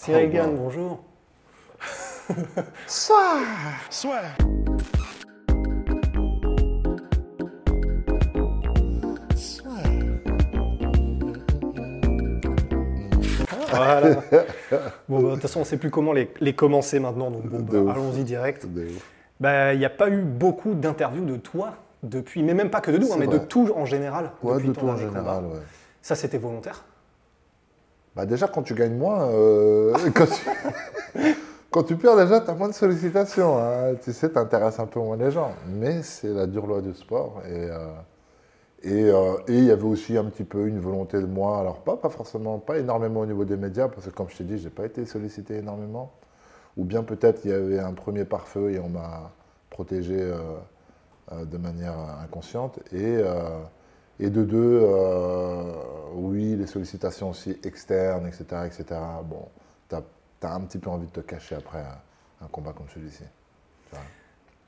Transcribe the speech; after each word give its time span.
Cyril 0.00 0.30
Gann, 0.30 0.56
bonjour. 0.56 0.98
Soit 2.86 3.42
Soit 3.90 4.22
Voilà. 13.68 14.22
bon, 15.06 15.20
bah, 15.20 15.28
de 15.28 15.32
toute 15.34 15.42
façon, 15.42 15.58
on 15.58 15.62
ne 15.62 15.66
sait 15.66 15.76
plus 15.76 15.90
comment 15.90 16.14
les, 16.14 16.32
les 16.40 16.54
commencer 16.54 16.98
maintenant, 16.98 17.30
donc 17.30 17.46
bon, 17.46 17.84
bah, 17.84 17.92
allons-y 17.92 18.24
direct. 18.24 18.66
Bah, 19.38 19.74
il 19.74 19.78
n'y 19.80 19.84
a 19.84 19.90
pas 19.90 20.08
eu 20.08 20.22
beaucoup 20.22 20.72
d'interviews 20.72 21.26
de 21.26 21.36
toi 21.36 21.74
depuis, 22.02 22.42
mais 22.42 22.54
même 22.54 22.70
pas 22.70 22.80
que 22.80 22.90
de 22.90 22.96
nous, 22.96 23.12
hein, 23.12 23.16
mais 23.18 23.26
de 23.26 23.36
tout 23.36 23.70
en 23.76 23.84
général. 23.84 24.32
Ouais, 24.42 24.54
depuis 24.54 24.68
de 24.68 24.72
ton 24.72 24.80
tout 24.80 24.88
en 24.88 24.96
général, 24.96 25.44
ouais. 25.44 25.60
Ça, 26.00 26.14
c'était 26.14 26.38
volontaire 26.38 26.84
Bah 28.16 28.26
déjà, 28.26 28.48
quand 28.48 28.62
tu 28.62 28.74
gagnes 28.74 28.96
moins, 28.96 29.28
euh, 29.30 29.94
quand, 31.70 31.84
tu, 31.84 31.96
perds 31.96 32.16
déjà, 32.16 32.40
tu 32.40 32.50
as 32.50 32.54
moins 32.54 32.68
de 32.68 32.74
sollicitations. 32.74 33.56
hein. 33.58 33.94
Tu 34.02 34.12
sais, 34.12 34.30
tu 34.30 34.38
intéresses 34.38 34.80
un 34.80 34.86
peu 34.86 34.98
moins 35.00 35.16
les 35.16 35.30
gens. 35.30 35.52
Mais 35.68 36.02
c'est 36.02 36.28
la 36.32 36.46
dure 36.46 36.66
loi 36.66 36.80
du 36.80 36.92
sport. 36.94 37.42
Et 37.46 37.70
euh, 37.70 37.88
euh, 38.86 39.36
et 39.48 39.54
il 39.58 39.64
y 39.64 39.70
avait 39.70 39.84
aussi 39.84 40.16
un 40.16 40.24
petit 40.24 40.44
peu 40.44 40.66
une 40.66 40.80
volonté 40.80 41.20
de 41.20 41.26
moi. 41.26 41.60
Alors, 41.60 41.82
pas, 41.82 41.96
pas 41.96 42.08
forcément, 42.10 42.58
pas 42.58 42.78
énormément 42.78 43.20
au 43.20 43.26
niveau 43.26 43.44
des 43.44 43.56
médias, 43.56 43.88
parce 43.88 44.06
que 44.06 44.10
comme 44.10 44.28
je 44.30 44.38
t'ai 44.38 44.44
dit, 44.44 44.58
je 44.58 44.64
n'ai 44.64 44.70
pas 44.70 44.86
été 44.86 45.04
sollicité 45.06 45.56
énormément. 45.58 46.12
Ou 46.76 46.84
bien 46.84 47.02
peut-être 47.02 47.42
il 47.44 47.50
y 47.50 47.54
avait 47.54 47.78
un 47.80 47.92
premier 47.92 48.24
pare-feu 48.24 48.70
et 48.72 48.78
on 48.80 48.88
m'a 48.88 49.30
protégé 49.70 50.16
de 51.32 51.58
manière 51.58 51.94
inconsciente. 52.22 52.80
Et, 52.92 53.18
et 54.20 54.30
de 54.30 54.44
deux, 54.44 54.80
oui, 56.12 56.56
les 56.56 56.66
sollicitations 56.66 57.30
aussi 57.30 57.58
externes, 57.64 58.26
etc. 58.26 58.44
etc. 58.66 59.00
Bon, 59.24 59.48
tu 59.88 59.96
as, 59.96 60.52
un 60.52 60.60
petit 60.62 60.78
peu 60.78 60.90
envie 60.90 61.06
de 61.06 61.12
te 61.12 61.20
cacher 61.20 61.54
après 61.54 61.80
un, 61.80 61.98
un 62.44 62.48
combat 62.48 62.72
comme 62.72 62.88
celui-ci. 62.92 63.24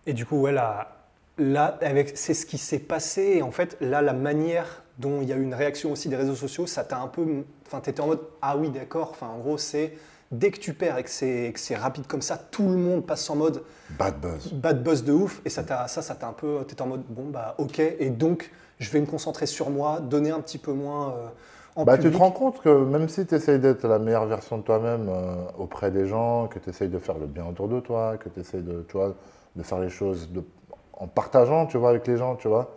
Et 0.06 0.12
du 0.12 0.26
coup, 0.26 0.40
ouais, 0.40 0.52
là, 0.52 0.96
là 1.38 1.78
c'est 2.14 2.34
ce 2.34 2.46
qui 2.46 2.58
s'est 2.58 2.80
passé. 2.80 3.34
Et 3.36 3.42
en 3.42 3.50
fait, 3.50 3.76
là, 3.80 4.02
la 4.02 4.12
manière 4.12 4.82
dont 4.98 5.22
il 5.22 5.28
y 5.28 5.32
a 5.32 5.36
eu 5.36 5.42
une 5.42 5.54
réaction 5.54 5.92
aussi 5.92 6.08
des 6.08 6.16
réseaux 6.16 6.34
sociaux, 6.34 6.66
ça 6.66 6.84
t'a 6.84 6.98
un 6.98 7.08
peu. 7.08 7.44
Enfin, 7.66 7.80
t'étais 7.80 8.00
en 8.00 8.08
mode 8.08 8.20
Ah 8.40 8.56
oui, 8.56 8.70
d'accord. 8.70 9.10
Enfin, 9.10 9.28
en 9.28 9.38
gros, 9.38 9.58
c'est 9.58 9.94
dès 10.30 10.50
que 10.50 10.58
tu 10.58 10.74
perds 10.74 10.98
et 10.98 11.04
que 11.04 11.10
c'est, 11.10 11.76
rapide 11.76 12.06
comme 12.06 12.22
ça, 12.22 12.36
tout 12.36 12.68
le 12.68 12.76
monde 12.76 13.06
passe 13.06 13.28
en 13.30 13.36
mode 13.36 13.62
Bad 13.90 14.20
buzz. 14.20 14.52
bad 14.52 14.82
buzz 14.82 15.04
de 15.04 15.12
ouf. 15.12 15.40
Et 15.44 15.50
ça, 15.50 15.64
ça, 15.88 16.02
ça 16.02 16.14
t'a 16.14 16.26
un 16.26 16.32
peu. 16.32 16.64
T'étais 16.66 16.82
en 16.82 16.88
mode 16.88 17.04
Bon, 17.08 17.28
bah, 17.28 17.54
ok. 17.58 17.78
Et 17.78 18.10
donc, 18.10 18.50
je 18.82 18.90
vais 18.90 19.00
me 19.00 19.06
concentrer 19.06 19.46
sur 19.46 19.70
moi, 19.70 20.00
donner 20.00 20.30
un 20.30 20.40
petit 20.40 20.58
peu 20.58 20.72
moins 20.72 21.12
euh, 21.14 21.28
en 21.76 21.86
Bah, 21.86 21.98
tu 21.98 22.10
te 22.12 22.16
rends 22.16 22.30
compte 22.30 22.60
que 22.62 22.68
même 22.84 23.08
si 23.08 23.26
tu 23.26 23.34
essayes 23.34 23.58
d'être 23.58 23.86
la 23.88 23.98
meilleure 23.98 24.26
version 24.26 24.58
de 24.58 24.62
toi-même 24.62 25.08
euh, 25.08 25.34
auprès 25.58 25.90
des 25.90 26.06
gens, 26.06 26.46
que 26.46 26.58
tu 26.60 26.70
essayes 26.70 26.88
de 26.88 26.98
faire 26.98 27.18
le 27.18 27.26
bien 27.26 27.44
autour 27.46 27.68
de 27.68 27.80
toi, 27.80 28.16
que 28.18 28.28
tu 28.28 28.38
essayes 28.40 28.62
de, 28.62 28.84
tu 28.88 28.96
vois, 28.96 29.14
de 29.56 29.62
faire 29.64 29.80
les 29.80 29.90
choses 29.90 30.30
de- 30.30 30.44
en 30.92 31.08
partageant 31.08 31.66
tu 31.66 31.78
vois, 31.78 31.90
avec 31.90 32.06
les 32.06 32.16
gens, 32.16 32.36
tu 32.36 32.46
vois, 32.48 32.70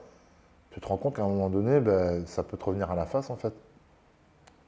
tu 0.72 0.82
te 0.82 0.88
rends 0.88 0.98
compte 0.98 1.16
qu'à 1.18 1.24
un 1.24 1.30
moment 1.30 1.50
donné, 1.50 1.80
ben, 1.82 2.26
ça 2.28 2.44
peut 2.44 2.58
te 2.58 2.66
revenir 2.66 2.92
à 2.92 2.96
la 2.96 3.06
face 3.08 3.30
en 3.32 3.38
fait. 3.38 3.54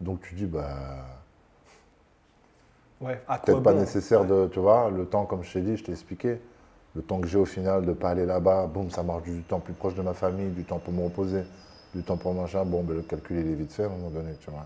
Donc 0.02 0.22
tu 0.22 0.36
dis, 0.36 0.46
bah, 0.46 0.76
Ouais, 3.02 3.20
peut-être 3.44 3.64
pas 3.64 3.74
bon? 3.74 3.74
nécessaire 3.74 4.26
Ouais. 4.26 4.28
de, 4.28 4.48
tu 4.52 4.60
vois, 4.60 4.90
le 4.90 5.06
temps, 5.06 5.26
comme 5.26 5.44
je 5.44 5.54
t'ai 5.54 5.62
dit, 5.62 5.78
je 5.78 5.84
t'ai 5.84 5.92
expliqué, 5.92 6.40
le 6.98 7.04
temps 7.04 7.22
que 7.22 7.28
j'ai 7.28 7.38
au 7.38 7.46
final 7.46 7.86
de 7.86 7.94
pas 7.94 8.10
aller 8.10 8.26
là-bas, 8.26 8.68
boum, 8.68 8.90
ça 8.90 9.04
marche 9.04 9.24
du 9.24 9.44
temps 9.44 9.60
plus 9.60 9.74
proche 9.74 9.94
de 9.94 10.02
ma 10.02 10.14
famille, 10.14 10.50
du 10.50 10.64
temps 10.64 10.80
pour 10.80 10.92
me 10.92 11.04
reposer, 11.04 11.44
du 11.94 12.02
temps 12.02 12.18
pour 12.18 12.34
machin, 12.34 12.66
bon, 12.66 12.84
ben, 12.84 12.96
le 12.96 13.04
calcul 13.04 13.38
il 13.38 13.52
est 13.52 13.56
vite 13.56 13.72
fait 13.72 13.84
à 13.84 13.86
un 13.86 13.90
moment 13.90 14.10
donné, 14.10 14.32
tu 14.42 14.50
vois. 14.50 14.66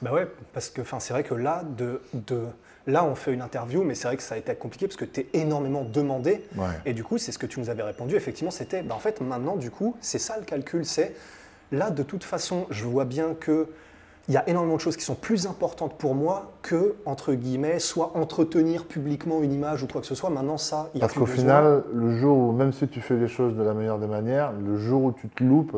Bah 0.00 0.12
ouais, 0.12 0.26
parce 0.54 0.70
que 0.70 0.82
c'est 0.98 1.12
vrai 1.12 1.22
que 1.22 1.34
là, 1.34 1.62
de, 1.76 2.00
de, 2.14 2.46
là, 2.86 3.04
on 3.04 3.14
fait 3.14 3.32
une 3.32 3.42
interview, 3.42 3.82
mais 3.82 3.94
c'est 3.94 4.08
vrai 4.08 4.16
que 4.16 4.22
ça 4.22 4.36
a 4.36 4.38
été 4.38 4.54
compliqué 4.54 4.86
parce 4.86 4.96
que 4.96 5.04
tu 5.04 5.20
es 5.20 5.28
énormément 5.34 5.84
demandé. 5.84 6.44
Ouais. 6.56 6.66
Et 6.86 6.94
du 6.94 7.04
coup, 7.04 7.18
c'est 7.18 7.32
ce 7.32 7.38
que 7.38 7.46
tu 7.46 7.60
nous 7.60 7.68
avais 7.68 7.82
répondu. 7.82 8.14
Effectivement, 8.14 8.50
c'était, 8.50 8.82
bah 8.82 8.94
en 8.94 8.98
fait, 8.98 9.20
maintenant, 9.20 9.56
du 9.56 9.70
coup, 9.70 9.96
c'est 10.00 10.18
ça 10.18 10.38
le 10.38 10.44
calcul. 10.44 10.84
C'est 10.84 11.14
là, 11.72 11.90
de 11.90 12.02
toute 12.02 12.24
façon, 12.24 12.66
je 12.70 12.84
vois 12.84 13.04
bien 13.04 13.34
que 13.34 13.68
il 14.28 14.34
y 14.34 14.36
a 14.36 14.48
énormément 14.48 14.76
de 14.76 14.80
choses 14.80 14.96
qui 14.96 15.04
sont 15.04 15.14
plus 15.14 15.46
importantes 15.46 15.96
pour 15.98 16.14
moi 16.14 16.50
que, 16.62 16.96
entre 17.06 17.34
guillemets, 17.34 17.78
soit 17.78 18.16
entretenir 18.16 18.86
publiquement 18.86 19.40
une 19.40 19.52
image 19.52 19.84
ou 19.84 19.86
quoi 19.86 20.00
que 20.00 20.06
ce 20.06 20.16
soit. 20.16 20.30
Maintenant, 20.30 20.58
ça, 20.58 20.90
il 20.94 20.98
y 20.98 21.00
a 21.00 21.06
Parce 21.06 21.14
qu'au 21.16 21.26
final, 21.26 21.84
le 21.92 22.16
jour 22.16 22.36
où, 22.36 22.52
même 22.52 22.72
si 22.72 22.88
tu 22.88 23.00
fais 23.00 23.16
les 23.16 23.28
choses 23.28 23.54
de 23.54 23.62
la 23.62 23.72
meilleure 23.72 23.98
des 23.98 24.08
manières, 24.08 24.52
le 24.52 24.76
jour 24.76 25.04
où 25.04 25.12
tu 25.12 25.28
te 25.28 25.44
loupes, 25.44 25.76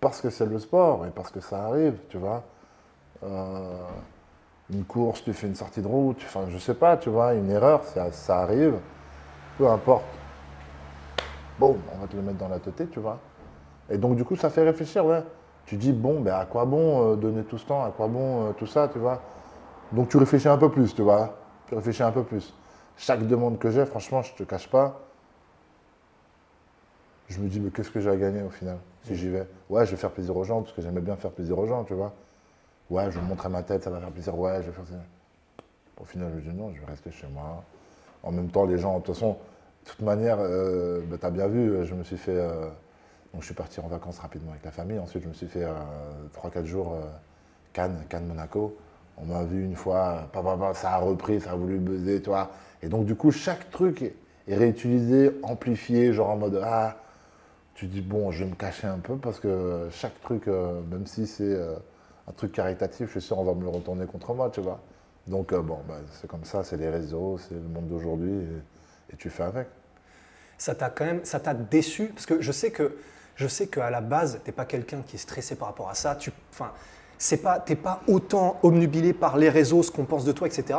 parce 0.00 0.22
que 0.22 0.30
c'est 0.30 0.46
le 0.46 0.58
sport 0.58 1.04
et 1.06 1.10
parce 1.10 1.30
que 1.30 1.40
ça 1.40 1.66
arrive, 1.66 1.94
tu 2.08 2.16
vois, 2.16 2.42
euh, 3.22 3.74
une 4.72 4.84
course, 4.84 5.22
tu 5.22 5.34
fais 5.34 5.46
une 5.46 5.54
sortie 5.54 5.82
de 5.82 5.86
route, 5.86 6.16
enfin, 6.24 6.46
je 6.48 6.56
sais 6.56 6.74
pas, 6.74 6.96
tu 6.96 7.10
vois, 7.10 7.34
une 7.34 7.50
erreur, 7.50 7.84
ça, 7.84 8.10
ça 8.12 8.38
arrive, 8.40 8.76
peu 9.58 9.68
importe. 9.68 10.04
Bon, 11.58 11.76
on 11.94 12.00
va 12.00 12.06
te 12.06 12.16
le 12.16 12.22
mettre 12.22 12.38
dans 12.38 12.48
la 12.48 12.58
tête, 12.58 12.90
tu 12.90 13.00
vois. 13.00 13.18
Et 13.90 13.98
donc, 13.98 14.16
du 14.16 14.24
coup, 14.24 14.36
ça 14.36 14.48
fait 14.48 14.62
réfléchir, 14.62 15.04
ouais. 15.04 15.22
Tu 15.66 15.76
dis, 15.76 15.92
bon, 15.92 16.20
ben, 16.20 16.34
à 16.34 16.46
quoi 16.46 16.64
bon 16.64 17.12
euh, 17.12 17.16
donner 17.16 17.44
tout 17.44 17.58
ce 17.58 17.66
temps, 17.66 17.84
à 17.84 17.90
quoi 17.90 18.08
bon 18.08 18.48
euh, 18.48 18.52
tout 18.52 18.66
ça, 18.66 18.88
tu 18.88 18.98
vois? 18.98 19.20
Donc, 19.92 20.08
tu 20.08 20.16
réfléchis 20.16 20.48
un 20.48 20.58
peu 20.58 20.70
plus, 20.70 20.94
tu 20.94 21.02
vois? 21.02 21.36
Tu 21.68 21.74
réfléchis 21.74 22.02
un 22.02 22.12
peu 22.12 22.22
plus. 22.24 22.52
Chaque 22.96 23.26
demande 23.26 23.58
que 23.58 23.70
j'ai, 23.70 23.86
franchement, 23.86 24.22
je 24.22 24.34
te 24.34 24.42
cache 24.42 24.68
pas, 24.68 25.00
je 27.28 27.38
me 27.40 27.48
dis, 27.48 27.60
mais 27.60 27.70
qu'est-ce 27.70 27.90
que 27.90 28.00
j'ai 28.00 28.10
à 28.10 28.16
gagner 28.16 28.42
au 28.42 28.50
final, 28.50 28.76
si 29.04 29.14
j'y 29.14 29.28
vais? 29.28 29.46
Ouais, 29.68 29.86
je 29.86 29.92
vais 29.92 29.96
faire 29.96 30.10
plaisir 30.10 30.36
aux 30.36 30.44
gens, 30.44 30.62
parce 30.62 30.74
que 30.74 30.82
j'aimais 30.82 31.00
bien 31.00 31.16
faire 31.16 31.30
plaisir 31.30 31.58
aux 31.58 31.66
gens, 31.66 31.84
tu 31.84 31.94
vois. 31.94 32.12
Ouais, 32.90 33.04
je 33.10 33.20
vais 33.20 33.26
montrer 33.26 33.48
ma 33.48 33.62
tête, 33.62 33.84
ça 33.84 33.90
va 33.90 34.00
faire 34.00 34.10
plaisir, 34.10 34.36
ouais, 34.38 34.56
je 34.62 34.66
vais 34.66 34.72
faire 34.72 34.86
ça. 34.86 34.96
Au 36.00 36.04
final, 36.04 36.30
je 36.32 36.36
me 36.36 36.40
dis, 36.52 36.58
non, 36.58 36.72
je 36.74 36.80
vais 36.80 36.86
rester 36.86 37.10
chez 37.12 37.26
moi. 37.28 37.62
En 38.22 38.32
même 38.32 38.48
temps, 38.48 38.64
les 38.64 38.78
gens, 38.78 38.98
de 38.98 39.04
toute 39.04 39.22
toute 39.84 40.00
manière, 40.00 40.38
euh, 40.40 41.02
tu 41.18 41.26
as 41.26 41.30
bien 41.30 41.46
vu, 41.46 41.84
je 41.86 41.94
me 41.94 42.02
suis 42.04 42.18
fait. 42.18 42.36
euh, 42.36 42.68
donc, 43.32 43.42
je 43.42 43.46
suis 43.46 43.54
parti 43.54 43.78
en 43.80 43.86
vacances 43.86 44.18
rapidement 44.18 44.50
avec 44.50 44.64
la 44.64 44.72
famille. 44.72 44.98
Ensuite, 44.98 45.22
je 45.22 45.28
me 45.28 45.34
suis 45.34 45.46
fait 45.46 45.64
3-4 46.34 46.64
jours 46.64 46.94
euh, 46.94 47.06
Cannes, 47.72 48.04
Cannes, 48.08 48.26
Monaco. 48.26 48.76
On 49.18 49.26
m'a 49.26 49.44
vu 49.44 49.64
une 49.64 49.76
fois, 49.76 50.28
pa, 50.32 50.42
pa, 50.42 50.56
pa, 50.56 50.74
ça 50.74 50.92
a 50.92 50.96
repris, 50.98 51.40
ça 51.40 51.52
a 51.52 51.54
voulu 51.54 51.78
buzzer, 51.78 52.22
tu 52.22 52.30
vois. 52.30 52.50
Et 52.82 52.88
donc, 52.88 53.06
du 53.06 53.14
coup, 53.14 53.30
chaque 53.30 53.70
truc 53.70 54.02
est, 54.02 54.14
réutilisé, 54.48 55.38
amplifié, 55.44 56.12
genre 56.12 56.30
en 56.30 56.36
mode 56.36 56.60
Ah, 56.64 56.96
tu 57.74 57.86
dis, 57.86 58.00
bon, 58.00 58.32
je 58.32 58.42
vais 58.42 58.50
me 58.50 58.56
cacher 58.56 58.88
un 58.88 58.98
peu 58.98 59.16
parce 59.16 59.38
que 59.38 59.88
chaque 59.92 60.20
truc, 60.22 60.48
euh, 60.48 60.80
même 60.90 61.06
si 61.06 61.26
c'est 61.26 61.44
euh, 61.44 61.76
un 62.26 62.32
truc 62.32 62.52
caritatif, 62.52 63.06
je 63.06 63.12
suis 63.12 63.20
sûr, 63.20 63.38
on 63.38 63.44
va 63.44 63.54
me 63.54 63.62
le 63.62 63.68
retourner 63.68 64.06
contre 64.06 64.34
moi, 64.34 64.50
tu 64.50 64.60
vois. 64.60 64.80
Donc, 65.28 65.52
euh, 65.52 65.62
bon, 65.62 65.78
bah, 65.86 65.98
c'est 66.12 66.28
comme 66.28 66.44
ça, 66.44 66.64
c'est 66.64 66.78
les 66.78 66.88
réseaux, 66.88 67.38
c'est 67.38 67.54
le 67.54 67.60
monde 67.60 67.86
d'aujourd'hui 67.86 68.32
et, 68.32 69.12
et 69.14 69.16
tu 69.16 69.30
fais 69.30 69.44
avec. 69.44 69.68
ça 70.58 70.74
t'a 70.74 70.90
quand 70.90 71.04
même, 71.04 71.24
ça 71.24 71.38
t'a 71.38 71.54
déçu? 71.54 72.06
Parce 72.06 72.26
que 72.26 72.40
je 72.40 72.50
sais 72.50 72.72
que, 72.72 72.96
je 73.36 73.46
sais 73.48 73.66
qu'à 73.66 73.90
la 73.90 74.00
base, 74.00 74.40
t'es 74.44 74.52
pas 74.52 74.64
quelqu'un 74.64 75.02
qui 75.06 75.16
est 75.16 75.18
stressé 75.18 75.54
par 75.56 75.68
rapport 75.68 75.88
à 75.88 75.94
ça. 75.94 76.14
Tu, 76.16 76.30
enfin, 76.52 76.70
c'est 77.18 77.38
pas, 77.38 77.58
t'es 77.58 77.76
pas 77.76 78.00
autant 78.08 78.58
omnubilé 78.62 79.12
par 79.12 79.36
les 79.36 79.48
réseaux, 79.48 79.82
ce 79.82 79.90
qu'on 79.90 80.04
pense 80.04 80.24
de 80.24 80.32
toi, 80.32 80.46
etc. 80.46 80.78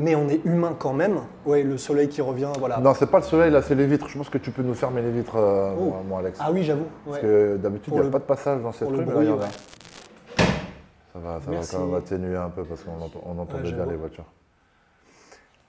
Mais 0.00 0.14
on 0.14 0.28
est 0.28 0.44
humain 0.44 0.76
quand 0.78 0.92
même. 0.92 1.20
Ouais, 1.44 1.62
le 1.64 1.76
soleil 1.76 2.08
qui 2.08 2.20
revient, 2.22 2.52
voilà. 2.58 2.78
Non, 2.78 2.94
c'est 2.94 3.06
pas 3.10 3.18
le 3.18 3.24
soleil, 3.24 3.50
là, 3.50 3.62
c'est 3.62 3.74
les 3.74 3.86
vitres. 3.86 4.08
Je 4.08 4.16
pense 4.16 4.28
que 4.30 4.38
tu 4.38 4.50
peux 4.52 4.62
nous 4.62 4.74
fermer 4.74 5.02
les 5.02 5.10
vitres, 5.10 5.36
euh, 5.36 5.74
Oh. 5.76 5.84
moi, 5.84 6.02
moi, 6.06 6.18
Alex. 6.20 6.38
Ah 6.40 6.52
oui, 6.52 6.62
j'avoue. 6.62 6.86
Parce 7.04 7.16
ouais. 7.16 7.22
que 7.22 7.56
d'habitude, 7.56 7.92
il 7.92 7.96
n'y 7.96 8.00
a 8.00 8.04
le- 8.04 8.10
pas 8.10 8.18
de 8.20 8.24
passage 8.24 8.62
dans 8.62 8.70
bruit, 8.70 9.04
regarde, 9.04 9.40
ouais. 9.40 9.46
Ça 11.12 11.18
va, 11.18 11.40
ça 11.40 11.50
Merci. 11.50 11.72
va 11.74 11.78
quand 11.80 11.86
même 11.86 11.94
atténuer 11.96 12.36
un 12.36 12.48
peu 12.50 12.64
parce 12.64 12.82
qu'on 12.82 13.00
entend, 13.00 13.20
on 13.26 13.38
entendait 13.38 13.62
bien 13.62 13.76
j'avoue. 13.78 13.90
les 13.90 13.96
voitures. 13.96 14.24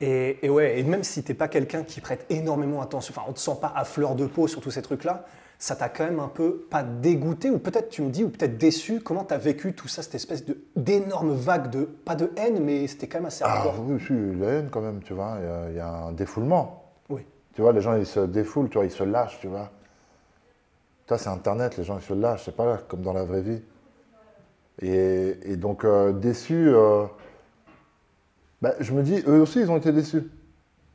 Et, 0.02 0.46
et 0.46 0.50
ouais, 0.50 0.80
et 0.80 0.84
même 0.84 1.04
si 1.04 1.24
t'es 1.24 1.34
pas 1.34 1.48
quelqu'un 1.48 1.84
qui 1.84 2.00
prête 2.00 2.26
énormément 2.30 2.82
attention, 2.82 3.14
enfin, 3.18 3.26
on 3.30 3.34
te 3.34 3.40
sent 3.40 3.58
pas 3.60 3.74
à 3.76 3.84
fleur 3.84 4.16
de 4.16 4.26
peau 4.28 4.48
sur 4.48 4.62
tous 4.62 4.72
ces 4.72 4.82
trucs-là, 4.82 5.26
ça 5.62 5.76
t'a 5.76 5.90
quand 5.90 6.06
même 6.06 6.22
un 6.22 6.30
peu 6.30 6.66
pas 6.70 6.84
dégoûté, 6.84 7.50
ou 7.50 7.60
peut-être 7.60 7.90
tu 7.90 8.02
me 8.02 8.10
dis, 8.10 8.24
ou 8.24 8.30
peut-être 8.30 8.58
déçu. 8.58 9.02
Comment 9.02 9.26
t'as 9.26 9.38
vécu 9.38 9.74
tout 9.74 9.90
ça, 9.90 10.02
cette 10.02 10.16
espèce 10.16 10.44
d'énorme 10.78 11.34
vague 11.34 11.70
de 11.70 11.84
pas 11.84 12.16
de 12.16 12.32
haine, 12.38 12.64
mais 12.64 12.88
c'était 12.88 13.08
quand 13.08 13.18
même 13.20 13.26
assez 13.26 13.44
Ah 13.46 13.58
hardcore. 13.58 13.84
oui, 13.86 14.00
si, 14.00 14.14
la 14.40 14.48
haine 14.48 14.70
quand 14.72 14.80
même, 14.82 15.04
tu 15.04 15.14
vois. 15.14 15.36
Il 15.40 15.46
y 15.46 15.50
a- 15.50 15.70
il 15.70 15.76
y, 15.76 15.80
a 15.80 15.90
un 15.90 16.12
défoulement. 16.14 16.86
Oui. 17.10 17.26
Tu 17.54 17.62
vois, 17.62 17.74
les 17.74 17.82
gens, 17.82 17.94
ils 17.96 18.06
se 18.06 18.22
défoulent, 18.22 18.70
tu 18.70 18.78
vois, 18.78 18.86
ils 18.86 18.92
se 18.92 19.04
lâchent, 19.04 19.38
tu 19.42 19.48
vois. 19.48 19.70
Toi, 21.08 21.18
c'est 21.18 21.30
Internet, 21.30 21.76
les 21.76 21.84
gens, 21.84 21.98
ils 21.98 22.06
se 22.06 22.14
lâchent. 22.14 22.46
C'est 22.46 22.56
pas 22.56 22.78
comme 22.88 23.02
dans 23.02 23.14
la 23.14 23.26
vraie 23.26 23.42
vie. 23.42 23.62
Et, 24.82 25.58
donc, 25.58 25.84
euh, 25.84 26.14
déçu, 26.14 26.70
euh, 26.70 27.04
bah, 28.62 28.76
je 28.80 28.94
me 28.94 29.04
dis, 29.04 29.22
eux 29.28 29.42
aussi, 29.42 29.60
ils 29.60 29.70
ont 29.70 29.76
été 29.78 29.92
déçus. 29.92 30.24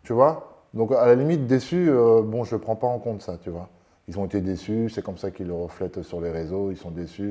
Tu 0.05 0.14
vois 0.14 0.64
Donc, 0.72 0.93
à 0.93 1.05
la 1.05 1.14
limite, 1.14 1.46
déçu, 1.46 1.90
euh, 1.90 2.22
bon, 2.22 2.44
je 2.44 2.55
ne 2.55 2.61
prends 2.61 2.76
pas 2.76 2.87
en 2.87 2.99
compte 2.99 3.20
ça, 3.20 3.37
tu 3.37 3.50
vois. 3.50 3.69
Ils 4.09 4.19
ont 4.19 4.27
été 4.27 4.41
déçus, 4.41 4.91
c'est 4.91 5.03
comme 5.03 5.19
ça 5.19 5.31
qu'ils 5.31 5.47
le 5.47 5.55
reflètent 5.55 6.03
sur 6.03 6.21
les 6.21 6.31
réseaux, 6.31 6.71
ils 6.71 6.77
sont 6.77 6.91
déçus. 6.91 7.31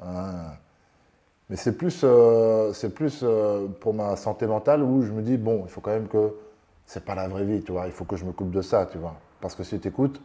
Hein. 0.00 0.32
Mais 1.50 1.56
c'est 1.56 1.76
plus, 1.76 2.04
c'est 2.72 2.94
plus 2.94 3.24
pour 3.80 3.92
ma 3.92 4.16
santé 4.16 4.46
mentale 4.46 4.82
où 4.82 5.02
je 5.02 5.12
me 5.12 5.20
dis, 5.20 5.36
bon, 5.36 5.62
il 5.64 5.70
faut 5.70 5.82
quand 5.82 5.90
même 5.90 6.08
que 6.08 6.32
c'est 6.86 7.04
pas 7.04 7.14
la 7.14 7.28
vraie 7.28 7.44
vie, 7.44 7.62
tu 7.62 7.72
vois. 7.72 7.86
Il 7.86 7.92
faut 7.92 8.04
que 8.04 8.16
je 8.16 8.24
me 8.24 8.32
coupe 8.32 8.50
de 8.50 8.62
ça, 8.62 8.86
tu 8.86 8.98
vois. 8.98 9.16
Parce 9.40 9.54
que 9.54 9.62
si 9.62 9.78
tu 9.80 9.88
écoutes, 9.88 10.20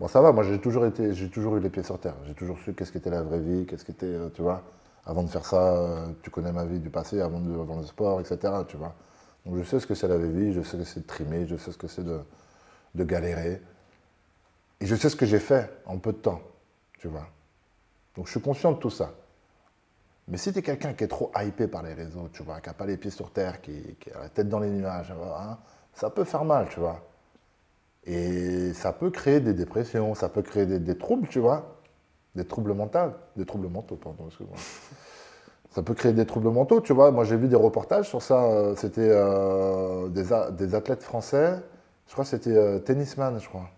bon, 0.00 0.08
ça 0.08 0.20
va, 0.20 0.32
moi 0.32 0.44
j'ai 0.44 0.60
toujours, 0.60 0.86
été, 0.86 1.12
toujours 1.28 1.56
eu 1.56 1.60
les 1.60 1.70
pieds 1.70 1.82
sur 1.82 1.98
terre. 1.98 2.14
J'ai 2.26 2.34
toujours 2.34 2.58
su 2.58 2.74
qu'est-ce 2.74 2.92
qu'était 2.92 3.10
la 3.10 3.22
vraie 3.22 3.40
vie, 3.40 3.66
qu'est-ce 3.66 3.84
qu'était, 3.84 4.06
euh, 4.06 4.28
tu 4.32 4.42
vois. 4.42 4.62
Avant 5.06 5.22
de 5.22 5.28
faire 5.28 5.44
ça, 5.44 5.74
euh, 5.76 6.06
tu 6.22 6.30
connais 6.30 6.52
ma 6.52 6.64
vie 6.64 6.78
du 6.78 6.90
passé, 6.90 7.20
avant, 7.20 7.40
de, 7.40 7.52
avant 7.52 7.76
le 7.78 7.84
sport, 7.84 8.20
etc., 8.20 8.38
tu 8.66 8.76
vois. 8.76 8.94
Donc 9.44 9.56
je 9.58 9.62
sais 9.64 9.78
ce 9.78 9.86
que 9.86 9.94
c'est 9.94 10.08
la 10.08 10.16
vraie 10.16 10.28
vie, 10.28 10.52
je 10.52 10.62
sais 10.62 10.72
ce 10.72 10.76
que 10.76 10.84
c'est 10.84 11.00
de 11.00 11.06
trimer, 11.06 11.46
je 11.46 11.56
sais 11.56 11.72
ce 11.72 11.78
que 11.78 11.86
c'est 11.86 12.04
de, 12.04 12.20
de 12.94 13.04
galérer. 13.04 13.60
Et 14.80 14.86
je 14.86 14.94
sais 14.94 15.08
ce 15.08 15.16
que 15.16 15.26
j'ai 15.26 15.38
fait 15.38 15.70
en 15.86 15.98
peu 15.98 16.12
de 16.12 16.18
temps, 16.18 16.42
tu 16.98 17.08
vois. 17.08 17.26
Donc 18.16 18.26
je 18.26 18.32
suis 18.32 18.40
conscient 18.40 18.72
de 18.72 18.78
tout 18.78 18.90
ça. 18.90 19.12
Mais 20.28 20.38
si 20.38 20.52
tu 20.52 20.58
es 20.58 20.62
quelqu'un 20.62 20.94
qui 20.94 21.04
est 21.04 21.08
trop 21.08 21.30
hypé 21.36 21.66
par 21.66 21.82
les 21.82 21.92
réseaux, 21.92 22.28
tu 22.32 22.42
vois, 22.42 22.60
qui 22.60 22.68
n'a 22.68 22.74
pas 22.74 22.86
les 22.86 22.96
pieds 22.96 23.10
sur 23.10 23.30
terre, 23.30 23.60
qui, 23.60 23.96
a 24.14 24.20
la 24.20 24.28
tête 24.28 24.48
dans 24.48 24.58
les 24.58 24.70
nuages, 24.70 25.10
hein, 25.10 25.58
ça 25.92 26.10
peut 26.10 26.24
faire 26.24 26.44
mal, 26.44 26.68
tu 26.70 26.80
vois. 26.80 27.02
Et 28.06 28.72
ça 28.74 28.92
peut 28.92 29.10
créer 29.10 29.40
des 29.40 29.54
dépressions, 29.54 30.14
ça 30.14 30.28
peut 30.28 30.42
créer 30.42 30.66
des, 30.66 30.98
troubles, 30.98 31.28
tu 31.28 31.38
vois. 31.38 31.78
Des 32.34 32.44
troubles 32.44 32.74
mentaux, 32.74 33.12
des 33.36 33.46
troubles 33.46 33.68
mentaux, 33.68 33.96
pardon. 33.96 34.28
Ça 35.70 35.82
peut 35.82 35.94
créer 35.94 36.12
des 36.12 36.26
troubles 36.26 36.50
mentaux, 36.50 36.80
tu 36.80 36.92
vois. 36.92 37.10
Moi, 37.10 37.24
j'ai 37.24 37.36
vu 37.36 37.48
des 37.48 37.56
reportages 37.56 38.08
sur 38.08 38.22
ça. 38.22 38.44
Euh, 38.44 38.76
c'était 38.76 39.08
euh, 39.10 40.08
des, 40.08 40.74
athlètes 40.74 41.02
français. 41.02 41.56
Je 42.06 42.12
crois 42.12 42.24
que 42.24 42.30
c'était 42.30 42.56
euh, 42.56 42.78
tennisman, 42.78 43.40
je 43.40 43.48
crois. 43.48 43.70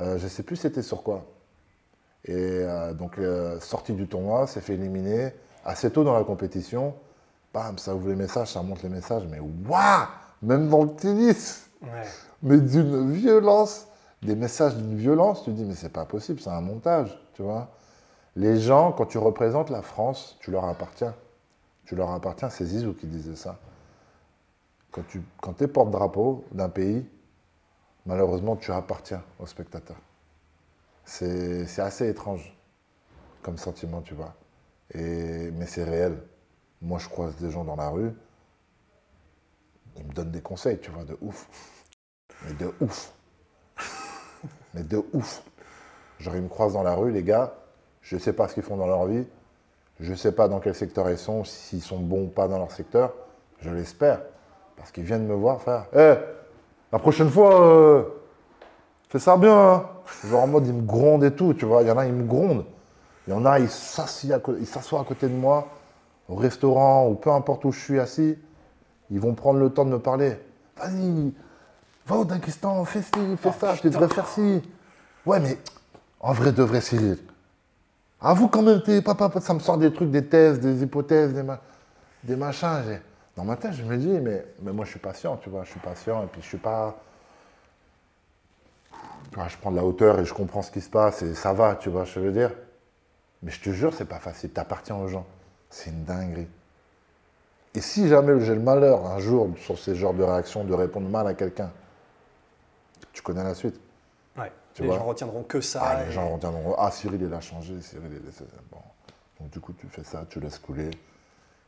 Je 0.00 0.24
ne 0.24 0.28
sais 0.28 0.42
plus 0.42 0.56
c'était 0.56 0.82
sur 0.82 1.02
quoi. 1.02 1.24
Et 2.24 2.64
donc, 2.98 3.18
sorti 3.60 3.92
du 3.92 4.06
tournoi, 4.06 4.46
s'est 4.46 4.60
fait 4.60 4.74
éliminer 4.74 5.32
assez 5.64 5.90
tôt 5.90 6.04
dans 6.04 6.14
la 6.14 6.24
compétition, 6.24 6.94
bam, 7.52 7.78
ça 7.78 7.94
ouvre 7.94 8.08
les 8.08 8.16
messages, 8.16 8.52
ça 8.52 8.62
monte 8.62 8.82
les 8.82 8.88
messages, 8.88 9.24
mais 9.30 9.38
waouh 9.40 10.06
Même 10.42 10.68
dans 10.68 10.84
le 10.84 10.90
tennis 10.90 11.68
Mais 12.42 12.58
d'une 12.58 13.12
violence, 13.12 13.86
des 14.22 14.34
messages 14.36 14.76
d'une 14.76 14.96
violence, 14.96 15.44
tu 15.44 15.50
te 15.50 15.56
dis, 15.56 15.64
mais 15.64 15.74
c'est 15.74 15.92
pas 15.92 16.04
possible, 16.04 16.40
c'est 16.40 16.50
un 16.50 16.60
montage, 16.60 17.18
tu 17.34 17.42
vois. 17.42 17.70
Les 18.36 18.58
gens, 18.58 18.92
quand 18.92 19.06
tu 19.06 19.18
représentes 19.18 19.70
la 19.70 19.82
France, 19.82 20.36
tu 20.40 20.50
leur 20.50 20.64
appartiens. 20.64 21.14
Tu 21.84 21.96
leur 21.96 22.10
appartiens, 22.10 22.48
c'est 22.48 22.64
Zizou 22.64 22.94
qui 22.94 23.06
disait 23.06 23.36
ça. 23.36 23.58
Quand 24.90 25.02
tu 25.08 25.22
quand 25.40 25.60
es 25.60 25.66
porte-drapeau 25.66 26.44
d'un 26.52 26.68
pays, 26.68 27.04
malheureusement, 28.06 28.56
tu 28.56 28.72
appartiens 28.72 29.22
aux 29.38 29.46
spectateurs. 29.46 30.00
C'est 31.04 31.78
assez 31.78 32.08
étrange 32.08 32.56
comme 33.42 33.58
sentiment, 33.58 34.02
tu 34.02 34.14
vois 34.14 34.34
mais 34.94 35.66
c'est 35.66 35.84
réel. 35.84 36.18
Moi, 36.80 36.98
je 36.98 37.08
croise 37.08 37.36
des 37.36 37.50
gens 37.50 37.64
dans 37.64 37.76
la 37.76 37.88
rue, 37.88 38.12
ils 39.96 40.04
me 40.04 40.12
donnent 40.12 40.30
des 40.30 40.40
conseils, 40.40 40.78
tu 40.78 40.90
vois, 40.90 41.04
de 41.04 41.16
ouf. 41.20 41.48
Mais 42.44 42.54
de 42.54 42.72
ouf. 42.80 43.12
Mais 44.74 44.82
de 44.82 45.00
ouf. 45.12 45.42
Genre, 46.18 46.34
ils 46.34 46.42
me 46.42 46.48
croisent 46.48 46.72
dans 46.72 46.82
la 46.82 46.94
rue, 46.94 47.12
les 47.12 47.22
gars, 47.22 47.54
je 48.00 48.16
ne 48.16 48.20
sais 48.20 48.32
pas 48.32 48.48
ce 48.48 48.54
qu'ils 48.54 48.62
font 48.62 48.76
dans 48.76 48.86
leur 48.86 49.06
vie, 49.06 49.24
je 50.00 50.10
ne 50.10 50.16
sais 50.16 50.32
pas 50.32 50.48
dans 50.48 50.60
quel 50.60 50.74
secteur 50.74 51.08
ils 51.10 51.18
sont, 51.18 51.44
s'ils 51.44 51.82
sont 51.82 52.00
bons 52.00 52.24
ou 52.24 52.28
pas 52.28 52.48
dans 52.48 52.58
leur 52.58 52.72
secteur, 52.72 53.14
je 53.60 53.70
l'espère. 53.70 54.22
Parce 54.76 54.90
qu'ils 54.90 55.04
viennent 55.04 55.26
me 55.26 55.34
voir 55.34 55.60
faire 55.62 55.86
Hé, 55.94 56.16
la 56.92 56.98
prochaine 56.98 57.30
fois, 57.30 57.62
euh, 57.62 58.02
fais 59.08 59.18
ça 59.18 59.36
bien. 59.36 59.56
Hein. 59.56 59.84
Genre 60.28 60.42
en 60.42 60.46
mode, 60.46 60.66
ils 60.66 60.74
me 60.74 60.82
grondent 60.82 61.24
et 61.24 61.34
tout, 61.34 61.54
tu 61.54 61.64
vois. 61.64 61.82
Il 61.82 61.88
y 61.88 61.90
en 61.90 61.98
a, 61.98 62.06
ils 62.06 62.12
me 62.12 62.24
grondent. 62.24 62.66
Il 63.26 63.32
y 63.32 63.36
en 63.36 63.44
a, 63.46 63.58
ils 63.58 63.70
s'assoient 63.70 65.00
à 65.00 65.04
côté 65.04 65.28
de 65.28 65.34
moi, 65.34 65.68
au 66.28 66.34
restaurant, 66.34 67.08
ou 67.08 67.14
peu 67.14 67.30
importe 67.30 67.64
où 67.64 67.72
je 67.72 67.80
suis 67.80 68.00
assis. 68.00 68.36
Ils 69.10 69.20
vont 69.20 69.34
prendre 69.34 69.58
le 69.60 69.70
temps 69.70 69.84
de 69.84 69.90
me 69.90 69.98
parler. 69.98 70.36
Vas-y, 70.76 71.32
va 72.06 72.16
au 72.16 72.24
Dagestan, 72.24 72.84
fais 72.84 73.02
ci, 73.02 73.36
fais 73.36 73.52
ça, 73.52 73.74
je 73.74 73.88
devrais 73.88 74.08
faire 74.08 74.26
ci. 74.26 74.62
Ouais, 75.24 75.38
mais 75.38 75.56
en 76.20 76.32
vrai 76.32 76.52
de 76.52 76.62
vrai, 76.62 76.80
Cyril, 76.80 77.18
avoue 78.20 78.48
quand 78.48 78.62
même, 78.62 78.80
papa, 79.02 79.30
ça 79.40 79.54
me 79.54 79.60
sort 79.60 79.78
des 79.78 79.92
trucs, 79.92 80.10
des 80.10 80.26
thèses, 80.26 80.60
des 80.60 80.82
hypothèses, 80.82 81.34
des, 82.24 82.36
machins. 82.36 83.00
Dans 83.36 83.44
ma 83.44 83.56
tête, 83.56 83.72
je 83.72 83.82
me 83.82 83.96
dis, 83.96 84.20
mais, 84.20 84.44
mais 84.60 84.72
moi, 84.72 84.84
je 84.84 84.90
suis 84.90 85.00
patient, 85.00 85.36
tu 85.38 85.48
vois, 85.48 85.64
je 85.64 85.70
suis 85.70 85.80
patient, 85.80 86.22
et 86.22 86.26
puis 86.26 86.42
je 86.42 86.46
suis 86.46 86.58
pas. 86.58 86.96
je 89.34 89.56
prends 89.58 89.70
de 89.70 89.76
la 89.76 89.84
hauteur 89.84 90.20
et 90.20 90.24
je 90.24 90.34
comprends 90.34 90.62
ce 90.62 90.70
qui 90.70 90.82
se 90.82 90.90
passe, 90.90 91.22
et 91.22 91.34
ça 91.34 91.52
va, 91.52 91.76
tu 91.76 91.88
vois, 91.88 92.04
je 92.04 92.20
veux 92.20 92.32
dire. 92.32 92.52
Mais 93.42 93.50
je 93.50 93.60
te 93.60 93.70
jure, 93.70 93.94
c'est 93.94 94.04
pas 94.04 94.20
facile. 94.20 94.52
Tu 94.52 94.60
appartiens 94.60 94.96
aux 94.96 95.08
gens. 95.08 95.26
C'est 95.70 95.90
une 95.90 96.04
dinguerie. 96.04 96.48
Et 97.74 97.80
si 97.80 98.06
jamais 98.06 98.38
j'ai 98.40 98.54
le 98.54 98.60
malheur 98.60 99.06
un 99.06 99.18
jour, 99.18 99.48
sur 99.56 99.78
ces 99.78 99.94
genres 99.94 100.14
de 100.14 100.22
réactions, 100.22 100.64
de 100.64 100.74
répondre 100.74 101.08
mal 101.08 101.26
à 101.26 101.34
quelqu'un, 101.34 101.72
tu 103.12 103.22
connais 103.22 103.42
la 103.42 103.54
suite. 103.54 103.80
Ouais. 104.36 104.52
les 104.78 104.86
gens 104.86 105.04
retiendront 105.04 105.42
que 105.42 105.60
ça. 105.60 105.82
Ah, 105.82 106.04
les 106.04 106.12
gens 106.12 106.28
retiendront. 106.28 106.74
Ah, 106.78 106.90
Cyril, 106.90 107.22
il 107.22 107.32
a 107.32 107.40
changé. 107.40 107.80
Cyril, 107.80 108.20
il 108.22 108.28
est... 108.28 108.42
bon. 108.70 108.78
Donc, 109.40 109.50
du 109.50 109.60
coup, 109.60 109.72
tu 109.72 109.86
fais 109.88 110.04
ça, 110.04 110.24
tu 110.28 110.38
laisses 110.38 110.58
couler. 110.58 110.90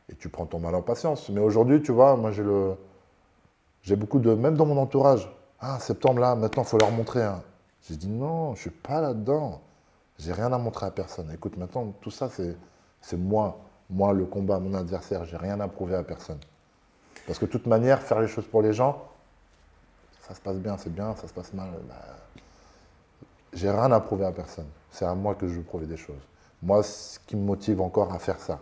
Et 0.09 0.15
tu 0.15 0.29
prends 0.29 0.45
ton 0.45 0.59
mal 0.59 0.75
en 0.75 0.81
patience. 0.81 1.29
Mais 1.29 1.41
aujourd'hui, 1.41 1.81
tu 1.81 1.91
vois, 1.91 2.15
moi, 2.15 2.31
j'ai 2.31 2.43
le. 2.43 2.75
J'ai 3.81 3.95
beaucoup 3.95 4.19
de. 4.19 4.33
Même 4.33 4.55
dans 4.55 4.65
mon 4.65 4.77
entourage. 4.77 5.29
Ah, 5.59 5.79
septembre, 5.79 6.19
là, 6.19 6.35
maintenant, 6.35 6.63
il 6.63 6.69
faut 6.69 6.77
leur 6.77 6.91
montrer. 6.91 7.23
Hein. 7.23 7.41
J'ai 7.87 7.95
dit 7.95 8.09
non, 8.09 8.47
je 8.47 8.51
ne 8.51 8.61
suis 8.61 8.69
pas 8.69 9.01
là-dedans. 9.01 9.61
J'ai 10.17 10.31
rien 10.31 10.51
à 10.53 10.57
montrer 10.57 10.85
à 10.85 10.91
personne. 10.91 11.31
Écoute, 11.33 11.57
maintenant, 11.57 11.93
tout 12.01 12.11
ça, 12.11 12.29
c'est 12.29 13.17
moi. 13.17 13.59
Moi, 13.89 14.13
le 14.13 14.25
combat, 14.25 14.59
mon 14.59 14.73
adversaire, 14.73 15.25
j'ai 15.25 15.37
rien 15.37 15.59
à 15.59 15.67
prouver 15.67 15.95
à 15.95 16.03
personne. 16.03 16.39
Parce 17.27 17.37
que 17.37 17.45
de 17.45 17.51
toute 17.51 17.67
manière, 17.67 18.01
faire 18.01 18.19
les 18.19 18.27
choses 18.27 18.45
pour 18.45 18.61
les 18.61 18.73
gens, 18.73 19.03
ça 20.27 20.33
se 20.33 20.41
passe 20.41 20.57
bien, 20.57 20.77
c'est 20.77 20.93
bien, 20.93 21.15
ça 21.15 21.27
se 21.27 21.33
passe 21.33 21.53
mal. 21.53 21.69
Bah, 21.87 21.95
j'ai 23.53 23.69
rien 23.69 23.91
à 23.91 23.99
prouver 23.99 24.25
à 24.25 24.31
personne. 24.31 24.67
C'est 24.89 25.05
à 25.05 25.13
moi 25.13 25.35
que 25.35 25.47
je 25.47 25.53
veux 25.55 25.63
prouver 25.63 25.85
des 25.85 25.97
choses. 25.97 26.21
Moi, 26.63 26.81
ce 26.81 27.19
qui 27.19 27.35
me 27.35 27.43
motive 27.43 27.81
encore 27.81 28.13
à 28.13 28.19
faire 28.19 28.39
ça, 28.39 28.59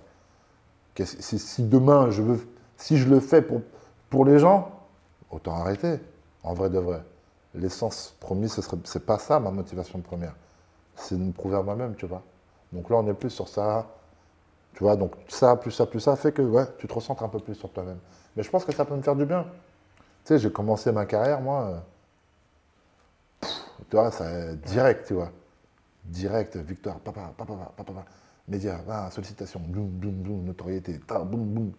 si, 1.04 1.64
demain, 1.64 2.12
je 2.12 2.22
veux, 2.22 2.48
si 2.78 2.98
je 2.98 3.08
le 3.10 3.20
fais 3.20 3.42
pour, 3.42 3.62
pour 4.10 4.26
les 4.26 4.40
gens, 4.40 4.72
autant 5.32 5.56
arrêter, 5.56 6.00
en 6.44 6.54
vrai 6.54 6.70
de 6.70 6.80
vrai. 6.80 7.04
L'essence 7.56 8.16
promis, 8.20 8.50
ce 8.50 8.62
n'est 8.62 9.04
pas 9.04 9.20
ça 9.20 9.40
ma 9.40 9.52
motivation 9.52 10.00
première 10.00 10.34
c'est 10.96 11.18
de 11.18 11.24
me 11.24 11.32
prouver 11.32 11.58
à 11.58 11.62
moi-même, 11.62 11.96
tu 11.96 12.06
vois. 12.06 12.24
Donc 12.72 12.90
là, 12.90 12.98
on 12.98 13.08
est 13.08 13.14
plus 13.14 13.30
sur 13.30 13.48
ça, 13.48 13.88
tu 14.74 14.84
vois. 14.84 14.96
Donc 14.96 15.14
ça, 15.28 15.56
plus 15.56 15.72
ça, 15.72 15.86
plus 15.86 16.00
ça, 16.00 16.16
fait 16.16 16.32
que 16.32 16.42
ouais, 16.42 16.66
tu 16.78 16.88
te 16.88 16.94
recentres 16.94 17.24
un 17.24 17.30
peu 17.30 17.40
plus 17.40 17.56
sur 17.56 17.72
toi-même. 17.72 18.00
Mais 18.36 18.44
je 18.44 18.50
pense 18.50 18.66
que 18.66 18.74
ça 18.74 18.86
peut 18.86 18.96
me 18.96 19.02
faire 19.02 19.16
du 19.16 19.26
bien. 19.26 19.44
Tu 19.44 20.30
sais, 20.30 20.40
j'ai 20.40 20.52
commencé 20.52 20.92
ma 20.92 21.06
carrière, 21.06 21.42
moi, 21.42 21.84
euh, 23.44 23.48
tu 23.90 23.96
vois, 23.96 24.12
ça, 24.12 24.54
direct, 24.56 25.08
tu 25.08 25.14
vois. 25.14 25.32
Direct, 26.06 26.58
victoire, 26.58 27.00
papa, 27.00 27.34
papa, 27.38 27.54
papa, 27.76 27.84
papa. 27.94 28.06
Média, 28.48 28.82
ah, 28.90 29.10
sollicitation, 29.12 29.60
boum, 29.60 29.88
boum, 29.88 30.12
boum, 30.12 30.44
notoriété, 30.44 31.00
ta, 31.00 31.20
boum, 31.20 31.46
boum, 31.46 31.72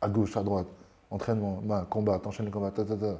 à 0.00 0.08
gauche, 0.08 0.36
à 0.36 0.42
droite, 0.42 0.66
entraînement, 1.10 1.62
combat, 1.88 2.18
t'enchaînes 2.18 2.46
le 2.46 2.52
combat, 2.52 2.70
ta, 2.70 2.84
ta, 2.84 2.96
ta. 2.96 3.18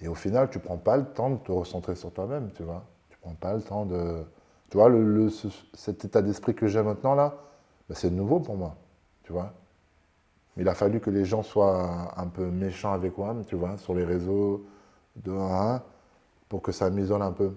Et 0.00 0.08
au 0.08 0.14
final, 0.14 0.50
tu 0.50 0.58
prends 0.58 0.76
pas 0.76 0.96
le 0.96 1.04
temps 1.04 1.30
de 1.30 1.36
te 1.36 1.52
recentrer 1.52 1.94
sur 1.94 2.12
toi-même, 2.12 2.50
tu 2.52 2.62
vois 2.62 2.84
pas 3.34 3.54
le 3.54 3.62
temps 3.62 3.84
de. 3.84 4.24
Tu 4.70 4.76
vois, 4.76 4.90
cet 5.74 6.04
état 6.04 6.22
d'esprit 6.22 6.54
que 6.54 6.66
j'ai 6.66 6.82
maintenant 6.82 7.14
là, 7.14 7.34
ben, 7.88 7.94
c'est 7.94 8.10
nouveau 8.10 8.40
pour 8.40 8.56
moi. 8.56 8.76
Tu 9.22 9.32
vois 9.32 9.52
Il 10.56 10.68
a 10.68 10.74
fallu 10.74 11.00
que 11.00 11.10
les 11.10 11.24
gens 11.24 11.42
soient 11.42 12.14
un 12.16 12.26
peu 12.26 12.46
méchants 12.46 12.92
avec 12.92 13.16
moi, 13.16 13.34
tu 13.46 13.54
vois, 13.56 13.76
sur 13.78 13.94
les 13.94 14.04
réseaux 14.04 14.64
de 15.16 15.30
1 15.30 15.38
à 15.38 15.74
1, 15.76 15.82
pour 16.48 16.62
que 16.62 16.72
ça 16.72 16.90
m'isole 16.90 17.22
un 17.22 17.32
peu. 17.32 17.52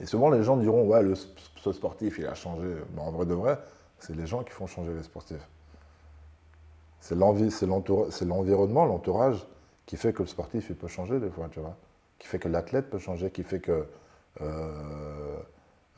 Et 0.00 0.06
souvent, 0.06 0.30
les 0.30 0.42
gens 0.42 0.56
diront 0.56 0.86
Ouais, 0.86 1.02
le, 1.02 1.14
ce 1.14 1.72
sportif, 1.72 2.18
il 2.18 2.26
a 2.26 2.34
changé. 2.34 2.66
Mais 2.94 3.00
en 3.00 3.10
vrai 3.10 3.26
de 3.26 3.34
vrai, 3.34 3.58
c'est 3.98 4.14
les 4.14 4.26
gens 4.26 4.42
qui 4.44 4.52
font 4.52 4.66
changer 4.66 4.92
les 4.94 5.02
sportifs. 5.02 5.46
C'est 7.00 7.14
l'environnement, 7.14 8.84
l'entourage 8.84 9.46
qui 9.86 9.96
fait 9.96 10.12
que 10.12 10.22
le 10.22 10.28
sportif, 10.28 10.66
il 10.68 10.76
peut 10.76 10.88
changer 10.88 11.18
des 11.18 11.30
fois, 11.30 11.48
tu 11.50 11.60
vois. 11.60 11.76
Qui 12.18 12.26
fait 12.26 12.38
que 12.38 12.48
l'athlète 12.48 12.90
peut 12.90 12.98
changer, 12.98 13.30
qui 13.30 13.42
fait 13.42 13.60
que 13.60 13.86
euh, 14.42 15.38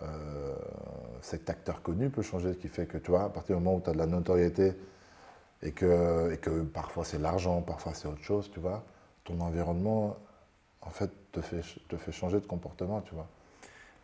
euh, 0.02 0.54
cet 1.22 1.50
acteur 1.50 1.82
connu 1.82 2.10
peut 2.10 2.22
changer, 2.22 2.54
qui 2.56 2.68
fait 2.68 2.86
que, 2.86 2.98
tu 2.98 3.10
vois, 3.10 3.24
à 3.24 3.28
partir 3.28 3.56
du 3.56 3.62
moment 3.64 3.76
où 3.76 3.80
tu 3.80 3.90
as 3.90 3.92
de 3.92 3.98
la 3.98 4.06
notoriété 4.06 4.74
et 5.62 5.72
que, 5.72 6.32
et 6.32 6.38
que 6.38 6.62
parfois 6.62 7.04
c'est 7.04 7.18
l'argent, 7.18 7.62
parfois 7.62 7.94
c'est 7.94 8.08
autre 8.08 8.22
chose, 8.22 8.50
tu 8.52 8.60
vois, 8.60 8.84
ton 9.24 9.40
environnement, 9.40 10.16
en 10.82 10.90
fait, 10.90 11.10
te 11.32 11.40
fait, 11.40 11.62
te 11.88 11.96
fait 11.96 12.12
changer 12.12 12.40
de 12.40 12.46
comportement, 12.46 13.00
tu 13.02 13.14
vois. 13.14 13.26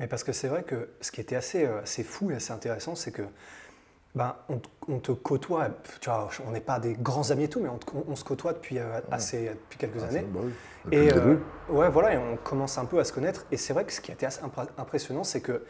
Mais 0.01 0.07
parce 0.07 0.25
que 0.25 0.33
c'est 0.33 0.49
vrai 0.49 0.63
que 0.63 0.89
ce 1.01 1.11
qui 1.11 1.21
était 1.21 1.37
assez, 1.37 1.65
euh, 1.65 1.83
assez 1.83 2.03
fou 2.03 2.31
et 2.31 2.35
assez 2.35 2.53
intéressant, 2.53 2.95
c'est 2.95 3.13
que 3.13 3.23
ben, 4.15 4.35
on, 4.49 4.59
te- 4.59 4.69
on 4.89 4.99
te 4.99 5.13
côtoie, 5.13 5.69
tu 6.01 6.09
vois, 6.09 6.29
on 6.47 6.51
n'est 6.51 6.61
pas 6.61 6.79
des 6.81 6.95
grands 6.95 7.31
amis 7.31 7.45
et 7.45 7.49
tout, 7.49 7.61
mais 7.61 7.69
on, 8.09 8.17
se 8.17 8.25
côtoie 8.25 8.53
depuis, 8.55 8.79
euh, 8.79 9.01
assez, 9.11 9.51
depuis 9.51 9.79
quelques 9.79 10.03
Ah, 10.03 10.09
années. 10.09 10.27
oui. 10.35 10.53
Depuis 10.85 10.97
Et 10.99 11.13
euh, 11.13 11.37
ouais, 11.69 11.91
voilà, 11.91 12.15
et 12.15 12.19
on 12.19 12.37
commence 12.37 12.79
un 12.79 12.87
peu 12.87 12.99
à 12.99 13.05
se 13.05 13.13
connaître. 13.13 13.47
Et 13.53 13.57
c'est 13.59 13.73
vrai 13.75 13.85
que 13.85 13.93
ce 13.93 14.01
qui 14.01 14.11
a 14.11 14.15
été 14.15 14.25
assez 14.27 14.41
impr- 14.43 14.69
impressionnant, 14.79 15.25
c'est 15.25 15.41
que 15.43 15.65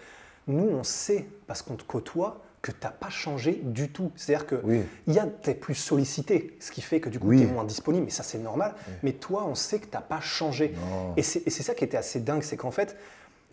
nous, 0.46 0.68
on 0.68 0.84
sait, 0.84 1.26
parce 1.48 1.62
qu'on 1.62 1.74
te 1.74 1.82
côtoie, 1.84 2.40
que 2.62 2.70
tu 2.72 2.78
n'as 2.82 2.90
pas 2.90 3.10
changé 3.10 3.60
du 3.64 3.90
tout. 3.90 4.10
C'est-à-dire 4.16 4.46
que 4.46 4.56
Oui. 4.64 4.82
a 5.18 5.26
t'es 5.26 5.54
plus 5.54 5.74
sollicité, 5.74 6.56
ce 6.60 6.70
qui 6.72 6.82
fait 6.82 7.00
que 7.00 7.08
du 7.08 7.18
coup, 7.20 7.28
Oui. 7.28 7.38
tu 7.40 7.48
es 7.48 7.50
moins 7.52 7.64
disponible, 7.64 8.04
mais 8.04 8.10
ça, 8.10 8.22
c'est 8.24 8.38
normal. 8.38 8.74
Mais 9.02 9.12
toi, 9.12 9.44
on 9.46 9.54
sait 9.56 9.78
que 9.80 9.86
tu 9.86 9.92
n'as 9.92 10.00
pas 10.00 10.20
changé. 10.20 10.72
Non. 10.90 11.14
Et 11.16 11.22
c'est 11.22 11.50
ça 11.50 11.74
qui 11.74 11.84
était 11.84 11.96
assez 11.96 12.20
dingue, 12.20 12.42
c'est 12.42 12.56
qu'en 12.56 12.70
fait, 12.72 12.96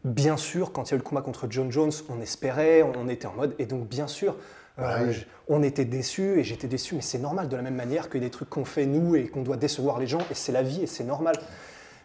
bien 0.03 0.37
sûr, 0.37 0.71
quand 0.71 0.89
il 0.89 0.91
y 0.91 0.93
a 0.93 0.95
eu 0.95 0.99
le 0.99 1.03
combat 1.03 1.21
contre 1.21 1.47
John 1.49 1.71
Jones, 1.71 1.91
on 2.09 2.21
espérait, 2.21 2.83
on 2.83 3.07
était 3.09 3.27
en 3.27 3.33
mode, 3.33 3.55
et 3.59 3.65
donc 3.65 3.87
bien 3.87 4.07
sûr, 4.07 4.35
euh, 4.79 5.07
Bah 5.07 5.13
on 5.49 5.61
était 5.61 5.85
déçus, 5.85 6.39
et 6.39 6.43
j'étais 6.43 6.67
déçu, 6.67 6.95
mais 6.95 7.01
c'est 7.01 7.19
normal, 7.19 7.49
de 7.49 7.55
la 7.55 7.61
même 7.61 7.75
manière 7.75 8.09
que 8.09 8.17
des 8.17 8.29
trucs 8.29 8.49
qu'on 8.49 8.65
fait 8.65 8.85
nous, 8.85 9.15
et 9.15 9.27
qu'on 9.27 9.41
doit 9.41 9.57
décevoir 9.57 9.99
les 9.99 10.07
gens, 10.07 10.21
et 10.31 10.35
c'est 10.35 10.51
la 10.51 10.63
vie, 10.63 10.83
et 10.83 10.87
c'est 10.87 11.03
normal. 11.03 11.35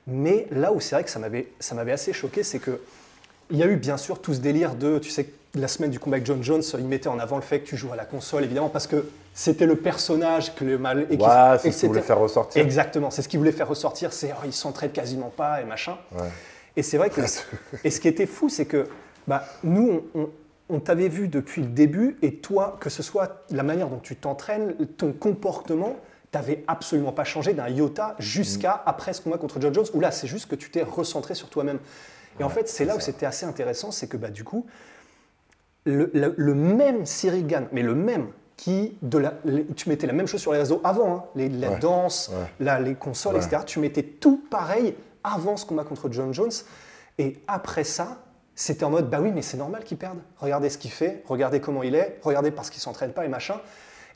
Mais 0.06 0.46
là 0.50 0.72
où 0.72 0.80
c'est 0.80 0.94
vrai 0.94 1.04
que 1.04 1.10
ça 1.10 1.18
m'avait 1.18 1.48
ça 1.60 1.74
m'avait 1.74 1.92
assez 1.92 2.12
choqué, 2.12 2.42
c'est 2.42 2.58
que 2.58 2.80
il 3.50 3.58
y 3.58 3.62
a 3.62 3.66
eu 3.66 3.76
bien 3.76 3.96
sûr 3.96 4.20
tout 4.20 4.34
ce 4.34 4.40
délire 4.40 4.74
de, 4.74 4.98
tu 4.98 5.10
sais, 5.10 5.28
la 5.54 5.68
semaine 5.68 5.90
du 5.90 5.98
combat 5.98 6.16
avec 6.16 6.26
John 6.26 6.42
Jones, 6.42 6.62
il 6.78 6.84
mettait 6.84 7.08
en 7.08 7.18
avant 7.18 7.36
le 7.36 7.42
fait 7.42 7.60
que 7.60 7.66
tu 7.66 7.76
joues 7.76 7.92
à 7.92 7.96
la 7.96 8.04
console, 8.04 8.44
évidemment, 8.44 8.68
parce 8.68 8.86
que 8.86 9.08
c'était 9.32 9.66
le 9.66 9.76
personnage 9.76 10.54
que 10.54 10.64
le 10.64 10.78
mal. 10.78 11.06
et 11.10 11.16
Ouais, 11.16 11.58
c'est 11.58 11.70
ce 11.70 11.80
qu'il 11.80 11.88
voulait 11.88 12.02
faire 12.02 12.18
ressortir. 12.18 12.62
Exactement, 12.62 13.10
c'est 13.10 13.22
ce 13.22 13.28
qu'il 13.28 13.38
voulait 13.38 13.52
faire 13.52 13.68
ressortir, 13.68 14.12
c'est 14.12 14.32
oh, 14.32 14.42
il 14.44 14.52
s'entraide 14.52 14.92
quasiment 14.92 15.32
pas 15.34 15.60
et 15.60 15.64
machin. 15.64 15.96
Ouais. 16.12 16.28
Et 16.78 16.82
c'est 16.82 16.96
vrai 16.96 17.10
que. 17.10 17.20
et 17.84 17.90
ce 17.90 18.00
qui 18.00 18.08
était 18.08 18.26
fou, 18.26 18.48
c'est 18.48 18.64
que 18.66 18.86
bah, 19.26 19.44
nous, 19.64 20.02
on, 20.14 20.20
on- 20.20 20.30
on 20.70 20.80
t'avait 20.80 21.08
vu 21.08 21.28
depuis 21.28 21.62
le 21.62 21.68
début, 21.68 22.18
et 22.22 22.36
toi, 22.36 22.76
que 22.78 22.90
ce 22.90 23.02
soit 23.02 23.42
la 23.50 23.62
manière 23.62 23.88
dont 23.88 24.00
tu 24.00 24.16
t'entraînes, 24.16 24.74
ton 24.98 25.12
comportement, 25.14 25.96
t'avais 26.30 26.62
absolument 26.68 27.10
pas 27.12 27.24
changé 27.24 27.54
d'un 27.54 27.68
iota 27.70 28.14
jusqu'à 28.18 28.74
Mm. 28.76 28.80
après 28.88 29.12
ce 29.14 29.22
combat 29.22 29.38
contre 29.38 29.60
John 29.62 29.72
Jones, 29.72 29.86
où 29.94 30.00
là, 30.00 30.10
c'est 30.10 30.26
juste 30.26 30.46
que 30.46 30.54
tu 30.56 30.70
t'es 30.70 30.82
recentré 30.82 31.34
sur 31.34 31.48
toi-même. 31.48 31.78
Et 32.38 32.44
en 32.44 32.50
fait, 32.50 32.68
c'est 32.68 32.84
là 32.84 32.96
où 32.96 33.00
c'était 33.00 33.24
assez 33.26 33.46
intéressant, 33.46 33.90
c'est 33.90 34.08
que 34.08 34.16
bah, 34.18 34.28
du 34.28 34.44
coup, 34.44 34.66
le, 35.84 36.10
le- 36.12 36.34
le 36.36 36.54
même 36.54 37.06
Cyril 37.06 37.46
Gann, 37.46 37.66
mais 37.72 37.82
le 37.82 37.94
même, 37.94 38.26
qui, 38.56 38.96
de 39.02 39.18
la, 39.18 39.34
les- 39.44 39.64
tu 39.66 39.88
mettais 39.88 40.06
la 40.06 40.12
même 40.12 40.26
chose 40.26 40.40
sur 40.40 40.52
les 40.52 40.58
réseaux 40.58 40.80
avant, 40.84 41.14
hein, 41.16 41.24
les, 41.34 41.48
la 41.48 41.70
Ouais, 41.70 41.78
danse, 41.78 42.30
ouais. 42.32 42.46
la- 42.60 42.78
les 42.80 42.94
consoles, 42.94 43.36
etc. 43.36 43.62
Tu 43.64 43.78
mettais 43.80 44.02
tout 44.02 44.42
pareil 44.50 44.94
avant 45.24 45.56
ce 45.56 45.66
combat 45.66 45.84
contre 45.84 46.08
John 46.10 46.32
Jones. 46.34 46.52
Et 47.18 47.42
après 47.46 47.84
ça, 47.84 48.18
c'était 48.54 48.84
en 48.84 48.90
mode, 48.90 49.08
bah 49.10 49.20
oui, 49.20 49.30
mais 49.32 49.42
c'est 49.42 49.56
normal 49.56 49.84
qu'il 49.84 49.98
perde. 49.98 50.18
Regardez 50.38 50.68
ce 50.70 50.78
qu'il 50.78 50.90
fait, 50.90 51.22
regardez 51.26 51.60
comment 51.60 51.82
il 51.82 51.94
est, 51.94 52.18
regardez 52.22 52.50
parce 52.50 52.70
qu'il 52.70 52.80
s'entraîne 52.80 53.12
pas 53.12 53.24
et 53.24 53.28
machin. 53.28 53.60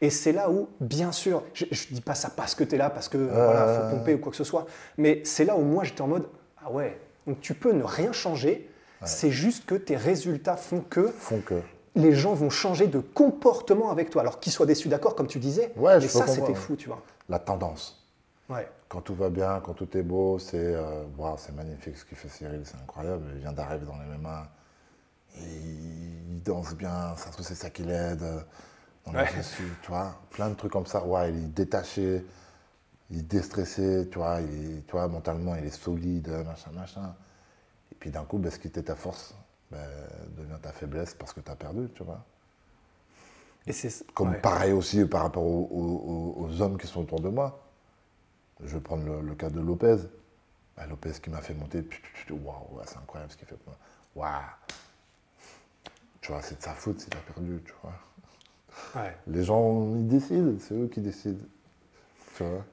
Et 0.01 0.11
c'est 0.11 0.33
là 0.33 0.51
où, 0.51 0.69
bien 0.81 1.13
sûr, 1.13 1.45
je, 1.55 1.65
je 1.71 1.87
dis 1.93 2.01
pas 2.01 2.17
ça 2.17 2.29
parce 2.35 2.57
que 2.57 2.65
tu 2.65 2.75
es 2.75 2.79
là, 2.79 2.91
parce 2.91 3.09
que 3.09 3.19
voilà, 3.19 3.67
faut 3.91 3.97
pomper 3.97 4.15
ou 4.15 4.19
quoi 4.19 4.31
que 4.33 4.37
ce 4.37 4.43
soit, 4.45 4.67
mais 4.99 5.21
c'est 5.25 5.45
là 5.45 5.57
où 5.57 5.63
moi 5.63 5.85
j'étais 5.85 6.01
en 6.01 6.09
mode, 6.09 6.27
ah 6.65 6.73
ouais, 6.73 6.99
donc 7.29 7.41
tu 7.41 7.55
peux 7.55 7.73
ne 7.73 7.85
rien 7.85 8.11
changer, 8.11 8.69
c'est 9.05 9.31
juste 9.31 9.65
que 9.65 9.77
tes 9.77 9.97
résultats 9.97 10.57
font 10.57 10.81
que 10.81 11.07
Font 11.09 11.41
que. 11.41 11.61
les 11.95 12.13
gens 12.15 12.35
vont 12.35 12.51
changer 12.51 12.87
de 12.89 12.99
comportement 13.01 13.91
avec 13.91 14.11
toi. 14.11 14.23
Alors 14.23 14.41
qu'ils 14.41 14.53
soient 14.53 14.67
déçus, 14.67 14.89
d'accord, 14.89 15.15
comme 15.15 15.27
tu 15.29 15.39
disais, 15.39 15.73
Ouais, 15.77 15.99
mais 16.01 16.09
ça 16.09 16.27
c'était 16.27 16.55
fou, 16.55 16.75
tu 16.77 16.89
vois. 16.89 17.01
La 17.29 17.39
tendance. 17.39 18.05
Ouais. 18.49 18.69
Quand 18.93 19.01
tout 19.01 19.15
va 19.15 19.31
bien, 19.31 19.59
quand 19.61 19.73
tout 19.73 19.97
est 19.97 20.03
beau, 20.03 20.39
c'est 20.39 20.59
euh, 20.59 21.05
c'est 21.39 21.55
magnifique 21.55 21.97
ce 21.97 22.05
qu'il 22.05 22.19
fait 22.19 22.29
Cyril, 22.29 22.61
c'est 22.67 22.77
incroyable. 22.77 23.25
Il 23.33 23.39
vient 23.41 23.53
d'arriver 23.55 23.87
dans 23.87 23.97
les 23.97 24.05
MMA. 24.05 24.51
Il 25.39 26.43
danse 26.43 26.75
bien, 26.75 27.17
ça 27.17 27.31
c'est 27.41 27.55
ça 27.55 27.71
qui 27.71 27.85
l'aide. 27.85 28.23
euh, 28.23 28.41
Dans 29.07 29.13
Ouais. 29.15 29.27
tu 29.83 29.89
vois, 29.89 30.15
plein 30.29 30.51
de 30.51 30.55
trucs 30.57 30.73
comme 30.73 30.85
ça. 30.85 31.03
Ouais, 31.07 31.31
il 31.31 31.37
est 31.37 31.49
détaché, 31.55 32.23
il 33.11 33.21
est 33.21 33.23
déstressé, 33.23 34.09
tu 34.13 34.19
vois, 34.19 34.43
il 34.43 34.53
est- 34.79 34.87
tu 34.87 34.93
vois, 34.93 35.09
mentalement 35.09 35.57
il 35.57 35.65
est 35.65 35.71
solide, 35.71 36.29
machin, 36.45 36.71
machin. 36.73 37.15
Et 37.93 37.95
puis 37.95 38.11
d'un 38.11 38.25
coup, 38.25 38.37
ben, 38.37 38.51
ce 38.51 38.59
qui 38.59 38.69
était 38.69 38.83
ta 38.83 38.95
force 38.95 39.35
ben, 39.71 39.79
devient 40.37 40.61
ta 40.61 40.73
faiblesse 40.73 41.15
parce 41.15 41.33
que 41.33 41.41
tu 41.41 41.51
as 41.51 41.57
perdu, 41.57 41.89
tu 41.95 42.05
vois. 42.05 42.23
Et 43.67 43.73
c'est 43.73 44.07
Comme 44.13 44.33
ouais. 44.33 44.41
pareil 44.41 44.73
aussi 44.73 45.03
par 45.07 45.23
rapport 45.23 45.45
aux, 45.45 45.69
aux- 45.71 46.37
aux- 46.43 46.45
aux 46.47 46.61
hommes 46.61 46.77
qui 46.77 46.87
sont 46.87 47.01
autour 47.01 47.21
de 47.21 47.31
moi. 47.31 47.62
Je 48.65 48.75
vais 48.77 48.81
prendre 48.81 49.05
le, 49.05 49.21
le 49.27 49.35
cas 49.35 49.51
de 49.51 49.61
Lopez. 49.61 49.97
Bah, 50.77 50.87
Lopez 50.89 51.13
qui 51.23 51.31
m'a 51.31 51.41
fait 51.41 51.55
monter. 51.55 51.85
Waouh, 52.31 52.81
c'est 52.87 52.97
incroyable 52.97 53.31
ce 53.33 53.37
qu'il 53.37 53.47
fait. 53.49 53.57
pour 53.57 53.75
moi. 54.15 54.31
Waouh. 54.31 54.43
Tu 56.21 56.31
vois, 56.33 56.43
c'est 56.43 56.59
de 56.59 56.63
sa 56.63 56.73
faute 56.75 57.01
s'il 57.01 57.13
a 57.15 57.33
perdu, 57.33 57.61
tu 57.65 57.73
vois. 57.83 59.03
Ouais. 59.03 59.17
Les 59.27 59.43
gens, 59.45 59.95
ils 59.97 60.07
décident, 60.07 60.57
c'est 60.61 60.75
eux 60.75 60.89
qui 60.89 61.01
décident. 61.01 61.45
Tu 62.37 62.45
vois. 62.45 62.65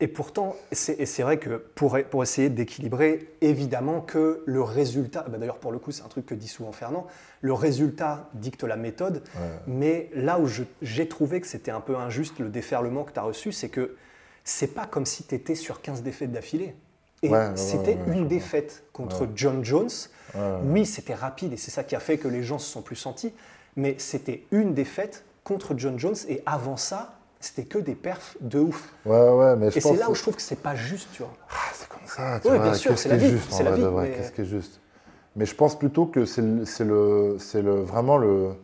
Et 0.00 0.08
pourtant, 0.08 0.56
c'est 0.72 1.22
vrai 1.22 1.38
que 1.38 1.56
pour, 1.56 1.96
pour 2.10 2.22
essayer 2.24 2.50
d'équilibrer, 2.50 3.30
évidemment 3.40 4.00
que 4.00 4.42
le 4.44 4.60
résultat, 4.60 5.24
bah 5.28 5.38
d'ailleurs 5.38 5.58
pour 5.60 5.70
le 5.70 5.78
coup 5.78 5.92
c'est 5.92 6.02
un 6.02 6.08
truc 6.08 6.26
que 6.26 6.34
dit 6.34 6.48
souvent 6.48 6.72
Fernand, 6.72 7.06
le 7.42 7.52
résultat 7.52 8.28
dicte 8.34 8.64
la 8.64 8.76
méthode, 8.76 9.22
Ouais. 9.36 9.50
mais 9.68 10.10
là 10.14 10.40
où 10.40 10.48
j'ai 10.82 11.08
trouvé 11.08 11.40
que 11.40 11.46
c'était 11.46 11.70
un 11.70 11.80
peu 11.80 11.96
injuste 11.96 12.40
le 12.40 12.48
déferlement 12.48 13.04
que 13.04 13.12
tu 13.12 13.20
as 13.20 13.22
reçu, 13.22 13.52
c'est 13.52 13.68
que 13.68 13.96
c'est 14.44 14.68
pas 14.74 14.86
comme 14.86 15.06
si 15.06 15.24
tu 15.24 15.34
étais 15.34 15.54
sur 15.54 15.80
15 15.80 16.02
défaites 16.02 16.32
d'affilée. 16.32 16.74
Et 17.22 17.28
Ouais, 17.30 17.38
ouais, 17.38 17.48
ouais, 17.48 17.56
c'était 17.56 17.94
ouais, 18.06 18.14
une 18.14 18.28
défaite 18.28 18.82
contre 18.92 19.26
John 19.34 19.64
Jones. 19.64 19.88
Oui, 20.64 20.84
c'était 20.84 21.14
rapide 21.14 21.52
et 21.52 21.56
c'est 21.56 21.70
ça 21.70 21.84
qui 21.84 21.94
a 21.96 22.00
fait 22.00 22.18
que 22.18 22.28
les 22.28 22.42
gens 22.42 22.58
se 22.58 22.70
sont 22.70 22.82
plus 22.82 22.96
sentis, 22.96 23.32
mais 23.76 23.94
c'était 23.98 24.44
une 24.50 24.74
défaite 24.74 25.24
contre 25.44 25.74
John 25.76 25.98
Jones 25.98 26.16
et 26.28 26.42
avant 26.44 26.76
ça, 26.76 27.14
c'était 27.40 27.64
que 27.64 27.78
des 27.78 27.94
perfs 27.94 28.36
de 28.40 28.58
ouf. 28.58 28.92
Ouais, 29.06 29.30
ouais, 29.30 29.56
mais 29.56 29.70
je 29.70 29.78
Et 29.78 29.80
c'est 29.80 29.96
là 29.96 30.10
où 30.10 30.14
je 30.14 30.22
trouve 30.22 30.34
que 30.36 30.42
c'est 30.42 30.56
pas 30.60 30.74
juste, 30.74 31.08
tu 31.12 31.22
vois. 31.22 31.32
Ah, 31.50 31.54
c'est 31.72 31.88
comme 31.88 32.06
ça, 32.06 32.40
tu 32.40 32.48
vois. 32.48 32.58
bien 32.58 32.74
sûr, 32.74 32.90
Qu'est-ce 32.90 33.02
c'est 33.04 33.08
qui 33.10 33.16
la 33.16 33.22
est 33.24 33.30
vie, 33.30 33.40
c'est 33.50 33.62
la 33.62 33.70
vrai 33.70 33.78
vie, 33.78 33.84
mais- 34.10 34.16
Qu'est-ce 34.16 34.32
qui 34.32 34.40
est 34.42 34.44
juste 34.46 34.80
Mais 35.36 35.46
je 35.46 35.54
pense 35.54 35.78
plutôt 35.78 36.06
que 36.06 36.24
c'est 36.26 36.42
le, 36.42 36.64
c'est 36.66 36.84
le, 36.84 37.36
c'est 37.38 37.62
le, 37.62 37.80
vraiment 37.82 38.18
le. 38.18 38.54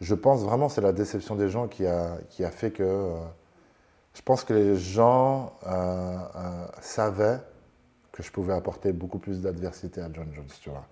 Je 0.00 0.14
pense 0.14 0.42
vraiment 0.42 0.68
c'est 0.68 0.80
la 0.80 0.92
déception 0.92 1.34
des 1.34 1.48
gens 1.50 1.66
qui 1.68 1.86
a, 1.86 2.16
qui 2.30 2.44
a 2.44 2.50
fait 2.50 2.70
que. 2.70 2.82
euh, 2.82 3.16
je 4.14 4.22
pense 4.22 4.44
que 4.44 4.52
les 4.52 4.76
gens 4.76 5.58
euh, 5.66 6.18
euh, 6.36 6.66
savaient 6.80 7.40
que 8.12 8.22
je 8.22 8.30
pouvais 8.32 8.52
apporter 8.54 8.92
beaucoup 8.92 9.18
plus 9.18 9.40
d'adversité 9.40 10.00
à 10.00 10.12
John 10.12 10.28
Jones, 10.34 10.48
tu 10.60 10.70
vois. 10.70 10.86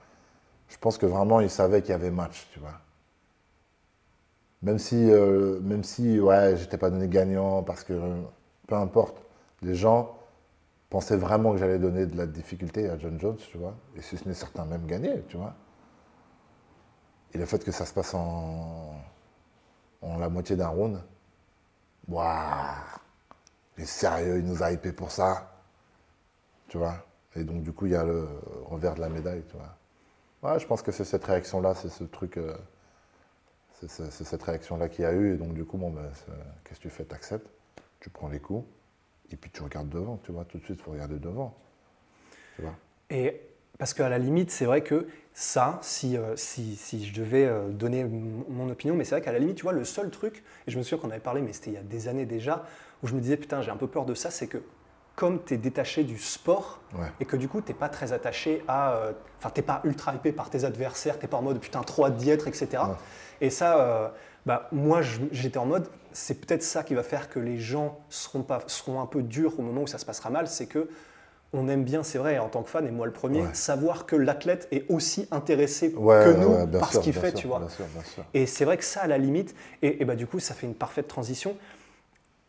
Je 0.68 0.76
pense 0.78 0.98
que 0.98 1.06
vraiment 1.06 1.40
ils 1.40 1.50
savaient 1.50 1.82
qu'il 1.82 1.90
y 1.90 1.94
avait 1.94 2.10
match, 2.10 2.48
tu 2.52 2.60
vois. 2.60 2.80
Même 4.62 4.78
si, 4.78 5.10
euh, 5.10 5.60
même 5.60 5.84
si 5.84 6.18
ouais, 6.20 6.56
j'étais 6.56 6.78
pas 6.78 6.90
donné 6.90 7.08
gagnant, 7.08 7.62
parce 7.62 7.84
que 7.84 7.94
peu 8.66 8.74
importe, 8.74 9.22
les 9.62 9.74
gens 9.74 10.16
pensaient 10.90 11.16
vraiment 11.16 11.52
que 11.52 11.58
j'allais 11.58 11.78
donner 11.78 12.06
de 12.06 12.16
la 12.16 12.26
difficulté 12.26 12.88
à 12.88 12.98
John 12.98 13.18
Jones, 13.20 13.36
tu 13.36 13.58
vois, 13.58 13.74
et 13.96 14.02
si 14.02 14.16
ce 14.16 14.26
n'est 14.26 14.34
certains 14.34 14.64
même 14.64 14.86
gagner, 14.86 15.22
tu 15.28 15.36
vois. 15.36 15.54
Et 17.34 17.38
le 17.38 17.44
fait 17.46 17.62
que 17.64 17.72
ça 17.72 17.84
se 17.84 17.92
passe 17.92 18.14
en, 18.14 18.94
en 20.02 20.18
la 20.18 20.28
moitié 20.28 20.56
d'un 20.56 20.68
round, 20.68 21.00
waouh, 22.08 22.24
est 23.80 23.86
sérieux, 23.86 24.38
il 24.38 24.44
nous 24.44 24.62
a 24.62 24.72
hypé 24.72 24.92
pour 24.92 25.10
ça, 25.10 25.50
tu 26.68 26.78
vois? 26.78 27.04
Et 27.36 27.44
donc 27.44 27.62
du 27.62 27.72
coup, 27.72 27.86
il 27.86 27.92
y 27.92 27.96
a 27.96 28.04
le 28.04 28.26
revers 28.66 28.94
de 28.94 29.00
la 29.00 29.08
médaille, 29.08 29.44
tu 29.48 29.56
vois. 29.56 29.76
Ouais, 30.42 30.58
je 30.58 30.66
pense 30.66 30.82
que 30.82 30.92
c'est 30.92 31.04
cette 31.04 31.24
réaction-là, 31.24 31.74
c'est 31.74 31.88
ce 31.88 32.04
truc. 32.04 32.36
euh, 32.36 32.56
c'est 33.86 34.10
cette 34.10 34.42
réaction-là 34.42 34.88
qu'il 34.88 35.04
y 35.04 35.06
a 35.06 35.12
eu. 35.12 35.34
Et 35.34 35.36
donc, 35.36 35.54
du 35.54 35.64
coup, 35.64 35.78
bon, 35.78 35.90
ben, 35.90 36.10
qu'est-ce 36.64 36.78
que 36.80 36.82
tu 36.82 36.90
fais? 36.90 37.04
Tu 37.04 37.14
acceptes, 37.14 37.48
tu 38.00 38.10
prends 38.10 38.28
les 38.28 38.40
coups, 38.40 38.66
et 39.30 39.36
puis 39.36 39.50
tu 39.50 39.62
regardes 39.62 39.88
devant, 39.88 40.16
tu 40.24 40.32
vois. 40.32 40.44
Tout 40.44 40.58
de 40.58 40.64
suite, 40.64 40.78
il 40.80 40.82
faut 40.82 40.90
regarder 40.92 41.18
devant. 41.18 41.56
Tu 42.56 42.62
vois? 42.62 42.74
Parce 43.78 43.94
qu'à 43.94 44.08
la 44.08 44.18
limite, 44.18 44.50
c'est 44.50 44.64
vrai 44.64 44.82
que 44.82 45.06
ça, 45.32 45.78
si, 45.82 46.16
euh, 46.16 46.34
si, 46.36 46.74
si 46.76 47.06
je 47.06 47.14
devais 47.14 47.44
euh, 47.46 47.68
donner 47.68 48.04
mon 48.04 48.68
opinion, 48.70 48.94
mais 48.96 49.04
c'est 49.04 49.14
vrai 49.14 49.22
qu'à 49.22 49.32
la 49.32 49.38
limite, 49.38 49.56
tu 49.56 49.62
vois, 49.62 49.72
le 49.72 49.84
seul 49.84 50.10
truc, 50.10 50.42
et 50.66 50.70
je 50.70 50.78
me 50.78 50.82
souviens 50.82 50.98
qu'on 50.98 51.10
avait 51.10 51.20
parlé, 51.20 51.40
mais 51.42 51.52
c'était 51.52 51.70
il 51.70 51.74
y 51.74 51.78
a 51.78 51.82
des 51.82 52.08
années 52.08 52.26
déjà, 52.26 52.64
où 53.02 53.06
je 53.06 53.14
me 53.14 53.20
disais, 53.20 53.36
putain, 53.36 53.62
j'ai 53.62 53.70
un 53.70 53.76
peu 53.76 53.86
peur 53.86 54.04
de 54.04 54.14
ça, 54.14 54.30
c'est 54.30 54.48
que 54.48 54.58
comme 55.14 55.42
tu 55.44 55.54
es 55.54 55.56
détaché 55.56 56.04
du 56.04 56.18
sport, 56.18 56.80
Ouais. 56.98 57.06
et 57.20 57.24
que 57.24 57.36
du 57.36 57.48
coup, 57.48 57.60
tu 57.60 57.68
n'es 57.72 57.78
pas 57.78 57.88
très 57.88 58.12
attaché 58.12 58.62
à. 58.68 58.94
euh, 58.94 59.12
Enfin, 59.38 59.50
tu 59.54 59.60
n'es 59.60 59.66
pas 59.66 59.80
ultra 59.84 60.14
hypé 60.14 60.32
par 60.32 60.48
tes 60.50 60.64
adversaires, 60.64 61.16
tu 61.18 61.24
n'es 61.24 61.28
pas 61.28 61.36
en 61.36 61.42
mode 61.42 61.60
putain, 61.60 61.82
trop 61.82 62.06
hâte 62.06 62.16
d'y 62.16 62.30
être, 62.30 62.48
etc. 62.48 62.68
Ouais. 62.72 62.94
Et 63.40 63.50
ça, 63.50 63.80
euh, 63.80 64.08
bah, 64.46 64.68
moi, 64.72 65.00
j'étais 65.30 65.58
en 65.58 65.66
mode, 65.66 65.88
c'est 66.12 66.40
peut-être 66.40 66.62
ça 66.64 66.82
qui 66.82 66.94
va 66.94 67.02
faire 67.04 67.28
que 67.28 67.38
les 67.38 67.58
gens 67.58 67.98
seront, 68.08 68.42
pas, 68.42 68.60
seront 68.66 69.00
un 69.00 69.06
peu 69.06 69.22
durs 69.22 69.58
au 69.58 69.62
moment 69.62 69.82
où 69.82 69.86
ça 69.86 69.98
se 69.98 70.06
passera 70.06 70.30
mal, 70.30 70.48
c'est 70.48 70.66
que 70.66 70.88
on 71.52 71.68
aime 71.68 71.84
bien, 71.84 72.02
c'est 72.02 72.18
vrai, 72.18 72.38
en 72.38 72.48
tant 72.48 72.62
que 72.62 72.68
fan, 72.70 72.86
et 72.86 72.90
moi 72.90 73.06
le 73.06 73.12
premier, 73.12 73.42
Ouais. 73.42 73.54
savoir 73.54 74.04
que 74.06 74.16
l'athlète 74.16 74.68
est 74.70 74.84
aussi 74.90 75.26
intéressé 75.30 75.94
Ouais, 75.96 76.22
que 76.24 76.30
nous 76.30 76.48
ouais, 76.54 76.66
par 76.78 76.90
sûr, 76.90 77.00
ce 77.00 77.04
qu'il 77.04 77.14
fait, 77.14 77.30
sûr, 77.30 77.38
tu 77.40 77.46
vois. 77.46 77.58
Bien 77.60 77.68
sûr, 77.68 77.86
bien 77.86 78.02
sûr. 78.04 78.24
Et 78.34 78.46
c'est 78.46 78.64
vrai 78.64 78.76
que 78.76 78.84
ça, 78.84 79.00
à 79.02 79.06
la 79.06 79.18
limite, 79.18 79.54
et, 79.82 80.02
et 80.02 80.04
bah, 80.04 80.14
du 80.16 80.26
coup, 80.26 80.40
ça 80.40 80.54
fait 80.54 80.66
une 80.66 80.74
parfaite 80.74 81.08
transition. 81.08 81.56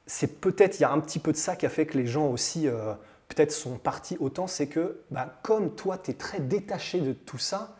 C'est 0.06 0.42
peut-être, 0.42 0.80
il 0.80 0.82
y 0.82 0.86
a 0.86 0.92
un 0.92 1.00
petit 1.00 1.20
peu 1.20 1.32
de 1.32 1.38
ça 1.38 1.56
qui 1.56 1.66
a 1.66 1.70
fait 1.70 1.86
que 1.86 1.98
les 1.98 2.08
gens 2.08 2.28
aussi, 2.28 2.68
euh, 2.68 2.94
peut-être, 3.28 3.52
sont 3.52 3.78
partis 3.78 4.18
autant. 4.20 4.48
C'est 4.48 4.68
que, 4.68 5.02
bah, 5.12 5.40
comme 5.44 5.76
toi, 5.76 5.98
tu 5.98 6.12
es 6.12 6.14
très 6.16 6.40
détaché 6.40 7.00
de 7.00 7.14
tout 7.14 7.38
ça, 7.38 7.76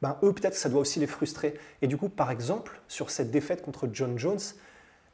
ben, 0.00 0.16
eux, 0.22 0.32
peut-être 0.32 0.54
ça 0.54 0.68
doit 0.68 0.80
aussi 0.80 1.00
les 1.00 1.06
frustrer. 1.06 1.58
Et 1.82 1.86
du 1.86 1.96
coup, 1.96 2.08
par 2.08 2.30
exemple, 2.30 2.80
sur 2.88 3.10
cette 3.10 3.30
défaite 3.30 3.62
contre 3.62 3.88
John 3.92 4.18
Jones, 4.18 4.38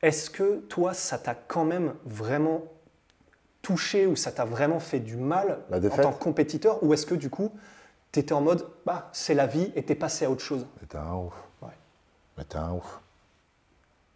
est-ce 0.02 0.28
que 0.30 0.58
toi, 0.68 0.92
ça 0.94 1.18
t'a 1.18 1.34
quand 1.34 1.64
même 1.64 1.94
vraiment 2.04 2.64
touché 3.62 4.06
ou 4.06 4.16
ça 4.16 4.32
t'a 4.32 4.44
vraiment 4.44 4.80
fait 4.80 5.00
du 5.00 5.16
mal 5.16 5.60
La 5.70 5.78
en 5.78 5.96
tant 5.96 6.12
que 6.12 6.22
compétiteur 6.22 6.82
Ou 6.82 6.92
est-ce 6.92 7.06
que 7.06 7.14
du 7.14 7.30
coup, 7.30 7.52
tu 8.10 8.20
étais 8.20 8.32
en 8.32 8.40
mode, 8.40 8.66
bah, 8.84 9.08
c'est 9.12 9.34
la 9.34 9.46
vie 9.46 9.72
et 9.74 9.84
t'es 9.84 9.94
passé 9.94 10.24
à 10.24 10.30
autre 10.30 10.42
chose? 10.42 10.66
Mais 10.80 10.86
t'es 10.86 10.98
un 10.98 11.14
ouf. 11.14 11.34
Ouais. 11.62 11.68
Mais 12.36 12.44
t'es 12.44 12.56
un 12.56 12.72
ouf. 12.72 13.00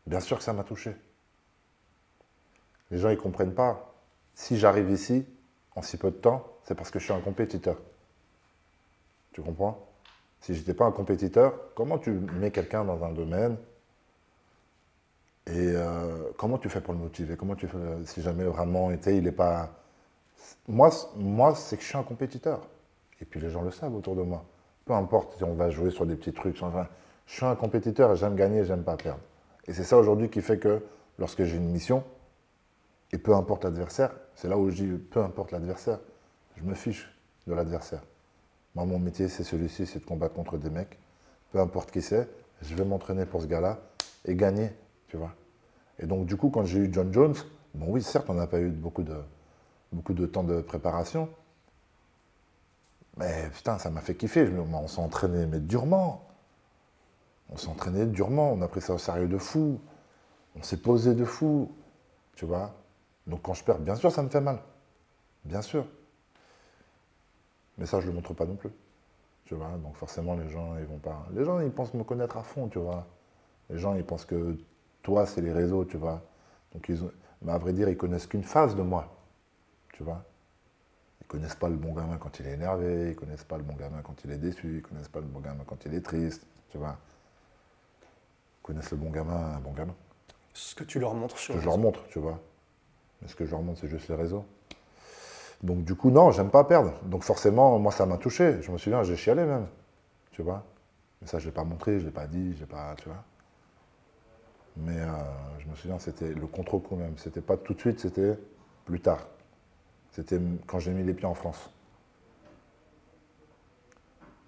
Bien 0.06 0.20
sûr 0.20 0.38
que 0.38 0.44
ça 0.44 0.52
m'a 0.52 0.64
touché. 0.64 0.94
Les 2.90 2.98
gens, 2.98 3.08
ils 3.08 3.18
comprennent 3.18 3.54
pas. 3.54 3.94
Si 4.34 4.58
j'arrive 4.58 4.90
ici, 4.90 5.24
en 5.74 5.82
si 5.82 5.96
peu 5.96 6.10
de 6.10 6.16
temps, 6.16 6.46
c'est 6.64 6.74
parce 6.74 6.90
que 6.90 6.98
je 6.98 7.04
suis 7.04 7.12
un 7.12 7.20
compétiteur. 7.20 7.76
Tu 9.32 9.42
comprends? 9.42 9.86
Si 10.40 10.54
j'étais 10.54 10.74
pas 10.74 10.84
un 10.84 10.92
compétiteur, 10.92 11.54
comment 11.74 11.98
tu 11.98 12.10
mets 12.10 12.50
quelqu'un 12.50 12.84
dans 12.84 13.04
un 13.04 13.12
domaine 13.12 13.56
et 15.46 15.72
euh, 15.74 16.30
comment 16.36 16.58
tu 16.58 16.68
fais 16.68 16.80
pour 16.80 16.92
le 16.92 17.00
motiver? 17.00 17.36
Comment 17.36 17.54
tu 17.54 17.68
fais 17.68 17.78
si 18.04 18.20
jamais 18.22 18.44
vraiment 18.44 18.90
il 18.90 19.22
n'est 19.22 19.32
pas. 19.32 19.70
Moi, 20.68 20.90
moi 21.16 21.54
c'est 21.54 21.76
que 21.76 21.82
je 21.82 21.88
suis 21.88 21.98
un 21.98 22.02
compétiteur. 22.02 22.68
Et 23.20 23.24
puis 23.24 23.40
les 23.40 23.50
gens 23.50 23.62
le 23.62 23.70
savent 23.70 23.94
autour 23.94 24.16
de 24.16 24.22
moi. 24.22 24.44
Peu 24.84 24.92
importe 24.92 25.36
si 25.36 25.44
on 25.44 25.54
va 25.54 25.70
jouer 25.70 25.90
sur 25.90 26.06
des 26.06 26.16
petits 26.16 26.32
trucs. 26.32 26.60
Enfin, 26.62 26.88
je 27.26 27.34
suis 27.34 27.46
un 27.46 27.54
compétiteur 27.56 28.12
et 28.12 28.16
j'aime 28.16 28.34
gagner, 28.34 28.64
j'aime 28.64 28.82
pas 28.82 28.96
perdre. 28.96 29.20
Et 29.66 29.72
c'est 29.72 29.84
ça 29.84 29.96
aujourd'hui 29.96 30.28
qui 30.28 30.42
fait 30.42 30.58
que 30.58 30.82
lorsque 31.18 31.44
j'ai 31.44 31.56
une 31.56 31.70
mission, 31.70 32.04
et 33.12 33.18
peu 33.18 33.34
importe 33.34 33.64
l'adversaire, 33.64 34.12
c'est 34.34 34.48
là 34.48 34.58
où 34.58 34.68
je 34.70 34.84
dis 34.84 34.98
peu 34.98 35.20
importe 35.20 35.52
l'adversaire, 35.52 35.98
je 36.56 36.62
me 36.64 36.74
fiche 36.74 37.10
de 37.46 37.54
l'adversaire. 37.54 38.02
Moi, 38.74 38.84
mon 38.84 38.98
métier, 38.98 39.28
c'est 39.28 39.44
celui-ci, 39.44 39.86
c'est 39.86 40.00
de 40.00 40.04
combattre 40.04 40.34
contre 40.34 40.58
des 40.58 40.70
mecs. 40.70 40.98
Peu 41.50 41.60
importe 41.60 41.90
qui 41.90 42.02
c'est, 42.02 42.28
je 42.60 42.74
vais 42.74 42.84
m'entraîner 42.84 43.24
pour 43.24 43.40
ce 43.40 43.46
gars-là 43.46 43.78
et 44.24 44.34
gagner, 44.34 44.70
tu 45.08 45.16
vois. 45.16 45.34
Et 45.98 46.06
donc, 46.06 46.26
du 46.26 46.36
coup, 46.36 46.50
quand 46.50 46.64
j'ai 46.64 46.80
eu 46.80 46.92
John 46.92 47.12
Jones, 47.12 47.34
bon 47.74 47.86
oui, 47.88 48.02
certes, 48.02 48.28
on 48.28 48.34
n'a 48.34 48.46
pas 48.46 48.60
eu 48.60 48.70
beaucoup 48.70 49.02
de, 49.02 49.16
beaucoup 49.92 50.14
de 50.14 50.26
temps 50.26 50.44
de 50.44 50.60
préparation, 50.60 51.28
mais 53.16 53.48
putain, 53.50 53.78
ça 53.78 53.90
m'a 53.90 54.00
fait 54.00 54.14
kiffer. 54.14 54.48
On 54.58 54.88
s'est 54.88 55.00
entraîné, 55.00 55.46
mais 55.46 55.60
durement. 55.60 56.22
On 57.50 57.56
s'est 57.56 57.68
entraîné 57.68 58.06
durement, 58.06 58.52
on 58.52 58.60
a 58.60 58.68
pris 58.68 58.80
ça 58.80 58.94
au 58.94 58.98
sérieux 58.98 59.28
de 59.28 59.38
fou. 59.38 59.80
On 60.56 60.62
s'est 60.62 60.78
posé 60.78 61.14
de 61.14 61.24
fou, 61.24 61.70
tu 62.34 62.44
vois. 62.44 62.74
Donc 63.26 63.42
quand 63.42 63.54
je 63.54 63.64
perds, 63.64 63.78
bien 63.78 63.94
sûr, 63.94 64.10
ça 64.12 64.22
me 64.22 64.28
fait 64.28 64.40
mal. 64.40 64.58
Bien 65.44 65.62
sûr. 65.62 65.86
Mais 67.78 67.86
ça, 67.86 68.00
je 68.00 68.06
ne 68.06 68.10
le 68.10 68.16
montre 68.16 68.34
pas 68.34 68.46
non 68.46 68.56
plus. 68.56 68.70
Tu 69.44 69.54
vois, 69.54 69.70
donc 69.82 69.94
forcément, 69.96 70.34
les 70.34 70.48
gens, 70.48 70.76
ils 70.78 70.86
vont 70.86 70.98
pas. 70.98 71.26
Les 71.32 71.44
gens, 71.44 71.60
ils 71.60 71.70
pensent 71.70 71.94
me 71.94 72.02
connaître 72.04 72.36
à 72.36 72.42
fond, 72.42 72.68
tu 72.68 72.78
vois. 72.78 73.06
Les 73.70 73.78
gens, 73.78 73.94
ils 73.94 74.04
pensent 74.04 74.24
que 74.24 74.58
toi, 75.06 75.24
c'est 75.24 75.40
les 75.40 75.52
réseaux, 75.52 75.84
tu 75.84 75.96
vois. 75.96 76.20
Donc, 76.74 76.88
ils 76.88 77.04
ont... 77.04 77.12
Mais 77.42 77.52
à 77.52 77.58
vrai 77.58 77.72
dire, 77.72 77.88
ils 77.88 77.96
connaissent 77.96 78.26
qu'une 78.26 78.42
phase 78.42 78.74
de 78.74 78.82
moi, 78.82 79.16
tu 79.92 80.02
vois. 80.02 80.24
Ils 81.20 81.28
connaissent 81.28 81.54
pas 81.54 81.68
le 81.68 81.76
bon 81.76 81.92
gamin 81.92 82.16
quand 82.16 82.40
il 82.40 82.46
est 82.48 82.54
énervé, 82.54 83.10
ils 83.10 83.14
connaissent 83.14 83.44
pas 83.44 83.56
le 83.56 83.62
bon 83.62 83.74
gamin 83.74 84.02
quand 84.02 84.24
il 84.24 84.32
est 84.32 84.36
déçu, 84.36 84.78
ils 84.78 84.82
connaissent 84.82 85.08
pas 85.08 85.20
le 85.20 85.26
bon 85.26 85.38
gamin 85.38 85.62
quand 85.64 85.86
il 85.86 85.94
est 85.94 86.00
triste, 86.00 86.44
tu 86.70 86.78
vois. 86.78 86.96
Ils 88.02 88.62
connaissent 88.62 88.90
le 88.90 88.96
bon 88.96 89.10
gamin, 89.10 89.54
un 89.54 89.60
bon 89.60 89.70
gamin. 89.70 89.94
Ce 90.54 90.74
que 90.74 90.82
tu 90.82 90.98
leur 90.98 91.14
montres 91.14 91.38
sur 91.38 91.54
Ce 91.54 91.58
que 91.58 91.62
je 91.62 91.68
leur 91.68 91.78
montre, 91.78 92.04
tu 92.08 92.18
vois. 92.18 92.40
Mais 93.22 93.28
ce 93.28 93.36
que 93.36 93.46
je 93.46 93.52
leur 93.52 93.62
montre, 93.62 93.78
c'est 93.80 93.88
juste 93.88 94.08
les 94.08 94.16
réseaux. 94.16 94.44
Donc 95.62 95.84
du 95.84 95.94
coup, 95.94 96.10
non, 96.10 96.32
j'aime 96.32 96.50
pas 96.50 96.64
perdre. 96.64 96.94
Donc 97.04 97.22
forcément, 97.22 97.78
moi, 97.78 97.92
ça 97.92 98.06
m'a 98.06 98.18
touché. 98.18 98.60
Je 98.60 98.72
me 98.72 98.78
souviens, 98.78 99.04
j'ai 99.04 99.14
chialé 99.14 99.44
même, 99.44 99.68
tu 100.32 100.42
vois. 100.42 100.64
Mais 101.20 101.28
ça, 101.28 101.38
je 101.38 101.46
l'ai 101.46 101.52
pas 101.52 101.62
montré, 101.62 102.00
je 102.00 102.06
l'ai 102.06 102.10
pas 102.10 102.26
dit, 102.26 102.56
j'ai 102.56 102.66
pas, 102.66 102.96
tu 102.96 103.08
vois. 103.08 103.22
Mais 104.78 104.98
euh, 104.98 105.06
je 105.58 105.68
me 105.68 105.74
souviens, 105.74 105.98
c'était 105.98 106.28
le 106.28 106.46
contre-coup 106.46 106.96
même. 106.96 107.16
C'était 107.18 107.40
pas 107.40 107.56
tout 107.56 107.74
de 107.74 107.80
suite, 107.80 108.00
c'était 108.00 108.38
plus 108.84 109.00
tard. 109.00 109.26
C'était 110.12 110.40
quand 110.66 110.78
j'ai 110.78 110.92
mis 110.92 111.04
les 111.04 111.14
pieds 111.14 111.26
en 111.26 111.34
France. 111.34 111.70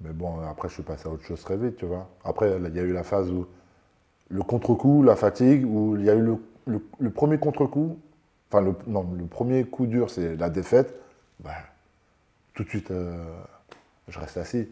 Mais 0.00 0.12
bon, 0.12 0.40
après, 0.40 0.68
je 0.68 0.74
suis 0.74 0.82
passé 0.82 1.08
à 1.08 1.10
autre 1.10 1.24
chose 1.24 1.42
très 1.42 1.56
vite, 1.56 1.76
tu 1.76 1.86
vois. 1.86 2.08
Après, 2.24 2.56
il 2.56 2.74
y 2.74 2.78
a 2.78 2.82
eu 2.82 2.92
la 2.92 3.02
phase 3.02 3.30
où 3.30 3.46
le 4.28 4.42
contre-coup, 4.42 5.02
la 5.02 5.16
fatigue, 5.16 5.64
où 5.66 5.96
il 5.96 6.04
y 6.04 6.10
a 6.10 6.14
eu 6.14 6.38
le, 6.66 7.10
premier 7.10 7.38
contre-coup, 7.38 7.98
enfin, 8.50 8.60
le, 8.60 8.74
non, 8.86 9.10
le 9.18 9.26
premier 9.26 9.64
coup 9.64 9.86
dur, 9.86 10.10
c'est 10.10 10.36
la 10.36 10.50
défaite. 10.50 10.94
Bah, 11.40 11.54
tout 12.54 12.64
de 12.64 12.68
suite, 12.68 12.90
euh, 12.90 13.24
je 14.08 14.18
reste 14.18 14.36
assis. 14.36 14.68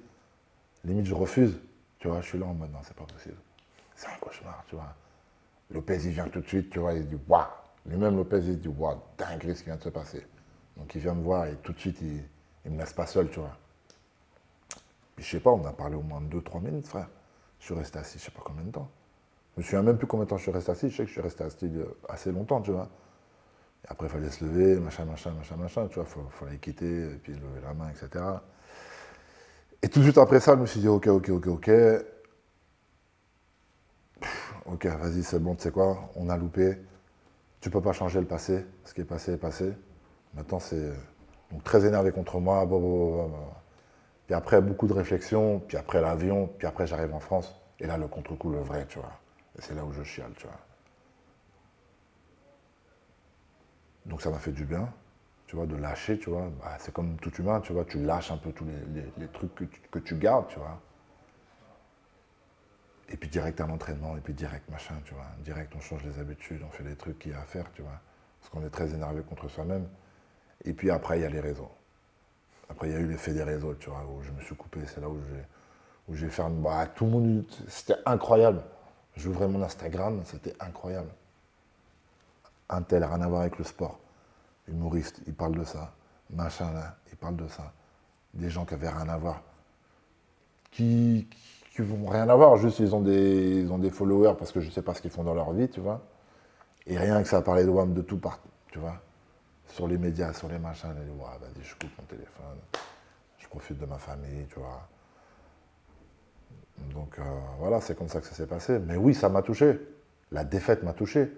Limite, 0.85 1.07
je 1.07 1.14
refuse. 1.14 1.59
Tu 1.99 2.09
vois, 2.09 2.21
je 2.21 2.27
suis 2.27 2.38
là 2.38 2.47
en 2.47 2.55
mode, 2.55 2.73
non, 2.73 2.79
c'est 2.83 2.97
pas 2.97 3.05
possible. 3.05 3.37
C'est 3.97 4.09
un 4.09 4.19
cauchemar, 4.21 4.64
tu 4.69 4.77
vois. 4.77 4.95
Lopez, 5.71 5.99
il 6.05 6.11
vient 6.11 6.29
tout 6.29 6.41
de 6.41 6.47
suite, 6.47 6.71
tu 6.71 6.79
vois, 6.79 6.95
il 6.95 7.07
dit, 7.07 7.19
waouh. 7.29 7.45
Lui-même, 7.87 8.17
Lopez, 8.17 8.41
il 8.41 8.59
dit, 8.61 8.69
waouh, 8.69 8.99
dingue 9.19 9.53
ce 9.55 9.61
qui 9.61 9.67
vient 9.67 9.77
de 9.77 9.83
se 9.83 9.89
passer. 9.89 10.27
Donc, 10.77 10.95
il 10.95 11.01
vient 11.01 11.15
me 11.15 11.23
voir 11.23 11.47
et 11.47 11.57
tout 11.63 11.73
de 11.73 11.79
suite, 11.79 11.99
il, 12.01 12.23
il 12.65 12.71
me 12.71 12.79
laisse 12.79 12.93
pas 12.93 13.07
seul, 13.07 13.29
tu 13.31 13.41
vois. 13.41 13.57
Puis, 15.17 15.25
je 15.25 15.31
sais 15.31 15.41
pas, 15.41 15.51
on 15.51 15.65
a 15.65 15.73
parlé 15.73 15.97
au 15.97 16.03
moins 16.03 16.21
2-3 16.21 16.63
minutes, 16.63 16.87
frère. 16.87 17.09
Je 17.59 17.67
suis 17.67 17.75
resté 17.75 17.99
assis, 17.99 18.19
je 18.19 18.25
sais 18.25 18.31
pas 18.31 18.43
combien 18.45 18.65
de 18.65 18.71
temps. 18.71 18.89
Je 19.57 19.63
me 19.63 19.65
souviens 19.65 19.83
même 19.83 19.97
plus 19.97 20.07
combien 20.07 20.25
de 20.25 20.31
temps 20.31 20.37
je 20.37 20.43
suis 20.43 20.53
resté 20.53 20.71
assis. 20.71 20.91
Je 20.91 20.97
sais 20.97 21.03
que 21.05 21.09
je 21.09 21.13
suis 21.13 21.23
resté 21.23 21.43
assis 21.43 21.71
assez 22.09 22.31
longtemps, 22.31 22.61
tu 22.61 22.73
vois. 22.73 22.89
Et 23.85 23.89
après, 23.89 24.07
il 24.07 24.11
fallait 24.11 24.31
se 24.31 24.45
lever, 24.45 24.79
machin, 24.79 25.05
machin, 25.07 25.31
machin, 25.31 25.57
machin, 25.57 25.89
tu 25.89 25.99
vois. 25.99 26.07
Il 26.15 26.31
fallait 26.31 26.59
quitter, 26.59 27.13
et 27.13 27.17
puis 27.17 27.33
lever 27.33 27.61
la 27.63 27.73
main, 27.73 27.89
etc. 27.89 28.25
Et 29.83 29.89
tout 29.89 30.01
de 30.01 30.05
suite 30.05 30.19
après 30.19 30.41
ça, 30.41 30.55
je 30.55 30.61
me 30.61 30.67
suis 30.67 30.81
dit, 30.81 30.89
ok, 30.89 31.07
ok, 31.07 31.29
ok, 31.31 31.47
ok. 31.47 31.71
Ok, 34.67 34.87
vas-y, 34.87 35.23
c'est 35.23 35.39
bon, 35.39 35.55
tu 35.55 35.63
sais 35.63 35.71
quoi, 35.71 36.11
on 36.17 36.29
a 36.29 36.37
loupé. 36.37 36.79
Tu 37.61 37.71
peux 37.71 37.81
pas 37.81 37.93
changer 37.93 38.21
le 38.21 38.27
passé. 38.27 38.65
Ce 38.85 38.95
qui 38.95 39.01
est 39.01 39.05
passé 39.05 39.33
est 39.33 39.37
passé. 39.37 39.73
Maintenant, 40.35 40.59
c'est 40.59 40.93
donc 41.51 41.65
très 41.65 41.87
énervé 41.87 42.13
contre 42.13 42.39
moi. 42.41 42.65
Bon, 42.67 42.81
bon, 42.81 43.29
bon. 43.29 43.33
Puis 44.27 44.35
après, 44.35 44.61
beaucoup 44.61 44.87
de 44.87 44.93
réflexions. 44.93 45.61
Puis 45.61 45.77
après, 45.77 46.01
l'avion. 46.01 46.49
Puis 46.59 46.67
après, 46.67 46.87
j'arrive 46.87 47.15
en 47.15 47.21
France. 47.21 47.55
Et 47.81 47.87
là, 47.87 47.97
le 47.97 48.09
contre-coup, 48.09 48.51
le 48.51 48.61
vrai, 48.61 48.87
tu 48.89 48.99
vois. 48.99 49.13
Et 49.59 49.63
c'est 49.63 49.75
là 49.75 49.85
où 49.85 49.93
je 49.93 50.03
chiale, 50.03 50.33
tu 50.37 50.47
vois. 50.47 50.59
Donc 54.07 54.23
ça 54.23 54.31
m'a 54.31 54.39
fait 54.39 54.53
du 54.53 54.65
bien, 54.65 54.89
tu 55.47 55.57
vois, 55.57 55.67
de 55.67 55.77
lâcher, 55.77 56.19
tu 56.19 56.31
vois. 56.31 56.49
Bah, 56.61 56.77
c'est 56.79 56.93
comme 56.93 57.17
tout 57.17 57.33
humain, 57.35 57.61
tu 57.61 57.73
vois, 57.73 57.85
tu 57.85 57.99
lâches 57.99 58.31
un 58.31 58.37
peu 58.37 58.53
tous 58.53 58.65
les 59.19 59.29
trucs 59.29 59.55
que 59.55 59.65
tu, 59.65 59.81
que 59.91 59.99
tu 59.99 60.17
gardes, 60.17 60.47
tu 60.49 60.59
vois. 60.59 60.81
Et 63.09 63.16
puis 63.16 63.29
direct 63.29 63.61
à 63.61 63.66
l'entraînement, 63.66 64.16
et 64.16 64.21
puis 64.21 64.35
direct 64.35 64.69
machin, 64.69 64.95
tu 65.05 65.14
vois. 65.14 65.27
Direct, 65.45 65.73
on 65.77 65.81
change 65.81 66.05
les 66.05 66.19
habitudes, 66.19 66.62
on 66.66 66.71
fait 66.71 66.83
les 66.83 66.97
trucs 66.97 67.19
qu'il 67.21 67.33
y 67.33 67.35
a 67.35 67.40
à 67.40 67.45
faire, 67.45 67.71
tu 67.73 67.83
vois. 67.83 68.01
Parce 68.40 68.51
qu'on 68.51 68.64
est 68.66 68.71
très 68.71 68.92
énervé 68.95 69.23
contre 69.23 69.49
soi-même. 69.49 69.87
Et 70.64 70.73
puis 70.73 70.90
après, 70.90 71.19
il 71.19 71.23
y 71.23 71.25
a 71.25 71.31
les 71.31 71.40
réseaux. 71.40 71.71
Après, 72.69 72.88
il 72.88 72.92
y 72.92 72.97
a 72.97 72.99
eu 72.99 73.07
l'effet 73.07 73.33
des 73.33 73.45
réseaux, 73.45 73.75
tu 73.75 73.90
vois, 73.90 74.05
où 74.05 74.23
je 74.23 74.31
me 74.33 74.40
suis 74.40 74.57
coupé. 74.57 74.81
C'est 74.87 75.01
là 75.01 75.09
où 75.09 75.21
j'ai, 75.29 75.45
où 76.09 76.16
j'ai 76.16 76.29
fait 76.29 76.42
un... 76.42 76.51
Bah, 76.51 76.87
tout 76.87 77.05
le 77.05 77.11
monde... 77.12 77.45
C'était 77.69 77.97
incroyable. 78.05 78.62
J'ouvrais 79.14 79.47
mon 79.47 79.62
Instagram, 79.62 80.23
c'était 80.25 80.55
incroyable. 80.61 81.11
Un 82.69 82.83
tel, 82.83 83.05
rien 83.05 83.21
à 83.21 83.29
voir 83.29 83.42
avec 83.42 83.57
le 83.59 83.64
sport. 83.64 84.01
Humoriste, 84.66 85.21
il 85.29 85.35
parle 85.35 85.57
de 85.57 85.64
ça. 85.64 85.95
Machin, 86.31 86.73
là, 86.73 86.97
il 87.11 87.16
parle 87.16 87.37
de 87.37 87.47
ça. 87.47 87.73
Des 88.35 88.51
gens 88.51 88.64
qui 88.64 88.75
avaient 88.75 88.88
rien 88.88 89.09
à 89.09 89.16
voir. 89.16 89.42
Qui 90.73 91.29
vont 91.83 92.07
rien 92.07 92.29
à 92.29 92.35
voir, 92.35 92.57
juste 92.57 92.79
ils 92.79 92.95
ont 92.95 93.01
des, 93.01 93.61
ils 93.61 93.73
ont 93.73 93.79
des 93.79 93.91
followers 93.91 94.35
parce 94.39 94.53
que 94.53 94.61
je 94.61 94.71
sais 94.71 94.83
pas 94.83 94.95
ce 94.95 95.03
qu'ils 95.03 95.11
font 95.11 95.25
dans 95.25 95.35
leur 95.35 95.53
vie, 95.53 95.69
tu 95.69 95.81
vois. 95.81 96.03
Et 96.87 96.97
rien 96.97 97.23
que 97.23 97.29
ça 97.29 97.43
parlé 97.43 97.65
de 97.65 97.71
WAM 97.71 97.93
de 97.95 98.03
tout 98.03 98.19
part, 98.19 98.39
tu 98.71 98.79
vois. 98.79 99.01
Sur 99.69 99.89
les 99.89 99.99
médias, 99.99 100.33
sur 100.33 100.49
les 100.49 100.59
machins, 100.59 100.95
dit, 100.95 101.11
ouais, 101.11 101.39
vas-y, 101.41 101.65
je 101.65 101.75
coupe 101.75 101.91
mon 101.99 102.05
téléphone. 102.05 102.59
Je 103.39 103.49
profite 103.49 103.79
de 103.79 103.87
ma 103.87 103.99
famille, 103.99 104.47
tu 104.49 104.59
vois. 104.61 104.89
Donc 106.95 107.19
euh, 107.19 107.23
voilà, 107.59 107.81
c'est 107.81 107.97
comme 107.97 108.09
ça 108.09 108.21
que 108.21 108.27
ça 108.27 108.35
s'est 108.35 108.47
passé. 108.47 108.79
Mais 108.79 108.97
oui, 108.97 109.15
ça 109.15 109.29
m'a 109.29 109.43
touché. 109.43 109.81
La 110.31 110.45
défaite 110.45 110.83
m'a 110.83 110.93
touché. 110.93 111.31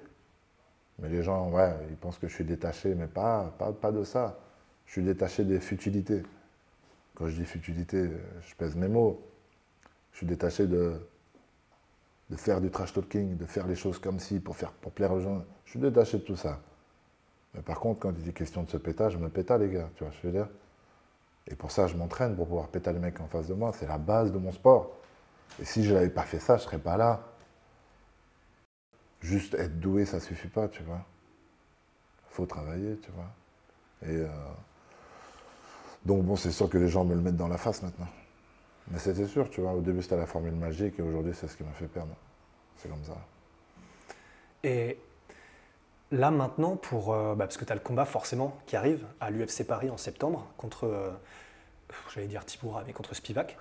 Mais 0.98 1.08
les 1.08 1.22
gens, 1.22 1.50
ouais, 1.50 1.72
ils 1.90 1.96
pensent 1.96 2.18
que 2.18 2.28
je 2.28 2.34
suis 2.34 2.44
détaché, 2.44 2.94
mais 2.94 3.06
pas, 3.06 3.54
pas, 3.58 3.72
pas 3.72 3.92
de 3.92 4.04
ça. 4.04 4.38
Je 4.86 4.92
suis 4.92 5.02
détaché 5.02 5.44
des 5.44 5.60
futilités. 5.60 6.22
Quand 7.14 7.26
je 7.28 7.36
dis 7.36 7.44
futilité, 7.44 8.10
je 8.42 8.54
pèse 8.54 8.74
mes 8.76 8.88
mots. 8.88 9.20
Je 10.18 10.24
suis 10.24 10.26
détaché 10.26 10.66
de, 10.66 10.94
de 12.28 12.34
faire 12.34 12.60
du 12.60 12.72
trash 12.72 12.92
talking, 12.92 13.36
de 13.36 13.46
faire 13.46 13.68
les 13.68 13.76
choses 13.76 14.00
comme 14.00 14.18
si 14.18 14.40
pour, 14.40 14.56
faire, 14.56 14.72
pour 14.72 14.90
plaire 14.90 15.12
aux 15.12 15.20
gens. 15.20 15.44
Je 15.64 15.70
suis 15.70 15.78
détaché 15.78 16.18
de 16.18 16.24
tout 16.24 16.34
ça. 16.34 16.58
Mais 17.54 17.62
par 17.62 17.78
contre, 17.78 18.00
quand 18.00 18.12
il 18.20 18.28
est 18.28 18.32
question 18.32 18.64
de 18.64 18.68
se 18.68 18.78
péter, 18.78 19.10
je 19.10 19.16
me 19.16 19.28
péta, 19.28 19.56
les 19.56 19.68
gars. 19.70 19.88
Tu 19.94 20.02
vois 20.02 20.12
je 20.20 20.26
veux 20.26 20.32
dire? 20.32 20.48
Et 21.46 21.54
pour 21.54 21.70
ça, 21.70 21.86
je 21.86 21.96
m'entraîne 21.96 22.34
pour 22.34 22.48
pouvoir 22.48 22.66
péter 22.66 22.92
les 22.92 22.98
mecs 22.98 23.20
en 23.20 23.28
face 23.28 23.46
de 23.46 23.54
moi. 23.54 23.72
C'est 23.72 23.86
la 23.86 23.96
base 23.96 24.32
de 24.32 24.38
mon 24.38 24.50
sport. 24.50 24.90
Et 25.62 25.64
si 25.64 25.84
je 25.84 25.94
n'avais 25.94 26.10
pas 26.10 26.24
fait 26.24 26.40
ça, 26.40 26.56
je 26.56 26.64
serais 26.64 26.78
pas 26.78 26.96
là. 26.96 27.20
Juste 29.20 29.54
être 29.54 29.78
doué, 29.78 30.04
ça 30.04 30.18
suffit 30.18 30.48
pas, 30.48 30.66
tu 30.66 30.82
vois. 30.82 31.06
faut 32.30 32.44
travailler, 32.44 32.98
tu 33.04 33.12
vois. 33.12 34.10
Et 34.10 34.16
euh, 34.16 34.28
donc 36.04 36.24
bon, 36.24 36.34
c'est 36.34 36.50
sûr 36.50 36.68
que 36.68 36.78
les 36.78 36.88
gens 36.88 37.04
me 37.04 37.14
le 37.14 37.20
mettent 37.20 37.36
dans 37.36 37.46
la 37.46 37.56
face 37.56 37.84
maintenant. 37.84 38.08
Mais 38.90 38.98
c'était 38.98 39.26
sûr, 39.26 39.50
tu 39.50 39.60
vois. 39.60 39.72
Au 39.72 39.80
début, 39.80 40.02
c'était 40.02 40.16
la 40.16 40.26
formule 40.26 40.54
magique 40.54 40.98
et 40.98 41.02
aujourd'hui, 41.02 41.32
c'est 41.34 41.48
ce 41.48 41.56
qui 41.56 41.62
m'a 41.62 41.72
fait 41.72 41.88
perdre. 41.88 42.14
C'est 42.76 42.88
comme 42.88 43.04
ça. 43.04 43.16
Et 44.64 44.98
là, 46.10 46.30
maintenant, 46.30 46.76
pour, 46.76 47.12
euh, 47.12 47.34
bah, 47.34 47.44
parce 47.44 47.56
que 47.56 47.64
tu 47.64 47.72
as 47.72 47.74
le 47.74 47.80
combat 47.80 48.04
forcément 48.04 48.56
qui 48.66 48.76
arrive 48.76 49.04
à 49.20 49.30
l'UFC 49.30 49.64
Paris 49.66 49.90
en 49.90 49.96
septembre 49.96 50.46
contre, 50.56 50.86
euh, 50.86 51.10
j'allais 52.14 52.28
dire 52.28 52.44
Tiboura, 52.44 52.82
mais 52.86 52.92
contre 52.92 53.14
Spivak. 53.14 53.58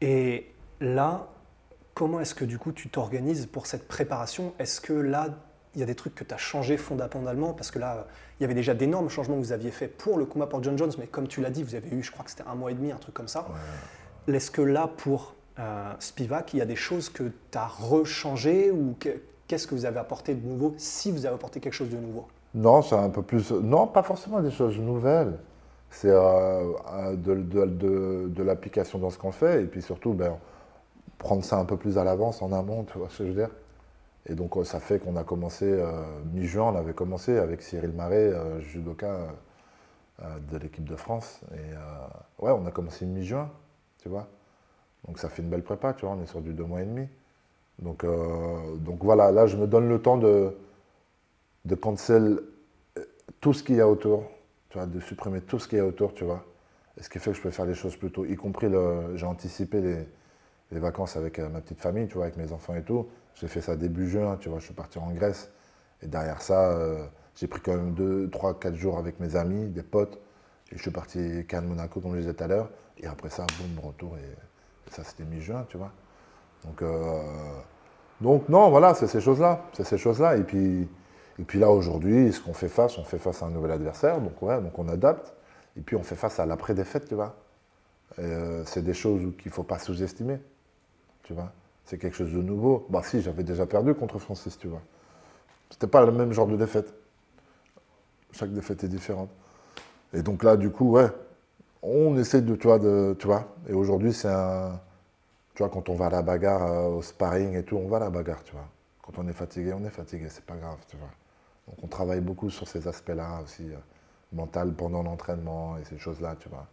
Et 0.00 0.52
là, 0.80 1.28
comment 1.94 2.20
est-ce 2.20 2.34
que 2.34 2.44
du 2.44 2.58
coup 2.58 2.72
tu 2.72 2.88
t'organises 2.88 3.46
pour 3.46 3.66
cette 3.66 3.88
préparation? 3.88 4.54
Est-ce 4.58 4.80
que 4.80 4.92
là, 4.92 5.28
il 5.74 5.80
y 5.80 5.82
a 5.82 5.86
des 5.86 5.94
trucs 5.94 6.14
que 6.14 6.24
tu 6.24 6.34
as 6.34 6.38
changé 6.38 6.76
fondamentalement? 6.76 7.54
Parce 7.54 7.70
que 7.70 7.78
là, 7.78 8.06
il 8.38 8.42
y 8.42 8.44
avait 8.44 8.54
déjà 8.54 8.74
d'énormes 8.74 9.08
changements 9.08 9.36
que 9.36 9.40
vous 9.40 9.52
aviez 9.52 9.70
fait 9.70 9.88
pour 9.88 10.18
le 10.18 10.24
combat 10.24 10.46
pour 10.46 10.62
John 10.62 10.78
Jones, 10.78 10.92
mais 10.98 11.06
comme 11.06 11.26
tu 11.26 11.40
l'as 11.40 11.50
dit, 11.50 11.62
vous 11.62 11.74
avez 11.74 11.90
eu, 11.90 12.02
je 12.02 12.12
crois 12.12 12.24
que 12.24 12.30
c'était 12.30 12.46
un 12.46 12.54
mois 12.54 12.70
et 12.70 12.74
demi, 12.74 12.92
un 12.92 12.98
truc 12.98 13.14
comme 13.14 13.28
ça. 13.28 13.46
Est-ce 14.34 14.50
que 14.50 14.62
là, 14.62 14.88
pour 14.94 15.34
euh, 15.58 15.92
Spivak, 15.98 16.54
il 16.54 16.58
y 16.58 16.60
a 16.60 16.66
des 16.66 16.76
choses 16.76 17.08
que 17.08 17.24
tu 17.50 17.58
as 17.58 17.66
rechangées 17.66 18.70
ou 18.70 18.94
qu'est-ce 19.46 19.66
que 19.66 19.74
vous 19.74 19.86
avez 19.86 19.98
apporté 19.98 20.34
de 20.34 20.46
nouveau, 20.46 20.74
si 20.76 21.10
vous 21.10 21.24
avez 21.24 21.34
apporté 21.34 21.60
quelque 21.60 21.72
chose 21.72 21.90
de 21.90 21.96
nouveau? 21.96 22.26
Non, 22.54 22.82
c'est 22.82 22.94
un 22.94 23.10
peu 23.10 23.22
plus. 23.22 23.50
Non, 23.50 23.86
pas 23.86 24.02
forcément 24.02 24.40
des 24.40 24.50
choses 24.50 24.78
nouvelles. 24.78 25.38
C'est 25.90 26.10
euh, 26.10 26.72
euh, 26.92 27.16
de, 27.16 28.42
l'application 28.42 28.98
dans 28.98 29.10
ce 29.10 29.18
qu'on 29.18 29.32
fait 29.32 29.62
et 29.62 29.66
puis 29.66 29.80
surtout 29.80 30.12
ben, 30.12 30.36
prendre 31.16 31.42
ça 31.42 31.56
un 31.56 31.64
peu 31.64 31.78
plus 31.78 31.96
à 31.96 32.04
l'avance, 32.04 32.42
en 32.42 32.52
amont, 32.52 32.84
tu 32.84 32.98
vois 32.98 33.08
ce 33.08 33.18
que 33.18 33.24
je 33.24 33.28
veux 33.30 33.34
dire? 33.34 33.50
Et 34.26 34.34
donc 34.34 34.54
ça 34.66 34.78
fait 34.78 34.98
qu'on 34.98 35.16
a 35.16 35.24
commencé 35.24 35.82
mi-juin, 36.34 36.64
on 36.64 36.76
avait 36.76 36.92
commencé 36.92 37.38
avec 37.38 37.62
Cyril 37.62 37.92
Marais, 37.92 38.30
judoka 38.60 39.28
de 40.20 40.58
l'équipe 40.58 40.84
de 40.84 40.96
France. 40.96 41.40
Et 41.54 42.44
ouais, 42.44 42.52
on 42.52 42.66
a 42.66 42.70
commencé 42.70 43.06
mi-juin 43.06 43.48
tu 44.02 44.08
vois. 44.08 44.28
Donc 45.06 45.18
ça 45.18 45.28
fait 45.28 45.42
une 45.42 45.48
belle 45.48 45.62
prépa, 45.62 45.94
tu 45.94 46.04
vois, 46.04 46.14
on 46.14 46.22
est 46.22 46.26
sur 46.26 46.40
du 46.40 46.52
deux 46.52 46.64
mois 46.64 46.82
et 46.82 46.84
demi. 46.84 47.08
Donc, 47.80 48.04
euh, 48.04 48.76
donc 48.76 49.02
voilà, 49.04 49.30
là 49.30 49.46
je 49.46 49.56
me 49.56 49.66
donne 49.66 49.88
le 49.88 50.00
temps 50.00 50.16
de, 50.16 50.56
de 51.64 51.74
cancel 51.74 52.40
euh, 52.98 53.04
tout 53.40 53.52
ce 53.52 53.62
qu'il 53.62 53.76
y 53.76 53.80
a 53.80 53.88
autour, 53.88 54.24
tu 54.68 54.78
vois, 54.78 54.86
de 54.86 55.00
supprimer 55.00 55.40
tout 55.40 55.58
ce 55.58 55.68
qu'il 55.68 55.78
y 55.78 55.80
a 55.80 55.86
autour, 55.86 56.14
tu 56.14 56.24
vois. 56.24 56.44
Et 56.98 57.02
ce 57.02 57.08
qui 57.08 57.18
fait 57.20 57.30
que 57.30 57.36
je 57.36 57.42
peux 57.42 57.50
faire 57.50 57.66
les 57.66 57.74
choses 57.74 57.96
plus 57.96 58.10
tôt, 58.10 58.24
y 58.24 58.34
compris 58.34 58.68
le, 58.68 59.16
j'ai 59.16 59.26
anticipé 59.26 59.80
les, 59.80 60.08
les, 60.72 60.80
vacances 60.80 61.16
avec 61.16 61.38
euh, 61.38 61.48
ma 61.48 61.60
petite 61.60 61.80
famille, 61.80 62.08
tu 62.08 62.14
vois, 62.14 62.24
avec 62.24 62.36
mes 62.36 62.52
enfants 62.52 62.74
et 62.74 62.82
tout. 62.82 63.08
J'ai 63.34 63.46
fait 63.46 63.60
ça 63.60 63.76
début 63.76 64.08
juin, 64.08 64.36
tu 64.40 64.48
vois, 64.48 64.58
je 64.58 64.64
suis 64.64 64.74
parti 64.74 64.98
en 64.98 65.12
Grèce. 65.12 65.50
Et 66.02 66.08
derrière 66.08 66.42
ça, 66.42 66.76
j'ai 67.36 67.46
pris 67.46 67.60
quand 67.60 67.76
même 67.76 67.94
2, 67.94 68.30
3, 68.30 68.58
4 68.58 68.74
jours 68.74 68.98
avec 68.98 69.20
mes 69.20 69.36
amis, 69.36 69.68
des 69.68 69.82
potes. 69.82 70.18
Et 70.72 70.76
je 70.76 70.82
suis 70.82 70.90
parti 70.90 71.44
Cannes, 71.46 71.66
Monaco, 71.66 72.00
comme 72.00 72.14
je 72.14 72.20
disais 72.20 72.34
tout 72.34 72.44
à 72.44 72.48
l'heure. 72.48 72.70
Et 73.00 73.06
après 73.06 73.30
ça, 73.30 73.46
boum, 73.58 73.84
retour. 73.84 74.16
Et, 74.18 74.90
ça, 74.90 75.04
c'était 75.04 75.24
mi-juin, 75.24 75.66
tu 75.68 75.76
vois. 75.76 75.92
Donc, 76.64 76.80
euh, 76.80 77.22
donc 78.20 78.48
non, 78.48 78.70
voilà, 78.70 78.94
c'est 78.94 79.06
ces 79.06 79.20
choses-là. 79.20 79.64
C'est 79.74 79.84
ces 79.84 79.98
choses-là. 79.98 80.36
Et 80.36 80.44
puis, 80.44 80.88
et 81.38 81.44
puis 81.44 81.58
là, 81.58 81.70
aujourd'hui, 81.70 82.32
ce 82.32 82.40
qu'on 82.40 82.54
fait 82.54 82.68
face, 82.68 82.96
on 82.98 83.04
fait 83.04 83.18
face 83.18 83.42
à 83.42 83.46
un 83.46 83.50
nouvel 83.50 83.70
adversaire. 83.70 84.20
Donc, 84.20 84.40
ouais, 84.42 84.60
donc 84.60 84.78
on 84.78 84.88
adapte. 84.88 85.34
Et 85.76 85.82
puis, 85.82 85.94
on 85.94 86.02
fait 86.02 86.16
face 86.16 86.40
à 86.40 86.46
l'après-défaite, 86.46 87.06
tu 87.08 87.14
vois. 87.14 87.36
Euh, 88.18 88.62
c'est 88.66 88.82
des 88.82 88.94
choses 88.94 89.20
qu'il 89.38 89.50
ne 89.50 89.54
faut 89.54 89.62
pas 89.62 89.78
sous-estimer, 89.78 90.38
tu 91.22 91.34
vois. 91.34 91.52
C'est 91.84 91.98
quelque 91.98 92.16
chose 92.16 92.32
de 92.32 92.42
nouveau. 92.42 92.86
Bah 92.90 93.02
si, 93.04 93.20
j'avais 93.22 93.44
déjà 93.44 93.66
perdu 93.66 93.94
contre 93.94 94.18
Francis, 94.18 94.58
tu 94.58 94.68
vois. 94.68 94.82
C'était 95.70 95.86
pas 95.86 96.04
le 96.04 96.12
même 96.12 96.32
genre 96.32 96.46
de 96.46 96.56
défaite. 96.56 96.92
Chaque 98.32 98.52
défaite 98.52 98.84
est 98.84 98.88
différente. 98.88 99.30
Et 100.12 100.22
donc 100.22 100.42
là, 100.42 100.56
du 100.56 100.70
coup, 100.70 100.90
ouais, 100.92 101.08
on 101.82 102.16
essaie 102.16 102.42
de, 102.42 102.54
tu 102.56 102.66
vois, 102.66 102.78
de, 102.78 103.16
tu 103.18 103.26
vois. 103.26 103.56
Et 103.68 103.72
aujourd'hui, 103.72 104.12
c'est 104.12 104.28
un, 104.28 104.80
tu 105.54 105.62
vois, 105.62 105.70
quand 105.70 105.88
on 105.88 105.94
va 105.94 106.06
à 106.06 106.10
la 106.10 106.22
bagarre, 106.22 106.62
euh, 106.70 106.88
au 106.88 107.02
sparring 107.02 107.56
et 107.56 107.64
tout, 107.64 107.76
on 107.76 107.88
va 107.88 107.96
à 107.96 108.00
la 108.00 108.10
bagarre, 108.10 108.44
tu 108.44 108.52
vois. 108.52 108.68
Quand 109.02 109.18
on 109.18 109.26
est 109.26 109.32
fatigué, 109.32 109.72
on 109.72 109.84
est 109.84 109.90
fatigué, 109.90 110.26
c'est 110.28 110.44
pas 110.44 110.56
grave, 110.56 110.78
tu 110.88 110.96
vois. 110.96 111.10
Donc 111.66 111.76
on 111.82 111.88
travaille 111.88 112.20
beaucoup 112.20 112.48
sur 112.48 112.68
ces 112.68 112.86
aspects-là 112.86 113.40
aussi, 113.42 113.64
euh, 113.64 113.76
mental 114.32 114.72
pendant 114.74 115.02
l'entraînement 115.02 115.76
et 115.76 115.84
ces 115.84 115.98
choses-là, 115.98 116.36
tu 116.38 116.48
vois. 116.48 116.66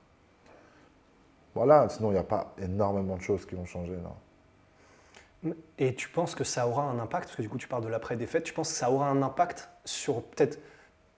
Voilà, 1.55 1.89
sinon 1.89 2.09
il 2.09 2.13
n'y 2.13 2.19
a 2.19 2.23
pas 2.23 2.53
énormément 2.61 3.15
de 3.15 3.21
choses 3.21 3.45
qui 3.45 3.55
vont 3.55 3.65
changer, 3.65 3.97
non. 3.97 5.53
Et 5.77 5.95
tu 5.95 6.09
penses 6.09 6.35
que 6.35 6.43
ça 6.43 6.67
aura 6.67 6.83
un 6.83 6.99
impact, 6.99 7.25
parce 7.25 7.37
que 7.37 7.41
du 7.41 7.49
coup 7.49 7.57
tu 7.57 7.67
parles 7.67 7.83
de 7.83 7.89
l'après-défaite, 7.89 8.43
tu 8.43 8.53
penses 8.53 8.69
que 8.69 8.77
ça 8.77 8.91
aura 8.91 9.09
un 9.09 9.21
impact 9.21 9.69
sur 9.83 10.21
peut-être 10.21 10.59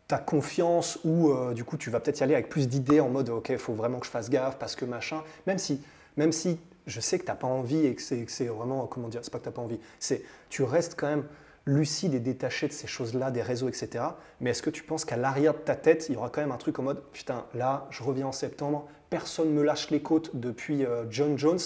ta 0.08 0.18
confiance 0.18 1.00
ou 1.04 1.32
euh, 1.32 1.54
du 1.54 1.64
coup 1.64 1.78
tu 1.78 1.90
vas 1.90 2.00
peut-être 2.00 2.20
y 2.20 2.24
aller 2.24 2.34
avec 2.34 2.50
plus 2.50 2.68
d'idées 2.68 3.00
en 3.00 3.10
mode 3.10 3.30
ok 3.30 3.56
faut 3.58 3.74
vraiment 3.74 4.00
que 4.00 4.06
je 4.06 4.12
fasse 4.12 4.30
gaffe 4.30 4.58
parce 4.58 4.76
que 4.76 4.86
machin. 4.86 5.22
Même 5.46 5.58
si 5.58 5.82
même 6.16 6.32
si 6.32 6.60
je 6.86 7.00
sais 7.02 7.20
que 7.20 7.26
tu 7.26 7.30
n'as 7.30 7.36
pas 7.36 7.48
envie 7.48 7.86
et 7.86 7.96
que 7.96 8.02
c'est 8.02 8.46
vraiment 8.46 8.88
comment 8.88 9.10
dire 9.10 9.22
c'est 9.24 9.32
pas 9.32 9.40
que 9.40 9.44
tu 9.44 9.50
n'as 9.50 9.56
pas 9.56 9.62
envie 9.62 9.80
c'est 10.00 10.24
tu 10.50 10.64
restes 10.64 10.96
quand 10.98 11.08
même 11.08 11.26
lucide 11.66 12.14
et 12.14 12.22
détaché 12.22 12.70
de 12.70 12.74
ces 12.74 12.88
choses-là 12.88 13.30
des 13.30 13.42
réseaux 13.42 13.68
etc 13.68 14.06
mais 14.40 14.52
est-ce 14.52 14.62
que 14.62 14.70
tu 14.70 14.84
penses 14.84 15.04
qu'à 15.04 15.18
l'arrière 15.18 15.54
de 15.54 15.60
ta 15.60 15.76
tête 15.76 16.06
il 16.08 16.16
y 16.16 16.18
aura 16.18 16.30
quand 16.30 16.40
même 16.40 16.54
un 16.54 16.58
truc 16.58 16.80
en 16.80 16.84
mode 16.84 17.04
putain 17.12 17.46
là 17.54 17.88
je 17.90 18.04
reviens 18.04 18.28
en 18.28 18.32
septembre 18.32 18.88
personne 19.10 19.52
me 19.52 19.64
lâche 19.64 19.90
les 19.92 20.02
côtes 20.02 20.32
depuis 20.34 20.86
euh, 20.86 21.04
John 21.10 21.38
Jones 21.38 21.60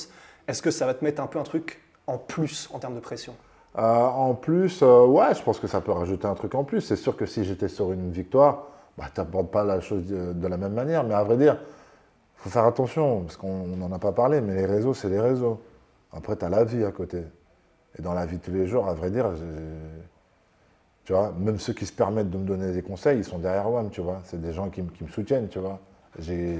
est-ce 0.47 0.63
que 0.63 0.71
ça 0.71 0.87
va 0.87 0.95
te 0.95 1.03
mettre 1.03 1.21
un 1.21 1.27
peu 1.27 1.37
un 1.37 1.43
truc 1.43 1.79
en 2.07 2.17
plus 2.17 2.67
en 2.73 2.79
termes 2.79 2.95
de 2.95 2.99
pression? 2.99 3.35
Euh, 3.77 3.81
en 3.81 4.33
plus, 4.33 4.81
euh, 4.83 5.05
ouais, 5.05 5.33
je 5.33 5.41
pense 5.41 5.59
que 5.59 5.67
ça 5.67 5.79
peut 5.81 5.91
rajouter 5.91 6.27
un 6.27 6.33
truc 6.33 6.55
en 6.55 6.63
plus. 6.63 6.81
C'est 6.81 6.95
sûr 6.95 7.15
que 7.15 7.25
si 7.25 7.43
j'étais 7.45 7.69
sur 7.69 7.91
une 7.91 8.11
victoire, 8.11 8.67
bah, 8.97 9.05
tu 9.13 9.21
pas 9.45 9.63
la 9.63 9.79
chose 9.79 10.05
de, 10.05 10.47
la 10.47 10.57
même 10.57 10.73
manière. 10.73 11.03
Mais 11.03 11.13
à 11.13 11.23
vrai 11.23 11.37
dire, 11.37 11.57
il 12.37 12.41
faut 12.43 12.49
faire 12.49 12.65
attention, 12.65 13.21
parce 13.21 13.37
qu'on 13.37 13.67
n'en 13.67 13.91
a 13.91 13.99
pas 13.99 14.11
parlé, 14.11 14.41
mais 14.41 14.55
les 14.55 14.65
réseaux, 14.65 14.93
c'est 14.93 15.09
les 15.09 15.19
réseaux. 15.19 15.61
Après, 16.11 16.35
tu 16.35 16.43
as 16.45 16.49
la 16.49 16.65
vie 16.65 16.83
à 16.83 16.91
côté. 16.91 17.23
Et 17.97 18.01
dans 18.01 18.13
la 18.13 18.25
vie 18.25 18.37
de 18.37 18.43
tous 18.43 18.51
les 18.51 18.67
jours, 18.67 18.87
à 18.87 18.93
vrai 18.93 19.09
dire, 19.09 19.29
tu 21.05 21.13
vois, 21.13 21.33
même 21.37 21.59
ceux 21.59 21.73
qui 21.73 21.85
se 21.85 21.93
permettent 21.93 22.29
de 22.29 22.37
me 22.37 22.45
donner 22.45 22.71
des 22.73 22.81
conseils, 22.81 23.19
ils 23.19 23.23
sont 23.23 23.39
derrière 23.39 23.69
moi, 23.69 23.85
tu 23.91 24.01
vois. 24.01 24.19
C'est 24.25 24.41
des 24.41 24.53
gens 24.53 24.69
qui, 24.69 24.83
qui, 24.83 25.03
me 25.03 25.09
soutiennent, 25.09 25.47
tu 25.47 25.59
vois. 25.59 25.79
J'ai 26.19 26.59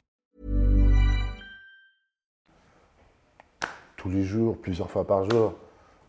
Tous 4.01 4.09
les 4.09 4.23
jours, 4.23 4.57
plusieurs 4.57 4.89
fois 4.89 5.05
par 5.05 5.29
jour. 5.29 5.53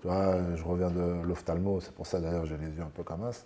Tu 0.01 0.07
vois, 0.07 0.37
je 0.57 0.65
reviens 0.65 0.91
de 0.91 1.23
l'ophtalmo, 1.25 1.79
c'est 1.81 1.93
pour 1.93 2.07
ça 2.07 2.21
d'ailleurs 2.21 2.47
j'ai 2.47 2.57
les 2.57 2.71
yeux 2.71 2.83
un 2.83 2.91
peu 2.95 3.03
comme 3.03 3.31
ça. 3.31 3.43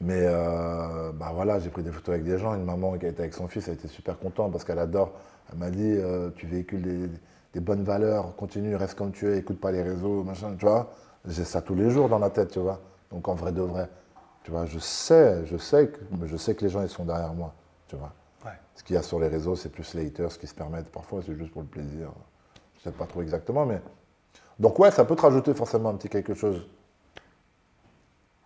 Mais 0.00 0.22
euh, 0.22 1.10
bah 1.12 1.32
voilà, 1.34 1.58
j'ai 1.58 1.68
pris 1.68 1.82
des 1.82 1.90
photos 1.90 2.14
avec 2.14 2.24
des 2.24 2.38
gens. 2.38 2.54
Une 2.54 2.64
maman 2.64 2.96
qui 2.96 3.06
a 3.06 3.08
été 3.08 3.20
avec 3.20 3.34
son 3.34 3.48
fils, 3.48 3.66
elle 3.66 3.74
était 3.74 3.88
super 3.88 4.16
contente 4.16 4.52
parce 4.52 4.62
qu'elle 4.62 4.78
adore. 4.78 5.12
Elle 5.50 5.58
m'a 5.58 5.70
dit 5.70 5.92
euh, 5.96 6.30
Tu 6.36 6.46
véhicules 6.46 7.10
des, 7.52 7.60
bonnes 7.60 7.82
valeurs, 7.82 8.36
continue, 8.36 8.76
reste 8.76 8.94
comme 8.94 9.10
tu 9.10 9.26
es, 9.26 9.38
écoute 9.38 9.58
pas 9.60 9.72
les 9.72 9.82
réseaux, 9.82 10.22
machin, 10.22 10.54
tu 10.56 10.64
vois. 10.64 10.92
J'ai 11.26 11.44
ça 11.44 11.60
tous 11.60 11.74
les 11.74 11.90
jours 11.90 12.08
dans 12.08 12.20
la 12.20 12.30
tête, 12.30 12.52
tu 12.52 12.60
vois. 12.60 12.80
Donc 13.10 13.26
en 13.26 13.34
vrai 13.34 13.50
de 13.50 13.62
vrai, 13.62 13.88
tu 14.44 14.52
vois, 14.52 14.66
je 14.66 14.78
sais, 14.78 15.44
je 15.46 15.56
sais 15.56 15.88
que, 15.88 15.98
je 16.26 16.36
sais 16.36 16.54
que 16.54 16.64
les 16.64 16.70
gens 16.70 16.82
ils 16.82 16.88
sont 16.88 17.04
derrière 17.04 17.34
moi, 17.34 17.52
tu 17.88 17.96
vois. 17.96 18.12
Ce 18.76 18.84
qu'il 18.84 18.94
y 18.94 18.96
a 18.96 19.02
sur 19.02 19.18
les 19.18 19.26
réseaux, 19.26 19.56
c'est 19.56 19.70
plus 19.70 19.94
les 19.94 20.06
haters 20.06 20.38
qui 20.38 20.46
se 20.46 20.54
permettent. 20.54 20.92
Parfois, 20.92 21.20
c'est 21.26 21.34
juste 21.34 21.50
pour 21.50 21.62
le 21.62 21.66
plaisir. 21.66 22.12
Je 22.78 22.84
sais 22.84 22.92
pas 22.92 23.06
trop 23.06 23.22
exactement, 23.22 23.66
mais. 23.66 23.80
Donc, 24.58 24.78
ouais, 24.78 24.90
ça 24.90 25.04
peut 25.04 25.16
te 25.16 25.22
rajouter 25.22 25.54
forcément 25.54 25.90
un 25.90 25.94
petit 25.94 26.08
quelque 26.08 26.34
chose. 26.34 26.66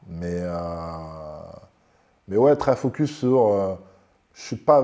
Mais. 0.07 0.41
Euh, 0.43 1.23
mais 2.29 2.37
ouais, 2.37 2.57
très 2.57 2.77
focus 2.77 3.19
sur. 3.19 3.47
Euh, 3.49 3.75
je 4.35 4.43
suis 4.43 4.57
pas. 4.57 4.83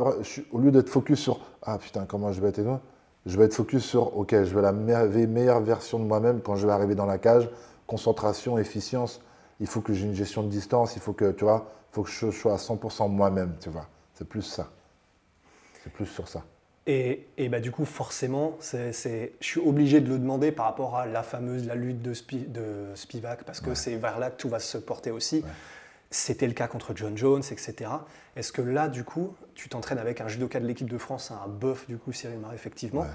au 0.53 0.59
lieu 0.59 0.71
d'être 0.71 0.89
focus 0.89 1.21
sur. 1.21 1.41
Ah 1.63 1.79
putain, 1.79 2.05
comment 2.07 2.33
je 2.33 2.41
vais 2.41 2.49
être 2.49 2.61
Je 3.27 3.39
vais 3.39 3.45
être 3.45 3.55
focus 3.55 3.85
sur. 3.85 4.17
Ok, 4.17 4.31
je 4.33 4.55
vais 4.55 4.63
la 4.63 4.73
meilleure 4.73 5.61
version 5.61 5.99
de 5.99 6.05
moi-même 6.05 6.41
quand 6.41 6.57
je 6.57 6.67
vais 6.67 6.73
arriver 6.73 6.95
dans 6.95 7.07
la 7.07 7.19
cage. 7.19 7.49
Concentration, 7.87 8.59
efficience. 8.59 9.23
Il 9.61 9.67
faut 9.67 9.81
que 9.81 9.93
j'ai 9.93 10.07
une 10.07 10.15
gestion 10.15 10.43
de 10.43 10.49
distance. 10.49 10.95
Il 10.97 11.03
faut 11.03 11.15
que, 11.15 11.31
tu 11.33 11.45
vois, 11.45 11.67
faut 11.91 12.03
que 12.03 12.11
je 12.11 12.31
sois 12.31 12.53
à 12.53 12.57
100% 12.57 13.09
moi-même, 13.11 13.57
tu 13.61 13.71
vois. 13.71 13.87
C'est 14.15 14.29
plus 14.29 14.43
ça. 14.43 14.69
C'est 15.83 15.93
plus 15.93 16.07
sur 16.07 16.29
ça. 16.29 16.43
Et, 16.91 17.27
et 17.37 17.51
bah, 17.51 17.61
du 17.61 17.71
coup, 17.71 17.85
forcément, 17.85 18.57
c'est, 18.61 18.93
je 19.41 19.47
suis 19.47 19.61
obligé 19.61 20.01
de 20.01 20.09
le 20.09 20.19
demander 20.19 20.51
par 20.53 20.65
rapport 20.65 20.97
à 20.97 21.05
la 21.05 21.23
fameuse 21.23 21.67
la 21.67 21.75
lutte 21.75 22.01
de, 22.01 22.15
de 22.47 22.95
Spivak, 22.95 23.45
parce 23.45 23.61
que 23.61 23.75
c'est 23.75 23.97
vers 23.97 24.19
là 24.19 24.31
que 24.31 24.39
tout 24.39 24.49
va 24.49 24.59
se 24.59 24.79
porter 24.79 25.11
aussi. 25.11 25.45
C'était 26.11 26.47
le 26.47 26.55
cas 26.55 26.67
contre 26.67 26.97
John 26.97 27.17
Jones, 27.17 27.43
etc. 27.51 27.91
Est-ce 28.37 28.53
que 28.53 28.63
là, 28.63 28.89
du 28.89 29.05
coup, 29.05 29.35
tu 29.55 29.69
t'entraînes 29.69 29.99
avec 29.99 30.23
un 30.23 30.29
judoka 30.29 30.61
de 30.61 30.67
l'équipe 30.67 30.89
de 30.89 30.97
France, 30.97 31.31
un 31.31 31.47
bœuf, 31.47 31.87
du 31.89 31.99
coup, 31.99 32.15
Cyril 32.15 32.39
Marais, 32.39 32.55
effectivement. 32.55 33.07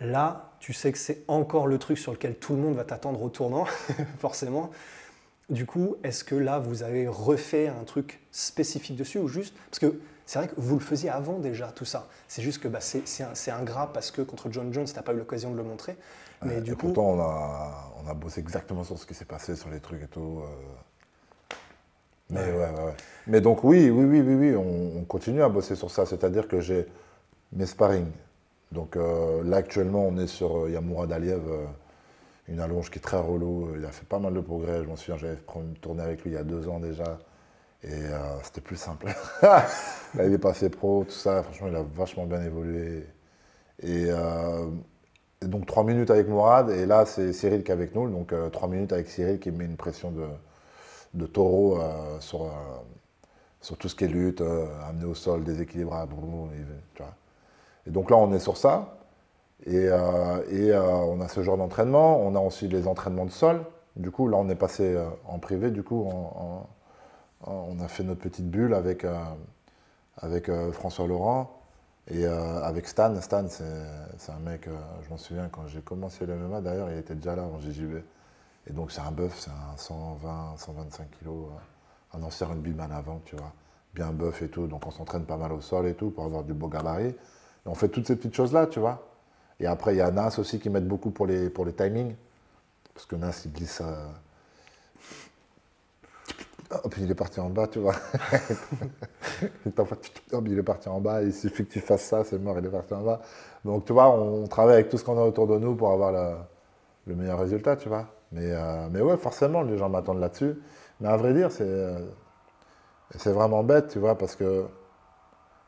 Là, 0.00 0.52
tu 0.60 0.74
sais 0.74 0.92
que 0.92 0.98
c'est 0.98 1.22
encore 1.28 1.66
le 1.66 1.78
truc 1.78 1.96
sur 1.96 2.12
lequel 2.12 2.34
tout 2.34 2.54
le 2.54 2.60
monde 2.60 2.74
va 2.74 2.84
t'attendre 2.84 3.22
au 3.22 3.30
tournant, 3.30 3.64
forcément. 4.18 4.70
Du 5.48 5.64
coup, 5.64 5.96
est-ce 6.04 6.24
que 6.24 6.34
là, 6.34 6.58
vous 6.58 6.82
avez 6.82 7.08
refait 7.08 7.68
un 7.68 7.84
truc 7.84 8.20
spécifique 8.32 8.96
dessus 8.96 9.18
ou 9.18 9.28
juste. 9.28 9.54
Parce 9.70 9.78
que 9.78 9.98
c'est 10.32 10.38
vrai 10.38 10.48
que 10.48 10.54
vous 10.56 10.76
le 10.76 10.80
faisiez 10.80 11.10
avant 11.10 11.38
déjà, 11.38 11.66
tout 11.72 11.84
ça. 11.84 12.08
C'est 12.26 12.40
juste 12.40 12.62
que 12.62 12.66
bah, 12.66 12.78
c'est 12.80 13.50
ingrat 13.50 13.92
parce 13.92 14.10
que 14.10 14.22
contre 14.22 14.50
John 14.50 14.72
Jones, 14.72 14.86
tu 14.86 14.94
n'as 14.94 15.02
pas 15.02 15.12
eu 15.12 15.18
l'occasion 15.18 15.50
de 15.50 15.58
le 15.58 15.62
montrer. 15.62 15.94
Mais 16.40 16.62
du 16.62 16.74
coup. 16.74 16.86
Pourtant, 16.86 17.10
on 17.10 17.20
a, 17.20 17.92
on 18.02 18.08
a 18.08 18.14
bossé 18.14 18.40
exactement 18.40 18.82
sur 18.82 18.98
ce 18.98 19.04
qui 19.04 19.12
s'est 19.12 19.26
passé, 19.26 19.56
sur 19.56 19.68
les 19.68 19.78
trucs 19.80 20.02
et 20.02 20.06
tout. 20.06 20.40
Euh. 20.40 21.54
Mais 22.30 22.40
ouais. 22.46 22.50
Ouais, 22.50 22.60
ouais, 22.60 22.94
Mais 23.26 23.42
donc, 23.42 23.62
oui, 23.62 23.90
oui, 23.90 24.06
oui, 24.06 24.22
oui, 24.22 24.34
oui, 24.34 24.56
on, 24.56 25.04
continue 25.04 25.42
à 25.42 25.50
bosser 25.50 25.74
sur 25.74 25.90
ça. 25.90 26.06
C'est-à-dire 26.06 26.48
que 26.48 26.62
j'ai 26.62 26.86
mes 27.52 27.66
sparring. 27.66 28.06
Donc 28.70 28.96
euh, 28.96 29.44
là, 29.44 29.58
actuellement, 29.58 30.06
on 30.06 30.16
est 30.16 30.28
sur 30.28 30.60
euh, 30.60 30.70
Yamoura 30.70 31.06
Daliev, 31.06 31.42
une 32.48 32.60
allonge 32.60 32.90
qui 32.90 33.00
est 33.00 33.02
très 33.02 33.20
relou. 33.20 33.68
Il 33.76 33.84
a 33.84 33.92
fait 33.92 34.08
pas 34.08 34.18
mal 34.18 34.32
de 34.32 34.40
progrès. 34.40 34.82
Je 34.82 34.88
m'en 34.88 34.96
souviens, 34.96 35.18
j'avais 35.18 35.36
tourné 35.82 36.02
avec 36.02 36.22
lui 36.22 36.30
il 36.30 36.34
y 36.34 36.38
a 36.38 36.42
deux 36.42 36.68
ans 36.68 36.80
déjà. 36.80 37.18
Et 37.84 38.02
c'était 38.44 38.60
plus 38.60 38.76
simple. 38.76 39.08
il 40.14 40.32
est 40.32 40.38
passé 40.38 40.70
pro, 40.70 41.04
tout 41.04 41.10
ça. 41.10 41.42
Franchement, 41.42 41.68
il 41.68 41.76
a 41.76 41.82
vachement 41.82 42.26
bien 42.26 42.42
évolué. 42.42 43.06
Et 43.82 44.08
donc 45.48 45.66
trois 45.66 45.84
minutes 45.84 46.10
avec 46.10 46.28
Mourad, 46.28 46.70
et 46.70 46.86
là 46.86 47.06
c'est 47.06 47.32
Cyril 47.32 47.62
qui 47.64 47.70
est 47.70 47.74
avec 47.74 47.94
nous, 47.94 48.08
donc 48.08 48.32
euh, 48.32 48.48
trois 48.50 48.68
minutes 48.68 48.92
avec 48.92 49.08
Cyril 49.08 49.38
qui 49.38 49.50
met 49.50 49.64
une 49.64 49.76
pression 49.76 50.10
de, 50.10 50.26
de 51.14 51.26
taureau 51.26 51.80
euh, 51.80 52.20
sur, 52.20 52.44
euh, 52.44 52.48
sur 53.60 53.76
tout 53.76 53.88
ce 53.88 53.94
qui 53.94 54.04
est 54.04 54.08
lutte, 54.08 54.42
amener 54.88 55.04
au 55.04 55.14
sol, 55.14 55.44
déséquilibrable, 55.44 56.14
tu 56.94 57.02
vois. 57.02 57.14
Et 57.86 57.90
donc 57.90 58.10
là 58.10 58.16
on 58.16 58.32
est 58.32 58.38
sur 58.38 58.56
ça, 58.56 58.98
et, 59.66 59.86
et 60.50 60.74
on 60.74 61.20
a 61.20 61.28
ce 61.28 61.42
genre 61.42 61.56
d'entraînement, 61.56 62.20
on 62.20 62.34
a 62.34 62.40
aussi 62.40 62.68
les 62.68 62.86
entraînements 62.88 63.26
de 63.26 63.30
sol, 63.30 63.64
du 63.96 64.10
coup 64.10 64.28
là 64.28 64.36
on 64.38 64.48
est 64.48 64.56
passé 64.56 64.96
en 65.26 65.38
privé, 65.38 65.70
du 65.70 65.82
coup 65.82 66.08
on 67.46 67.80
a 67.80 67.88
fait 67.88 68.02
notre 68.04 68.20
petite 68.20 68.48
bulle 68.48 68.74
avec, 68.74 69.06
avec 70.16 70.50
François 70.72 71.06
Laurent, 71.06 71.62
et 72.08 72.26
euh, 72.26 72.62
avec 72.62 72.88
Stan, 72.88 73.18
Stan 73.20 73.46
c'est 73.48 74.32
un 74.32 74.38
mec, 74.40 74.66
euh, 74.66 74.72
je 75.04 75.10
m'en 75.10 75.16
souviens 75.16 75.48
quand 75.48 75.66
j'ai 75.68 75.80
commencé 75.80 76.26
le 76.26 76.34
MMA 76.34 76.60
d'ailleurs, 76.60 76.90
il 76.90 76.98
était 76.98 77.14
déjà 77.14 77.36
là 77.36 77.42
en 77.44 77.60
JJB. 77.60 78.02
Et 78.66 78.72
donc 78.72 78.90
c'est 78.92 79.00
un 79.00 79.12
bœuf, 79.12 79.38
c'est 79.38 79.50
un 79.50 79.76
120, 79.76 80.56
125 80.56 81.10
kilos, 81.18 81.46
euh, 81.46 82.18
un 82.18 82.22
ancien 82.22 82.48
rugbyman 82.48 82.90
avant, 82.90 83.20
tu 83.24 83.36
vois. 83.36 83.52
Bien 83.94 84.10
bœuf 84.10 84.42
et 84.42 84.48
tout, 84.48 84.66
donc 84.66 84.86
on 84.86 84.90
s'entraîne 84.90 85.24
pas 85.24 85.36
mal 85.36 85.52
au 85.52 85.60
sol 85.60 85.86
et 85.86 85.94
tout 85.94 86.10
pour 86.10 86.24
avoir 86.24 86.44
du 86.44 86.54
beau 86.54 86.68
gabarit. 86.68 87.14
On 87.66 87.74
fait 87.74 87.88
toutes 87.88 88.06
ces 88.06 88.16
petites 88.16 88.34
choses-là, 88.34 88.66
tu 88.66 88.80
vois. 88.80 89.06
Et 89.60 89.66
après, 89.66 89.94
il 89.94 89.98
y 89.98 90.00
a 90.00 90.10
Nas 90.10 90.38
aussi 90.38 90.58
qui 90.58 90.70
m'aide 90.70 90.88
beaucoup 90.88 91.10
pour 91.10 91.26
les, 91.26 91.52
timings. 91.76 92.14
Parce 92.94 93.06
que 93.06 93.16
Nas, 93.16 93.42
il 93.44 93.52
glisse, 93.52 93.82
puis 96.90 97.02
il 97.02 97.10
est 97.10 97.14
parti 97.14 97.40
en 97.40 97.50
bas, 97.50 97.66
tu 97.66 97.78
vois. 97.78 97.94
il 99.64 100.58
est 100.58 100.62
parti 100.62 100.88
en 100.88 101.00
bas, 101.00 101.22
il 101.22 101.32
suffit 101.32 101.64
que 101.66 101.72
tu 101.72 101.80
fasses 101.80 102.04
ça, 102.04 102.24
c'est 102.24 102.38
mort, 102.38 102.58
il 102.58 102.66
est 102.66 102.70
parti 102.70 102.94
en 102.94 103.02
bas. 103.02 103.20
Donc, 103.64 103.84
tu 103.84 103.92
vois, 103.92 104.10
on 104.10 104.46
travaille 104.46 104.74
avec 104.74 104.88
tout 104.88 104.98
ce 104.98 105.04
qu'on 105.04 105.18
a 105.18 105.24
autour 105.24 105.46
de 105.46 105.58
nous 105.58 105.74
pour 105.74 105.90
avoir 105.92 106.12
le, 107.06 107.14
meilleur 107.14 107.38
résultat, 107.38 107.76
tu 107.76 107.88
vois. 107.88 108.06
Mais, 108.32 108.50
euh, 108.52 108.88
mais 108.90 109.00
ouais, 109.00 109.16
forcément, 109.16 109.62
les 109.62 109.76
gens 109.78 109.88
m'attendent 109.88 110.20
là-dessus. 110.20 110.54
Mais 111.00 111.08
à 111.08 111.16
vrai 111.16 111.34
dire, 111.34 111.50
c'est, 111.50 111.94
c'est 113.16 113.32
vraiment 113.32 113.62
bête, 113.62 113.88
tu 113.88 113.98
vois, 113.98 114.16
parce 114.16 114.36
que 114.36 114.66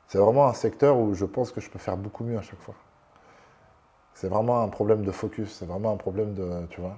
c'est 0.09 0.19
vraiment 0.19 0.47
un 0.47 0.55
secteur 0.55 0.99
où 0.99 1.15
je 1.15 1.25
pense 1.25 1.51
que 1.51 1.61
je 1.61 1.71
peux 1.71 1.79
faire 1.79 1.97
beaucoup 1.97 2.25
mieux 2.25 2.39
à 2.39 2.43
chaque 2.43 2.61
fois. 2.61 2.75
C'est 4.15 4.29
vraiment 4.29 4.63
un 4.63 4.69
problème 4.69 5.05
de 5.05 5.11
focus, 5.11 5.53
c'est 5.53 5.67
vraiment 5.67 5.93
un 5.93 5.97
problème 5.97 6.35
de, 6.35 6.67
tu 6.71 6.81
vois, 6.81 6.97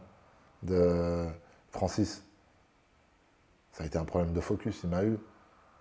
de 0.62 1.24
Francis 1.70 2.25
ça 3.76 3.84
a 3.84 3.86
été 3.86 3.98
un 3.98 4.06
problème 4.06 4.32
de 4.32 4.40
focus, 4.40 4.80
il 4.84 4.88
m'a 4.88 5.04
eu, 5.04 5.18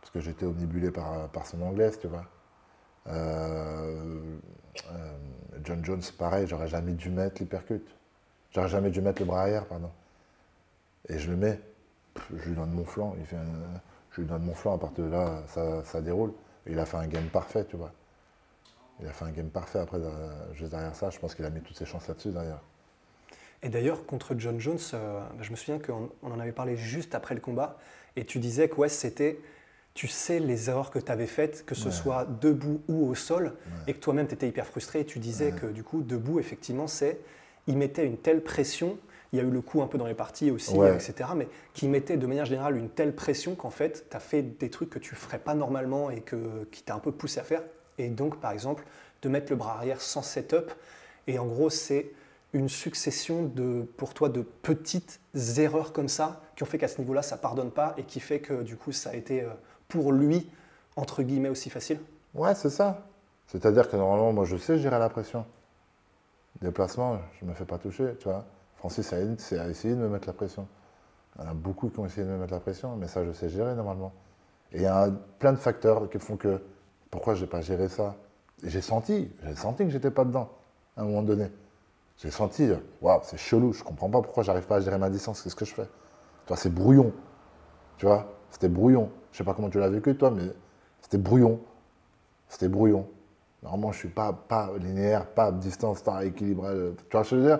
parce 0.02 0.12
que 0.12 0.20
j'étais 0.20 0.46
omnibulé 0.46 0.92
par, 0.92 1.30
par 1.30 1.48
son 1.48 1.62
anglaise, 1.62 1.98
tu 1.98 2.08
vois. 2.08 2.26
Euh, 3.08 4.38
euh, 4.92 5.18
John 5.64 5.84
Jones, 5.86 6.02
pareil, 6.18 6.46
j'aurais 6.46 6.68
jamais 6.68 6.92
dû 6.92 7.10
mettre 7.10 7.42
l'hypercute. 7.42 7.88
J'aurais 8.52 8.68
jamais 8.68 8.90
dû 8.90 9.00
mettre 9.00 9.22
le 9.22 9.26
bras 9.26 9.44
arrière, 9.44 9.66
pardon. 9.66 9.92
Et 11.08 11.18
je 11.20 11.32
le 11.32 11.38
mets, 11.38 11.62
je 12.36 12.50
lui 12.50 12.56
donne 12.56 12.72
mon 12.72 12.84
flanc, 12.84 13.16
il 13.18 13.26
fait 13.26 13.38
je 14.12 14.22
lui 14.22 14.28
donne 14.28 14.44
mon 14.44 14.56
flanc, 14.56 14.76
à 14.76 14.78
partir 14.78 15.06
de 15.06 15.10
là, 15.12 15.44
ça, 15.48 16.02
déroule. 16.02 16.34
Et 16.66 16.74
il 16.74 16.80
a 16.80 16.86
fait 16.86 16.98
un 16.98 17.08
game 17.08 17.28
parfait, 17.28 17.64
tu 17.64 17.78
vois. 17.78 17.94
Il 19.00 19.08
a 19.08 19.14
fait 19.14 19.26
un 19.26 19.32
game 19.32 19.50
parfait 19.50 19.80
après, 19.80 20.00
euh, 20.00 20.54
juste 20.54 20.72
derrière 20.72 20.96
ça, 20.96 21.10
je 21.12 21.20
pense 21.20 21.34
qu'il 21.34 21.46
a 21.46 21.50
mis 21.50 21.62
toutes 21.62 21.78
ses 21.78 21.86
chances 21.86 22.08
là-dessus, 22.10 22.32
d'ailleurs. 22.32 22.62
Et 23.64 23.70
d'ailleurs, 23.70 24.06
contre 24.06 24.36
John 24.38 24.60
Jones, 24.60 24.78
euh, 24.94 25.22
je 25.42 25.52
me 25.52 25.56
souviens 25.56 25.80
qu'on 25.80 26.10
en 26.22 26.40
avait 26.40 26.52
parlé 26.52 26.78
juste 26.78 27.16
après 27.16 27.36
le 27.36 27.42
combat, 27.42 27.78
et 28.16 28.26
tu 28.26 28.40
disais 28.40 28.70
que 28.70 28.76
ouais, 28.76 28.90
c'était, 28.90 29.40
tu 29.94 30.08
sais 30.08 30.40
les 30.40 30.70
erreurs 30.70 30.92
que 30.92 31.00
tu 31.00 31.12
avais 31.12 31.26
faites, 31.26 31.66
que 31.66 31.76
ce 31.76 31.90
soit 31.92 32.26
debout 32.42 32.82
ou 32.88 33.10
au 33.10 33.16
sol, 33.16 33.54
et 33.88 33.94
que 33.94 34.00
toi-même 34.00 34.28
tu 34.28 34.34
étais 34.36 34.48
hyper 34.48 34.68
frustré, 34.68 35.02
et 35.02 35.06
tu 35.06 35.20
disais 35.20 35.52
que 35.52 35.66
du 35.66 35.84
coup, 35.84 36.02
debout, 36.02 36.40
effectivement, 36.40 36.88
c'est, 36.88 37.20
il 37.68 37.78
mettait 37.78 38.06
une 38.06 38.18
telle 38.18 38.42
pression, 38.42 38.98
il 39.34 39.40
y 39.40 39.42
a 39.42 39.46
eu 39.46 39.50
le 39.50 39.62
coup 39.62 39.82
un 39.82 39.88
peu 39.88 39.98
dans 39.98 40.06
les 40.06 40.14
parties 40.14 40.52
aussi, 40.52 40.76
etc., 40.76 41.30
mais 41.36 41.48
qui 41.74 41.88
mettait 41.88 42.18
de 42.18 42.28
manière 42.28 42.46
générale 42.46 42.78
une 42.78 42.90
telle 42.90 43.16
pression 43.16 43.56
qu'en 43.56 43.70
fait, 43.70 44.06
tu 44.10 44.16
as 44.16 44.20
fait 44.20 44.44
des 44.44 44.70
trucs 44.70 44.90
que 44.90 45.00
tu 45.00 45.16
ferais 45.16 45.40
pas 45.40 45.56
normalement 45.56 46.10
et 46.10 46.22
que, 46.22 46.66
qui 46.72 46.84
t'a 46.84 46.96
un 46.96 47.00
peu 47.00 47.12
poussé 47.12 47.40
à 47.40 47.44
faire. 47.44 47.64
Et 47.98 48.10
donc, 48.10 48.40
par 48.40 48.52
exemple, 48.52 48.86
de 49.22 49.30
mettre 49.30 49.52
le 49.52 49.58
bras 49.58 49.76
arrière 49.76 50.02
sans 50.02 50.22
setup, 50.22 50.72
et 51.28 51.40
en 51.40 51.48
gros, 51.48 51.70
c'est 51.70 52.12
une 52.56 52.70
succession 52.70 53.44
de, 53.44 53.86
pour 53.98 54.14
toi 54.14 54.30
de 54.30 54.42
petites 54.42 55.20
erreurs 55.58 55.92
comme 55.92 56.08
ça 56.08 56.42
qui 56.56 56.64
ont 56.64 56.66
fait 56.66 56.78
qu'à 56.78 56.88
ce 56.88 57.00
niveau-là, 57.00 57.22
ça 57.22 57.36
pardonne 57.36 57.70
pas 57.70 57.94
et 57.98 58.04
qui 58.04 58.22
fait 58.22 58.40
que 58.40 58.64
du 58.64 58.78
coup, 58.78 58.94
ça 58.94 59.10
a 59.10 59.14
été 59.14 59.42
euh, 59.42 59.50
pour 59.90 60.14
lui, 60.14 60.50
entre 60.96 61.22
guillemets, 61.22 61.50
aussi 61.50 61.70
facile? 61.70 62.00
Ouais, 62.34 62.56
c'est 62.56 62.70
ça. 62.70 63.06
C'est-à-dire 63.48 63.90
que 63.90 63.98
normalement, 63.98 64.32
moi, 64.32 64.46
je 64.46 64.56
sais 64.56 64.80
gérer 64.80 64.98
la 65.00 65.10
pression. 65.10 65.46
Déplacement, 66.62 67.20
je 67.38 67.46
ne 67.46 67.50
me 67.50 67.56
fais 67.56 67.66
pas 67.66 67.78
toucher, 67.78 68.16
tu 68.20 68.30
vois. 68.30 68.46
Francis 68.78 69.12
a, 69.12 69.18
a 69.18 69.68
essayé 69.68 69.94
de 69.94 70.00
me 70.00 70.08
mettre 70.08 70.28
la 70.28 70.34
pression. 70.34 70.66
Il 71.38 71.44
y 71.44 71.48
en 71.48 71.52
a 71.52 71.54
beaucoup 71.54 71.90
qui 71.90 72.00
ont 72.00 72.06
essayé 72.06 72.26
de 72.26 72.32
me 72.32 72.38
mettre 72.38 72.54
la 72.54 72.62
pression, 72.62 72.96
mais 72.96 73.08
ça, 73.10 73.26
je 73.26 73.34
sais 73.34 73.50
gérer 73.50 73.76
normalement. 73.76 74.14
Et 74.72 74.78
il 74.78 74.84
y 74.84 74.88
a 74.88 75.10
plein 75.40 75.52
de 75.52 75.58
facteurs 75.58 76.10
qui 76.10 76.20
font 76.20 76.38
que 76.38 76.62
pourquoi 77.12 77.36
je 77.36 77.42
n'ai 77.42 77.50
pas 77.50 77.60
géré 77.60 77.90
ça? 77.90 78.16
J'ai 78.64 78.82
senti, 78.82 79.30
j'ai 79.44 79.56
senti 79.56 79.84
que 79.84 79.90
j'étais 79.90 80.12
pas 80.12 80.24
dedans 80.24 80.50
à 80.96 81.02
un 81.02 81.06
moment 81.06 81.22
donné. 81.22 81.50
J'ai 82.18 82.32
senti, 82.32 82.70
waouh, 83.02 83.20
c'est 83.24 83.38
chelou, 83.38 83.74
je 83.74 83.84
comprends 83.84 84.10
pas 84.10 84.22
pourquoi 84.22 84.44
j'arrive 84.44 84.66
pas 84.66 84.78
à 84.78 84.80
gérer 84.80 84.98
ma 84.98 85.10
distance, 85.10 85.42
qu'est-ce 85.42 85.56
que 85.56 85.66
je 85.66 85.74
fais? 85.74 85.86
Tu 85.86 86.48
vois, 86.48 86.58
c'est 86.58 86.74
brouillon. 86.74 87.12
Tu 87.98 88.06
vois, 88.06 88.34
c'était 88.50 88.70
brouillon. 88.70 89.12
Je 89.32 89.38
sais 89.38 89.44
pas 89.44 89.54
comment 89.54 89.70
tu 89.70 89.80
l'as 89.80 89.90
vécu 89.90 90.16
toi, 90.16 90.32
mais 90.32 90.50
c'était 91.02 91.18
brouillon. 91.18 91.60
C'était 92.48 92.70
brouillon. 92.70 93.08
Normalement, 93.64 93.92
je 93.92 94.00
suis 94.00 94.10
pas, 94.10 94.32
pas 94.32 94.72
linéaire, 94.80 95.26
pas 95.26 95.52
distance, 95.52 96.02
pas 96.02 96.24
équilibré. 96.24 96.74
Tu 97.10 97.12
vois 97.12 97.24
ce 97.24 97.32
que 97.32 97.36
je 97.36 97.42
veux 97.42 97.48
dire? 97.48 97.60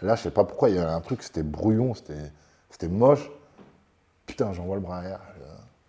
Là, 0.00 0.14
je 0.14 0.22
sais 0.22 0.30
pas 0.30 0.44
pourquoi, 0.44 0.70
il 0.70 0.76
y 0.76 0.78
a 0.78 0.94
un 0.94 1.00
truc, 1.00 1.22
c'était 1.22 1.42
brouillon, 1.42 1.92
c'était 1.94 2.88
moche. 2.88 3.30
Putain, 4.24 4.52
j'envoie 4.52 4.76
le 4.76 4.82
bras 4.82 4.98
arrière. 4.98 5.20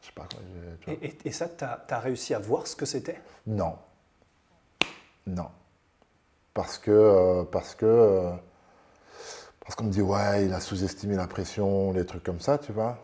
Je 0.01 0.07
sais 0.07 0.13
pas 0.13 0.27
quoi. 0.29 0.95
Et, 1.01 1.17
et, 1.23 1.31
ça, 1.31 1.47
tu 1.47 1.63
as 1.63 1.99
réussi 1.99 2.33
à 2.33 2.39
voir 2.39 2.67
ce 2.67 2.75
que 2.75 2.85
c'était? 2.85 3.21
Non. 3.45 3.77
Non 5.27 5.47
parce 6.53 6.77
que 6.77 6.91
euh, 6.91 7.43
parce 7.43 7.75
que 7.75 7.85
euh, 7.85 8.31
parce 9.61 9.75
qu'on 9.75 9.85
me 9.85 9.91
dit 9.91 10.01
ouais 10.01 10.45
il 10.45 10.53
a 10.53 10.59
sous-estimé 10.59 11.15
la 11.15 11.27
pression, 11.27 11.91
les 11.93 12.05
trucs 12.05 12.23
comme 12.23 12.39
ça, 12.39 12.57
tu 12.57 12.71
vois. 12.71 12.97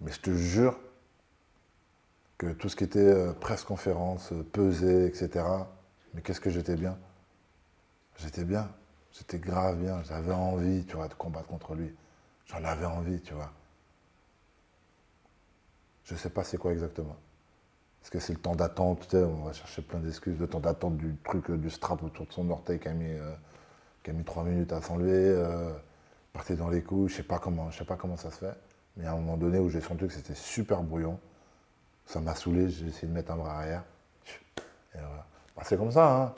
Mais 0.00 0.12
je 0.12 0.20
te 0.20 0.30
jure 0.30 0.78
que 2.38 2.52
tout 2.52 2.68
ce 2.68 2.76
qui 2.76 2.84
était 2.84 3.00
euh, 3.00 3.32
presse 3.32 3.64
conférence, 3.64 4.32
pesée, 4.52 5.06
etc. 5.06 5.44
Mais 6.14 6.22
qu'est-ce 6.22 6.40
que 6.40 6.50
j'étais 6.50 6.76
bien? 6.76 6.96
J'étais 8.16 8.44
bien, 8.44 8.70
j'étais 9.12 9.38
grave 9.38 9.78
bien, 9.78 10.02
j'avais 10.04 10.32
envie, 10.32 10.84
tu 10.86 10.96
vois, 10.96 11.08
de 11.08 11.14
combattre 11.14 11.48
contre 11.48 11.74
lui. 11.74 11.94
J'en 12.46 12.64
avais 12.64 12.86
envie, 12.86 13.20
tu 13.20 13.34
vois. 13.34 13.52
Je 16.04 16.14
sais 16.14 16.30
pas 16.30 16.44
c'est 16.44 16.58
quoi 16.58 16.72
exactement. 16.72 17.16
Parce 18.00 18.10
que 18.10 18.20
c'est 18.20 18.32
le 18.32 18.38
temps 18.38 18.54
d'attente, 18.54 19.14
on 19.14 19.44
va 19.44 19.52
chercher 19.52 19.82
plein 19.82 19.98
d'excuses, 19.98 20.38
le 20.38 20.46
temps 20.46 20.60
d'attente 20.60 20.96
du 20.96 21.16
truc, 21.24 21.50
euh, 21.50 21.56
du 21.56 21.68
strap 21.68 22.02
autour 22.02 22.26
de 22.26 22.32
son 22.32 22.48
orteil 22.50 22.78
qui 22.78 22.88
a 22.88 22.92
mis, 22.92 23.10
euh, 23.10 23.34
qui 24.02 24.10
a 24.10 24.12
mis 24.12 24.24
trois 24.24 24.44
minutes 24.44 24.72
à 24.72 24.80
s'enlever, 24.80 25.12
euh, 25.12 25.72
partir 26.32 26.56
dans 26.56 26.70
les 26.70 26.82
coups, 26.82 27.12
je 27.12 27.16
sais 27.16 27.22
pas 27.22 27.38
comment, 27.38 27.70
je 27.70 27.78
sais 27.78 27.84
pas 27.84 27.96
comment 27.96 28.16
ça 28.16 28.30
se 28.30 28.38
fait. 28.38 28.54
Mais 28.96 29.06
à 29.06 29.12
un 29.12 29.16
moment 29.16 29.36
donné 29.36 29.58
où 29.58 29.68
j'ai 29.68 29.80
senti 29.80 30.06
que 30.06 30.12
c'était 30.12 30.34
super 30.34 30.82
brouillon, 30.82 31.18
ça 32.06 32.20
m'a 32.20 32.34
saoulé, 32.34 32.70
j'ai 32.70 32.86
essayé 32.86 33.08
de 33.08 33.12
mettre 33.12 33.32
un 33.32 33.36
bras 33.36 33.58
arrière. 33.58 33.84
Bah, 34.94 35.62
c'est 35.64 35.76
comme 35.76 35.90
ça, 35.90 36.16
hein. 36.16 36.34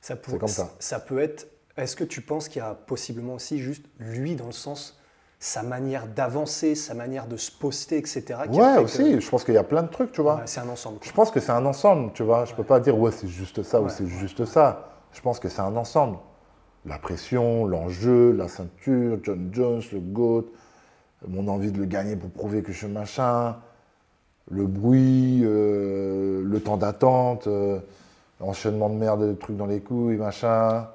Ça, 0.00 0.16
comme 0.16 0.48
ça. 0.48 0.74
ça 0.80 0.98
peut 0.98 1.20
être. 1.20 1.46
Est-ce 1.76 1.94
que 1.94 2.04
tu 2.04 2.20
penses 2.20 2.48
qu'il 2.48 2.58
y 2.58 2.64
a 2.64 2.74
possiblement 2.74 3.34
aussi 3.34 3.60
juste 3.60 3.86
lui 3.98 4.34
dans 4.34 4.46
le 4.46 4.52
sens 4.52 5.00
sa 5.44 5.64
manière 5.64 6.06
d'avancer, 6.06 6.76
sa 6.76 6.94
manière 6.94 7.26
de 7.26 7.36
se 7.36 7.50
poster, 7.50 7.98
etc. 7.98 8.22
qui 8.48 8.60
Ouais, 8.60 8.76
que- 8.76 8.80
aussi, 8.82 9.20
je 9.20 9.28
pense 9.28 9.42
qu'il 9.42 9.54
y 9.54 9.58
a 9.58 9.64
plein 9.64 9.82
de 9.82 9.88
trucs, 9.88 10.12
tu 10.12 10.20
vois. 10.22 10.36
Ouais, 10.36 10.42
c'est 10.46 10.60
un 10.60 10.68
ensemble. 10.68 10.98
quoi. 10.98 11.06
Je 11.08 11.12
pense 11.12 11.32
que 11.32 11.40
c'est 11.40 11.50
un 11.50 11.66
ensemble, 11.66 12.12
tu 12.12 12.22
vois. 12.22 12.44
Je 12.44 12.54
peux 12.54 12.62
pas 12.62 12.78
dire 12.78 12.96
ouais 12.96 13.10
c'est 13.10 13.26
juste 13.26 13.60
ça 13.64 13.80
ou 13.82 13.88
c'est 13.88 14.06
juste 14.06 14.44
ça. 14.44 14.88
Je 15.12 15.20
pense 15.20 15.40
que 15.40 15.48
c'est 15.48 15.60
un 15.60 15.74
ensemble. 15.74 16.18
La 16.86 16.96
pression, 16.98 17.66
l'enjeu, 17.66 18.30
la 18.30 18.46
ceinture, 18.46 19.18
John 19.24 19.48
Jones, 19.52 19.82
le 19.92 19.98
GOAT, 19.98 20.46
mon 21.26 21.48
envie 21.48 21.72
de 21.72 21.78
le 21.78 21.86
gagner 21.86 22.14
pour 22.14 22.30
prouver 22.30 22.62
que 22.62 22.70
je 22.70 22.78
suis 22.78 22.86
machin, 22.86 23.56
le 24.48 24.64
bruit, 24.66 25.40
euh, 25.42 26.42
le 26.44 26.60
temps 26.60 26.76
d'attente, 26.76 27.48
euh, 27.48 27.80
l'enchaînement 28.40 28.88
de 28.88 28.94
merde, 28.94 29.26
de 29.26 29.32
trucs 29.32 29.56
dans 29.56 29.66
les 29.66 29.80
couilles, 29.80 30.18
machin. 30.18 30.86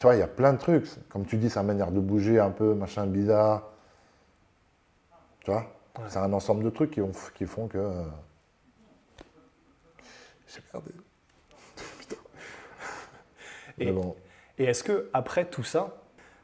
Et, 0.00 0.02
tu 0.02 0.06
vois, 0.06 0.14
il 0.16 0.18
y 0.18 0.22
a 0.22 0.26
plein 0.26 0.52
de 0.54 0.58
trucs. 0.58 0.86
Comme 1.10 1.26
tu 1.26 1.36
dis, 1.36 1.50
sa 1.50 1.62
manière 1.62 1.90
de 1.92 2.00
bouger 2.00 2.40
un 2.40 2.50
peu, 2.50 2.74
machin 2.74 3.06
bizarre. 3.06 3.68
Tu 5.40 5.50
vois 5.50 5.66
Ouais. 5.98 6.04
C'est 6.08 6.18
un 6.18 6.32
ensemble 6.32 6.62
de 6.62 6.70
trucs 6.70 6.92
qui, 6.92 7.00
ont- 7.00 7.10
qui 7.34 7.44
font 7.46 7.66
que. 7.66 7.76
euh, 7.76 8.04
J'ai 10.48 10.60
merdé. 10.72 10.92
Et- 13.78 13.86
Mais 13.86 13.92
bon. 13.92 14.14
Et 14.58 14.64
est-ce 14.64 14.84
que 14.84 15.10
après 15.12 15.46
tout 15.46 15.64
ça, 15.64 15.96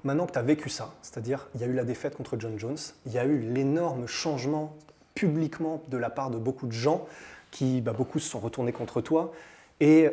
maintenant 0.05 0.27
que 0.27 0.33
tu 0.33 0.39
as 0.39 0.43
vécu 0.43 0.69
ça, 0.69 0.93
c'est-à-dire 1.01 1.47
il 1.55 1.61
y 1.61 1.65
a 1.65 1.67
eu 1.69 1.73
la 1.75 1.85
défaite 1.85 2.17
contre 2.17 2.37
John 2.39 2.59
Jones, 2.59 2.77
il 3.07 3.13
y 3.13 3.19
a 3.19 3.25
eu 3.25 3.39
l'énorme 3.39 4.07
changement 4.07 4.75
publiquement 5.15 5.83
de 5.89 5.97
la 5.97 6.11
part 6.11 6.31
de 6.31 6.39
beaucoup 6.39 6.67
de 6.67 6.73
gens 6.73 7.07
qui, 7.53 7.81
bah, 7.81 7.93
beaucoup 7.93 8.19
se 8.19 8.29
sont 8.29 8.41
retournés 8.41 8.73
contre 8.73 9.01
toi, 9.01 9.33
et 9.81 10.11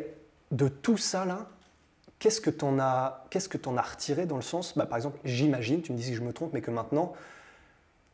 de 0.52 0.68
tout 0.68 0.96
ça 0.96 1.24
là, 1.24 1.48
qu'est-ce 2.18 2.40
que 2.40 2.50
tu 2.50 2.64
en 2.64 2.78
as, 2.78 3.24
qu'est-ce 3.30 3.48
que 3.48 3.58
en 3.68 3.76
as 3.76 3.82
retiré 3.82 4.26
dans 4.26 4.36
le 4.36 4.42
sens, 4.42 4.76
bah, 4.76 4.86
par 4.86 4.96
exemple, 4.96 5.18
j'imagine, 5.24 5.82
tu 5.82 5.92
me 5.92 5.96
dis 5.96 6.04
si 6.04 6.14
je 6.14 6.22
me 6.22 6.32
trompe, 6.32 6.52
mais 6.52 6.60
que 6.60 6.70
maintenant 6.70 7.14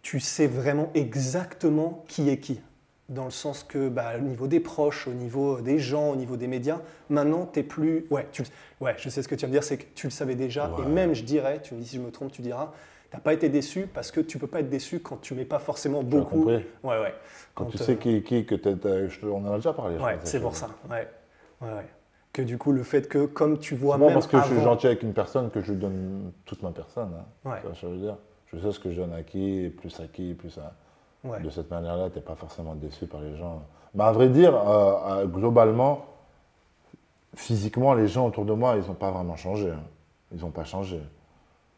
tu 0.02 0.20
sais 0.20 0.46
vraiment 0.46 0.90
exactement 0.94 2.04
qui 2.08 2.30
est 2.30 2.38
qui. 2.38 2.60
Dans 3.08 3.24
le 3.24 3.30
sens 3.30 3.64
que, 3.64 3.88
bah, 3.88 4.12
au 4.16 4.20
niveau 4.20 4.46
des 4.46 4.60
proches, 4.60 5.08
au 5.08 5.12
niveau 5.12 5.60
des 5.60 5.78
gens, 5.78 6.10
au 6.10 6.16
niveau 6.16 6.36
des 6.36 6.46
médias, 6.46 6.78
maintenant, 7.08 7.44
tu 7.44 7.62
plus. 7.64 8.06
Ouais, 8.10 8.26
tu... 8.30 8.44
ouais, 8.80 8.94
je 8.98 9.08
sais 9.08 9.22
ce 9.22 9.28
que 9.28 9.34
tu 9.34 9.42
vas 9.42 9.48
me 9.48 9.52
dire, 9.52 9.64
c'est 9.64 9.78
que 9.78 9.84
tu 9.94 10.06
le 10.06 10.12
savais 10.12 10.36
déjà. 10.36 10.70
Ouais. 10.70 10.84
Et 10.84 10.86
même, 10.86 11.12
je 11.12 11.24
dirais, 11.24 11.60
tu 11.60 11.74
me 11.74 11.80
dis 11.80 11.88
si 11.88 11.96
je 11.96 12.00
me 12.00 12.12
trompe, 12.12 12.30
tu 12.30 12.40
diras, 12.40 12.72
tu 13.10 13.16
n'as 13.16 13.20
pas 13.20 13.34
été 13.34 13.48
déçu 13.48 13.88
parce 13.92 14.12
que 14.12 14.20
tu 14.20 14.38
peux 14.38 14.46
pas 14.46 14.60
être 14.60 14.70
déçu 14.70 15.00
quand 15.00 15.20
tu 15.20 15.34
mets 15.34 15.44
pas 15.44 15.58
forcément 15.58 16.04
beaucoup. 16.04 16.44
Ouais, 16.46 16.64
ouais. 16.84 17.14
Quand 17.56 17.64
tu 17.66 17.82
euh, 17.82 17.84
sais 17.84 17.96
qui, 17.96 18.22
qui 18.22 18.46
que 18.46 18.54
t'as- 18.54 18.76
t'as- 18.76 19.08
je 19.08 19.18
te- 19.18 19.26
on 19.26 19.44
en 19.44 19.52
a 19.52 19.56
déjà 19.56 19.72
parlé. 19.72 19.98
Ouais, 19.98 20.16
c'est 20.22 20.40
pour 20.40 20.54
ça. 20.54 20.70
Ouais. 20.88 21.08
Ouais, 21.60 21.68
ouais. 21.68 21.86
Que 22.32 22.42
du 22.42 22.58
coup, 22.58 22.70
le 22.72 22.84
fait 22.84 23.08
que, 23.08 23.26
comme 23.26 23.58
tu 23.58 23.74
vois 23.74 23.98
même 23.98 24.12
parce 24.14 24.26
que 24.28 24.36
je 24.38 24.42
suis 24.44 24.60
gentil 24.64 24.86
avec 24.86 25.02
une 25.02 25.12
personne 25.12 25.50
que 25.50 25.60
je 25.62 25.72
lui 25.72 25.80
donne 25.80 26.30
toute 26.44 26.62
ma 26.62 26.70
personne. 26.70 27.10
hein. 27.44 27.50
Ouais. 27.50 27.56
Ce 27.64 27.68
que 27.68 27.74
je 27.74 27.86
veux 27.86 27.96
dire? 27.98 28.16
Je 28.52 28.58
sais 28.58 28.70
ce 28.72 28.78
que 28.80 28.90
je 28.92 29.00
donne 29.00 29.12
à 29.12 29.22
qui, 29.22 29.64
et 29.64 29.68
plus 29.70 29.98
à 30.00 30.06
qui, 30.06 30.34
plus 30.34 30.56
à. 30.58 30.72
Ouais. 31.28 31.40
De 31.40 31.50
cette 31.50 31.70
manière-là, 31.70 32.08
tu 32.10 32.16
n'es 32.16 32.22
pas 32.24 32.34
forcément 32.36 32.74
déçu 32.74 33.06
par 33.06 33.20
les 33.20 33.36
gens. 33.36 33.62
Mais 33.94 34.04
à 34.04 34.12
vrai 34.12 34.28
dire, 34.28 34.54
euh, 34.56 34.94
euh, 35.22 35.26
globalement, 35.26 36.04
physiquement, 37.34 37.94
les 37.94 38.06
gens 38.08 38.26
autour 38.28 38.44
de 38.44 38.52
moi, 38.52 38.76
ils 38.76 38.86
n'ont 38.86 38.94
pas 38.94 39.10
vraiment 39.10 39.36
changé. 39.36 39.70
hein. 39.70 39.82
Ils 40.32 40.40
n'ont 40.40 40.50
pas 40.50 40.64
changé. 40.64 41.00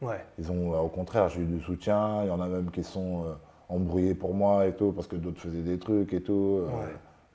Ouais. 0.01 0.23
Ils 0.39 0.51
ont, 0.51 0.75
euh, 0.75 0.79
au 0.79 0.89
contraire, 0.89 1.29
j'ai 1.29 1.41
eu 1.41 1.47
du 1.47 1.61
soutien. 1.63 2.23
Il 2.25 2.29
y 2.29 2.31
en 2.31 2.41
a 2.41 2.47
même 2.47 2.71
qui 2.71 2.83
sont 2.85 3.25
euh, 3.25 3.33
embrouillés 3.69 4.15
pour 4.15 4.35
moi 4.35 4.67
et 4.67 4.73
tout, 4.75 4.93
parce 4.93 5.07
que 5.07 5.17
d'autres 5.17 5.41
faisaient 5.41 5.63
des 5.63 5.79
trucs 5.79 6.13
et 6.13 6.21
tout. 6.23 6.61
euh, 6.63 6.69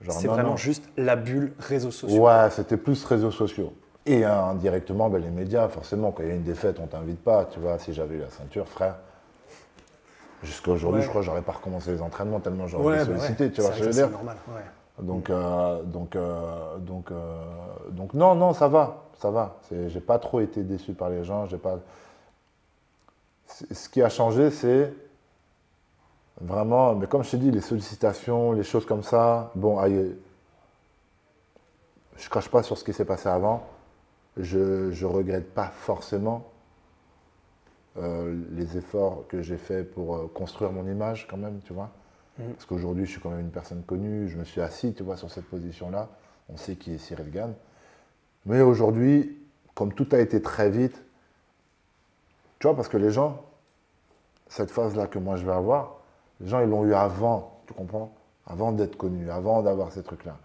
C'est 0.09 0.27
vraiment 0.27 0.51
non. 0.51 0.57
juste 0.57 0.83
la 0.95 1.15
bulle 1.15 1.53
réseaux 1.59 1.91
sociaux. 1.91 2.25
Ouais, 2.27 2.49
c'était 2.51 2.77
plus 2.77 3.03
réseaux 3.03 3.31
sociaux. 3.31 3.73
Et 4.05 4.25
euh, 4.25 4.43
indirectement, 4.43 5.09
ben, 5.09 5.21
les 5.21 5.29
médias, 5.31 5.67
forcément, 5.67 6.11
quand 6.11 6.23
il 6.23 6.29
y 6.29 6.31
a 6.31 6.35
une 6.35 6.43
défaite, 6.43 6.77
on 6.81 6.87
t'invite 6.87 7.21
pas. 7.23 7.45
Tu 7.45 7.59
vois, 7.59 7.77
si 7.79 7.93
j'avais 7.93 8.15
eu 8.15 8.19
la 8.19 8.29
ceinture, 8.29 8.67
frère. 8.67 8.95
Jusqu'à 10.43 10.71
aujourd'hui, 10.71 10.99
Ouais. 10.99 11.03
je 11.03 11.09
crois 11.09 11.21
que 11.21 11.25
j'aurais 11.25 11.41
pas 11.41 11.53
recommencé 11.53 11.91
les 11.91 12.01
entraînements 12.01 12.39
tellement 12.39 12.67
j'aurais 12.67 12.85
Ouais, 12.85 12.95
été 13.01 13.05
bah 13.05 13.11
ouais. 13.13 13.19
sollicité. 13.19 13.51
Tu 13.51 13.61
vois 13.61 13.71
je 13.73 13.83
veux 13.83 13.89
dire? 13.91 14.09
normal. 14.11 14.37
Ouais. 14.49 14.61
donc, 15.03 15.29
euh, 15.29 15.81
donc, 15.83 16.15
euh, 16.15 16.77
donc, 16.77 17.11
euh, 17.11 17.41
donc, 17.89 18.13
non, 18.13 18.35
non, 18.35 18.53
ça 18.53 18.67
va, 18.67 19.03
ça 19.19 19.31
va. 19.31 19.57
J'ai 19.87 19.99
pas 19.99 20.19
trop 20.19 20.39
été 20.39 20.61
déçu 20.63 20.93
par 20.93 21.09
les 21.09 21.23
gens. 21.23 21.47
J'ai 21.47 21.57
pas. 21.57 21.79
Ce 23.47 23.89
qui 23.89 24.01
a 24.03 24.09
changé, 24.09 24.51
c'est 24.51 24.93
vraiment, 26.41 26.95
mais 26.95 27.07
comme 27.07 27.23
je 27.23 27.31
t'ai 27.31 27.37
dit, 27.37 27.51
les 27.51 27.61
sollicitations, 27.61 28.51
les 28.51 28.63
choses 28.63 28.85
comme 28.85 29.03
ça. 29.03 29.51
Bon, 29.55 29.79
aïe, 29.79 30.15
je 32.17 32.29
crache 32.29 32.49
pas 32.49 32.63
sur 32.63 32.77
ce 32.77 32.83
qui 32.83 32.93
s'est 32.93 33.05
passé 33.05 33.29
avant. 33.29 33.63
Je, 34.37 34.91
je 34.91 35.05
regrette 35.05 35.53
pas 35.53 35.67
forcément 35.67 36.51
euh, 37.97 38.39
les 38.51 38.77
efforts 38.77 39.25
que 39.27 39.41
j'ai 39.41 39.57
faits 39.57 39.91
pour 39.91 40.15
euh, 40.15 40.31
construire 40.33 40.71
mon 40.71 40.85
image, 40.87 41.27
quand 41.27 41.37
même, 41.37 41.59
tu 41.65 41.73
vois. 41.73 41.89
Mhm. 42.37 42.53
Parce 42.53 42.65
qu'aujourd'hui, 42.65 43.05
je 43.05 43.11
suis 43.11 43.21
quand 43.21 43.31
même 43.31 43.39
une 43.39 43.51
personne 43.51 43.83
connue, 43.83 44.27
je 44.29 44.37
me 44.37 44.43
suis 44.43 44.61
assis, 44.61 44.93
tu 44.93 45.03
vois, 45.03 45.17
sur 45.17 45.31
cette 45.31 45.45
position-là. 45.45 46.09
On 46.49 46.57
sait 46.57 46.75
qui 46.75 46.93
est 46.93 46.97
Cyril 46.99 47.31
Gann. 47.31 47.53
Mais 48.45 48.61
aujourd'hui, 48.61 49.37
comme 49.73 49.93
tout 49.93 50.07
a 50.11 50.19
été 50.19 50.41
très 50.41 50.69
vite, 50.69 51.03
tu 52.59 52.67
vois, 52.67 52.75
parce 52.75 52.87
que 52.87 52.97
les 52.97 53.11
gens, 53.11 53.43
cette 54.47 54.71
phase-là 54.71 55.07
que 55.07 55.19
moi 55.19 55.35
je 55.35 55.45
vais 55.45 55.51
avoir, 55.51 55.96
les 56.39 56.47
gens, 56.47 56.59
ils 56.61 56.69
l'ont 56.69 56.85
eu 56.85 56.93
avant, 56.93 57.61
tu 57.67 57.73
comprends? 57.73 58.13
Avant 58.45 58.71
d'être 58.71 58.95
connus, 58.95 59.29
avant 59.29 59.61
d'avoir 59.61 59.91
ces 59.91 60.03
trucs-là. 60.03 60.37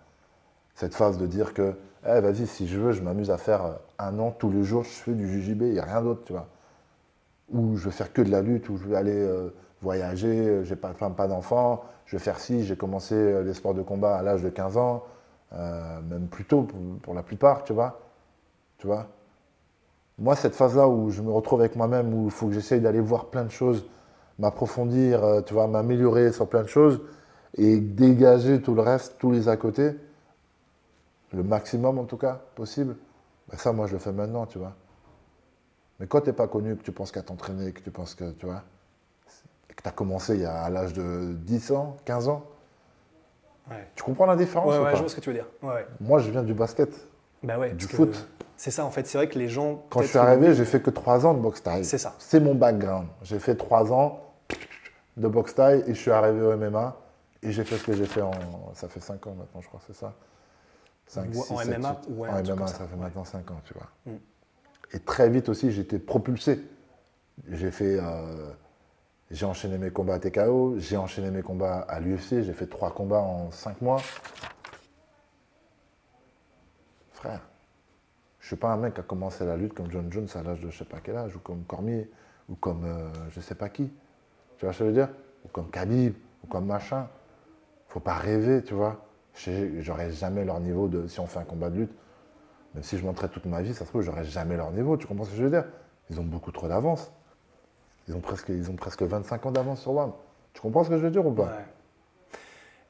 Cette 0.75 0.95
phase 0.95 1.19
de 1.19 1.27
dire 1.27 1.55
que, 1.55 1.75
eh, 2.07 2.21
vas-y, 2.21 2.47
si 2.47 2.67
je 2.67 2.81
veux, 2.81 2.93
je 2.93 3.03
m'amuse 3.03 3.31
à 3.31 3.39
faire 3.39 3.65
euh, 3.65 3.73
un 3.99 4.19
an 4.19 4.31
tous 4.31 4.51
les 4.51 4.65
jours, 4.65 4.85
je 4.85 4.91
fais 4.91 5.13
du 5.13 5.29
JJB, 5.29 5.63
il 5.63 5.73
n'y 5.73 5.79
a 5.79 5.85
rien 5.85 6.03
d'autre, 6.03 6.23
tu 6.25 6.33
vois. 6.33 6.49
Ou 7.51 7.77
je 7.77 7.85
vais 7.85 7.91
faire 7.91 8.13
que 8.13 8.23
de 8.23 8.31
la 8.31 8.41
lutte, 8.41 8.69
ou 8.69 8.77
je 8.77 8.87
vais 8.87 8.97
aller 8.97 9.15
euh, 9.15 9.51
voyager, 9.83 10.49
euh, 10.49 10.65
j'ai 10.65 10.77
pas 10.77 10.93
pas 10.95 11.29
d'enfant, 11.29 11.85
je 12.07 12.17
vais 12.17 12.23
faire 12.23 12.41
ci, 12.41 12.65
j'ai 12.65 12.77
commencé 12.77 13.43
les 13.45 13.55
sports 13.55 13.75
de 13.75 13.83
combat 13.83 14.17
à 14.17 14.23
l'âge 14.23 14.43
de 14.43 14.49
15 14.49 14.77
ans, 14.77 15.05
même 15.53 16.27
plus 16.31 16.45
tôt 16.45 16.63
pour, 16.63 16.79
pour 17.03 17.15
la 17.15 17.23
plupart, 17.23 17.65
tu 17.65 17.73
vois. 17.73 18.01
Tu 18.79 18.87
vois? 18.87 19.07
Moi, 20.19 20.37
cette 20.37 20.55
phase-là 20.55 20.89
où 20.89 21.11
je 21.11 21.23
me 21.23 21.31
retrouve 21.31 21.61
avec 21.61 21.77
moi-même, 21.77 22.13
où 22.13 22.27
il 22.27 22.31
faut 22.31 22.49
que 22.49 22.53
j'essaye 22.53 22.81
d'aller 22.81 23.01
voir 23.01 23.27
plein 23.27 23.45
de 23.45 23.51
choses, 23.51 23.85
m'approfondir, 24.39 25.23
euh, 25.25 25.41
tu 25.43 25.55
vois, 25.55 25.67
m'améliorer 25.67 26.33
sur 26.33 26.49
plein 26.49 26.63
de 26.63 26.69
choses, 26.69 27.01
et 27.57 27.79
dégager 27.81 28.61
tout 28.63 28.75
le 28.75 28.81
reste, 28.83 29.17
tous 29.19 29.31
les 29.31 29.49
à 29.49 29.57
côté, 29.57 29.93
le 31.33 31.43
maximum 31.43 31.99
en 31.99 32.05
tout 32.05 32.17
cas 32.17 32.41
possible, 32.55 32.97
ben 33.51 33.59
ça, 33.59 33.73
moi, 33.73 33.87
je 33.87 33.93
le 33.93 33.99
fais 33.99 34.13
maintenant, 34.13 34.47
tu 34.47 34.59
vois. 34.59 34.73
Mais 36.01 36.07
quand 36.07 36.21
tu 36.21 36.29
n'es 36.29 36.33
pas 36.33 36.49
connu, 36.49 36.77
que 36.77 36.83
tu 36.83 36.93
penses 36.93 37.13
qu'à 37.13 37.23
t'entraîner, 37.23 37.73
que 37.73 37.81
tu 37.81 37.91
penses 37.91 38.15
que, 38.15 38.31
tu 38.33 38.47
vois, 38.47 38.63
et 39.71 39.75
que 39.75 39.83
tu 39.83 39.89
as 39.89 39.93
commencé 39.93 40.35
il 40.35 40.41
y 40.43 40.45
a, 40.47 40.63
à 40.63 40.71
l'âge 40.71 40.93
de 40.93 41.33
10 41.35 41.73
ans, 41.73 41.97
15 42.05 42.29
ans, 42.29 42.45
Ouais. 43.71 43.87
tu 43.95 44.03
comprends 44.03 44.27
la 44.27 44.35
différence 44.35 44.71
Ouais, 44.71 44.79
ou 44.79 44.83
ouais, 44.83 44.91
pas 44.91 44.97
je 44.97 45.03
vois 45.03 45.09
ce 45.09 45.15
que 45.15 45.21
tu 45.21 45.31
veux 45.31 45.37
dire. 45.37 45.47
Ouais. 45.63 45.87
Moi, 46.01 46.19
je 46.19 46.31
viens 46.33 46.43
du 46.43 46.53
basket. 46.53 46.91
Bah 47.45 47.69
Du 47.69 47.87
que 47.87 47.95
foot. 47.95 48.29
C'est 48.63 48.71
ça, 48.71 48.85
en 48.85 48.93
fait. 48.93 49.09
C'est 49.09 49.19
vrai 49.19 49.29
que 49.29 49.41
les 49.41 49.49
gens. 49.49 49.83
Quand 49.91 50.03
je 50.03 50.07
suis 50.07 50.19
arrivé, 50.19 50.55
j'ai 50.55 50.65
fait 50.65 50.81
que 50.81 50.91
3 50.91 51.27
ans 51.27 51.35
de 51.35 51.41
boxe 51.41 51.65
taille. 51.65 51.85
C'est 51.85 51.99
ça. 51.99 52.15
C'est 52.21 52.39
mon 52.39 52.55
background. 52.55 53.09
J'ai 53.23 53.41
fait 53.41 53.57
3 53.57 53.93
ans 53.93 54.21
de 55.17 55.27
boxe 55.27 55.57
taille 55.57 55.83
et 55.89 55.95
je 55.95 55.99
suis 55.99 56.13
arrivé 56.13 56.41
au 56.41 56.57
MMA 56.57 56.97
et 57.43 57.51
j'ai 57.51 57.65
fait 57.65 57.77
ce 57.77 57.83
que 57.83 57.93
j'ai 57.93 58.07
fait 58.07 58.23
en. 58.23 58.31
Ça 58.75 58.87
fait 58.87 59.01
5 59.01 59.27
ans 59.27 59.35
maintenant, 59.37 59.61
je 59.61 59.67
crois, 59.67 59.81
c'est 59.85 59.97
ça 59.97 60.15
5, 61.09 61.31
Ou 61.35 61.55
en 61.55 61.65
MMA, 61.65 62.01
ouais, 62.11 62.29
En 62.29 62.41
MMA, 62.41 62.69
ça, 62.69 62.75
ça, 62.79 62.85
fait 62.87 62.95
ouais. 62.95 63.01
maintenant 63.01 63.25
5 63.25 63.51
ans, 63.51 63.61
tu 63.65 63.75
vois. 63.75 63.89
Mm. 64.07 64.19
Et 64.93 65.01
très 65.01 65.29
vite 65.29 65.49
aussi, 65.49 65.67
été 65.81 65.99
propulsé. 65.99 66.65
J'ai 67.51 67.73
fait. 67.73 67.99
euh, 67.99 68.53
j'ai 69.33 69.45
enchaîné 69.45 69.77
mes 69.77 69.91
combats 69.91 70.15
à 70.15 70.19
TKO, 70.21 70.77
j'ai 70.79 70.97
enchaîné 70.97 71.33
mes 71.33 71.43
combats 71.43 71.81
à 71.89 71.99
l'UFC, 71.99 72.43
j'ai 72.43 72.53
fait 72.53 72.69
3 72.69 72.95
combats 72.95 73.23
en 73.23 73.51
5 73.51 73.83
mois. 73.83 74.01
Frère, 77.11 77.41
je 78.43 78.49
suis 78.49 78.57
pas 78.57 78.73
un 78.73 78.77
mec 78.77 78.95
qui 78.95 79.01
a 79.01 79.05
commencé 79.05 79.47
la 79.47 79.57
lutte 79.57 79.73
comme 79.73 79.91
John 79.91 80.13
Jones 80.13 80.27
à 80.35 80.43
l'âge 80.43 80.61
de 80.61 80.69
je 80.69 80.77
sais 80.77 80.85
pas 80.85 80.99
quel 81.03 81.17
âge, 81.17 81.37
ou 81.37 81.39
comme 81.39 81.63
Cormier, 81.63 82.11
ou 82.49 82.57
comme 82.57 82.85
euh, 82.85 83.09
je 83.31 83.41
sais 83.41 83.55
pas 83.55 83.69
qui. 83.69 83.89
Tu 84.59 84.65
vois 84.67 84.73
ce 84.73 84.81
que 84.81 84.85
je 84.85 84.89
veux 84.89 84.95
dire? 84.95 85.09
Ou 85.45 85.49
comme 85.49 85.71
Khabib, 85.71 86.15
ou 86.43 86.47
comme 86.49 86.67
machin. 86.67 87.09
Faut 87.87 88.01
pas 88.01 88.15
rêver, 88.15 88.63
tu 88.65 88.75
vois. 88.75 89.07
J'aurais 89.79 90.11
jamais 90.11 90.45
leur 90.45 90.59
niveau 90.59 90.89
de 90.89 91.07
si 91.07 91.21
on 91.21 91.27
fait 91.27 91.39
un 91.39 91.45
combat 91.45 91.71
de 91.71 91.77
lutte. 91.77 91.93
Même 92.75 92.83
si 92.83 92.99
je 92.99 93.05
m'entraîne 93.05 93.31
toute 93.31 93.47
ma 93.47 93.63
vie, 93.63 93.75
ça 93.75 93.85
se 93.85 93.91
trouve, 93.91 94.03
j'aurais 94.03 94.25
jamais 94.25 94.57
leur 94.57 94.73
niveau. 94.73 94.97
Tu 94.97 95.07
comprends 95.07 95.25
ce 95.25 95.31
que 95.31 95.37
je 95.37 95.45
veux 95.45 95.51
dire? 95.51 95.65
Ils 96.11 96.19
ont 96.19 96.25
beaucoup 96.25 96.51
trop 96.51 96.67
d'avance. 96.67 97.13
Ils 98.09 98.17
ont 98.17 98.21
presque, 98.21 98.49
ils 98.49 98.71
ont 98.71 98.77
presque 98.77 99.03
25 99.03 99.47
ans 99.47 99.53
d'avance 99.53 99.83
sur 99.83 99.93
WAM. 99.93 100.13
Tu 100.53 100.61
comprends 100.61 100.83
ce 100.83 100.91
que 100.91 100.99
je 100.99 101.05
veux 101.05 101.11
dire 101.13 101.25
ou 101.25 101.33
pas? 101.33 101.59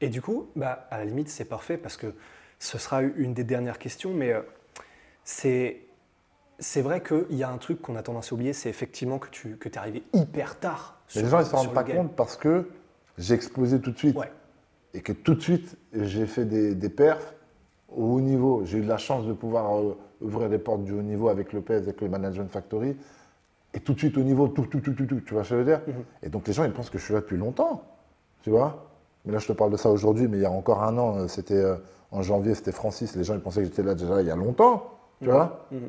Et 0.01 0.09
du 0.09 0.21
coup, 0.21 0.47
bah, 0.55 0.87
à 0.89 0.97
la 0.97 1.05
limite, 1.05 1.29
c'est 1.29 1.45
parfait 1.45 1.77
parce 1.77 1.95
que 1.95 2.15
ce 2.57 2.79
sera 2.79 3.03
une 3.03 3.35
des 3.35 3.43
dernières 3.43 3.77
questions, 3.77 4.13
mais 4.13 4.33
euh, 4.33 4.41
c'est. 5.23 5.79
C'est 6.59 6.81
vrai 6.81 7.01
qu'il 7.01 7.35
y 7.35 7.43
a 7.43 7.49
un 7.49 7.57
truc 7.57 7.81
qu'on 7.81 7.95
a 7.95 8.03
tendance 8.03 8.31
à 8.31 8.35
oublier, 8.35 8.53
c'est 8.53 8.69
effectivement 8.69 9.17
que 9.17 9.27
tu 9.29 9.57
que 9.57 9.67
es 9.67 9.77
arrivé 9.77 10.03
hyper 10.13 10.59
tard. 10.59 10.99
Mais 11.07 11.11
sur- 11.13 11.21
les 11.23 11.29
gens, 11.29 11.39
ils 11.39 11.43
ne 11.43 11.45
se 11.49 11.55
rendent 11.55 11.67
le 11.67 11.73
pas 11.73 11.83
game. 11.83 11.97
compte 11.97 12.15
parce 12.15 12.37
que 12.37 12.69
j'ai 13.17 13.33
explosé 13.33 13.81
tout 13.81 13.91
de 13.91 13.97
suite. 13.97 14.15
Ouais. 14.15 14.31
Et 14.93 15.01
que 15.01 15.11
tout 15.11 15.33
de 15.33 15.41
suite, 15.41 15.75
j'ai 15.93 16.27
fait 16.27 16.45
des, 16.45 16.75
des 16.75 16.89
perfs 16.89 17.33
au 17.89 18.03
haut 18.15 18.21
niveau. 18.21 18.61
J'ai 18.65 18.77
eu 18.77 18.81
de 18.81 18.87
la 18.87 18.99
chance 18.99 19.25
de 19.25 19.33
pouvoir 19.33 19.75
euh, 19.77 19.97
ouvrir 20.21 20.47
les 20.47 20.59
portes 20.59 20.83
du 20.83 20.93
haut 20.93 21.01
niveau 21.01 21.27
avec 21.27 21.51
Lopez, 21.53 21.73
avec 21.73 21.99
le 21.99 22.07
Management 22.07 22.49
Factory. 22.49 22.95
et 23.73 23.79
tout 23.79 23.93
de 23.93 23.99
suite 23.99 24.17
au 24.17 24.21
niveau, 24.23 24.47
tout, 24.47 24.67
tout, 24.67 24.79
tout, 24.79 24.93
tout, 24.93 25.07
tout, 25.07 25.19
tu 25.21 25.33
vois 25.33 25.43
ce 25.43 25.49
que 25.49 25.55
je 25.55 25.59
veux 25.59 25.65
dire? 25.65 25.81
Mhm. 25.87 26.03
Et 26.21 26.29
donc 26.29 26.47
les 26.47 26.53
gens, 26.53 26.63
ils 26.63 26.71
pensent 26.71 26.91
que 26.91 26.99
je 26.99 27.03
suis 27.03 27.13
là 27.15 27.21
depuis 27.21 27.37
longtemps, 27.37 27.83
tu 28.43 28.51
vois? 28.51 28.85
Mais 29.25 29.33
là, 29.33 29.39
je 29.39 29.47
te 29.47 29.53
parle 29.53 29.71
de 29.71 29.77
ça 29.77 29.89
aujourd'hui, 29.89 30.27
mais 30.27 30.37
il 30.37 30.41
y 30.43 30.45
a 30.45 30.51
encore 30.51 30.83
un 30.83 30.95
an, 30.99 31.17
euh, 31.17 31.27
c'était 31.27 31.55
euh, 31.55 31.75
en 32.11 32.21
janvier, 32.21 32.53
c'était 32.53 32.71
Francis, 32.71 33.15
les 33.15 33.23
gens, 33.23 33.33
ils 33.33 33.41
pensaient 33.41 33.61
que 33.61 33.65
j'étais 33.67 33.83
là 33.83 33.95
déjà 33.95 34.21
il 34.21 34.27
y 34.27 34.31
a 34.31 34.35
longtemps, 34.35 34.91
tu 35.21 35.29
vois 35.29 35.67
Mhm. 35.71 35.79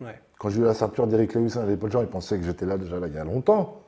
Ouais. 0.00 0.20
Quand 0.38 0.48
j'ai 0.50 0.60
eu 0.60 0.64
la 0.64 0.74
ceinture 0.74 1.06
d'Eric 1.06 1.34
Lewis 1.34 1.56
à 1.58 1.64
l'époque, 1.64 1.88
les 1.90 1.92
gens, 1.92 2.00
ils 2.02 2.08
pensaient 2.08 2.38
que 2.38 2.44
j'étais 2.44 2.66
là 2.66 2.76
déjà 2.76 2.98
là 2.98 3.06
il 3.06 3.14
y 3.14 3.18
a 3.18 3.24
longtemps. 3.24 3.80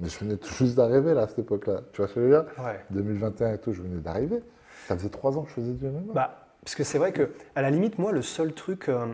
Mais 0.00 0.08
je 0.08 0.18
venais 0.20 0.36
tout 0.36 0.52
juste 0.54 0.76
d'arriver 0.76 1.12
là, 1.14 1.22
à 1.22 1.28
cette 1.28 1.40
époque-là. 1.40 1.80
Tu 1.92 2.00
vois 2.00 2.08
ce 2.08 2.14
que 2.14 2.20
je 2.20 2.26
veux 2.26 2.30
dire 2.30 2.44
Ouais. 2.64 2.80
2021 2.90 3.54
et 3.54 3.58
tout, 3.58 3.72
je 3.72 3.82
venais 3.82 4.00
d'arriver. 4.00 4.40
Ça 4.86 4.96
faisait 4.96 5.08
trois 5.08 5.36
ans 5.36 5.42
que 5.42 5.48
je 5.50 5.54
faisais 5.54 5.72
du 5.72 5.84
MMA. 5.86 6.12
Bah, 6.14 6.46
parce 6.64 6.76
que 6.76 6.84
c'est 6.84 6.98
vrai 6.98 7.12
que, 7.12 7.30
à 7.56 7.62
la 7.62 7.70
limite, 7.70 7.98
moi, 7.98 8.12
le 8.12 8.22
seul 8.22 8.52
truc 8.52 8.88
euh, 8.88 9.06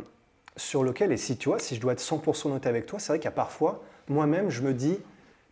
sur 0.57 0.84
lequel, 0.84 1.11
et 1.11 1.16
si 1.16 1.38
tu 1.38 1.49
vois, 1.49 1.59
si 1.59 1.74
je 1.74 1.80
dois 1.80 1.92
être 1.95 2.01
100% 2.03 2.49
honnête 2.51 2.66
avec 2.66 2.84
toi, 2.84 2.99
c'est 2.99 3.12
vrai 3.12 3.18
qu'il 3.18 3.24
y 3.24 3.28
a 3.28 3.32
parfois, 3.32 3.82
moi-même, 4.09 4.51
je 4.51 4.61
me 4.62 4.74
dis, 4.74 4.99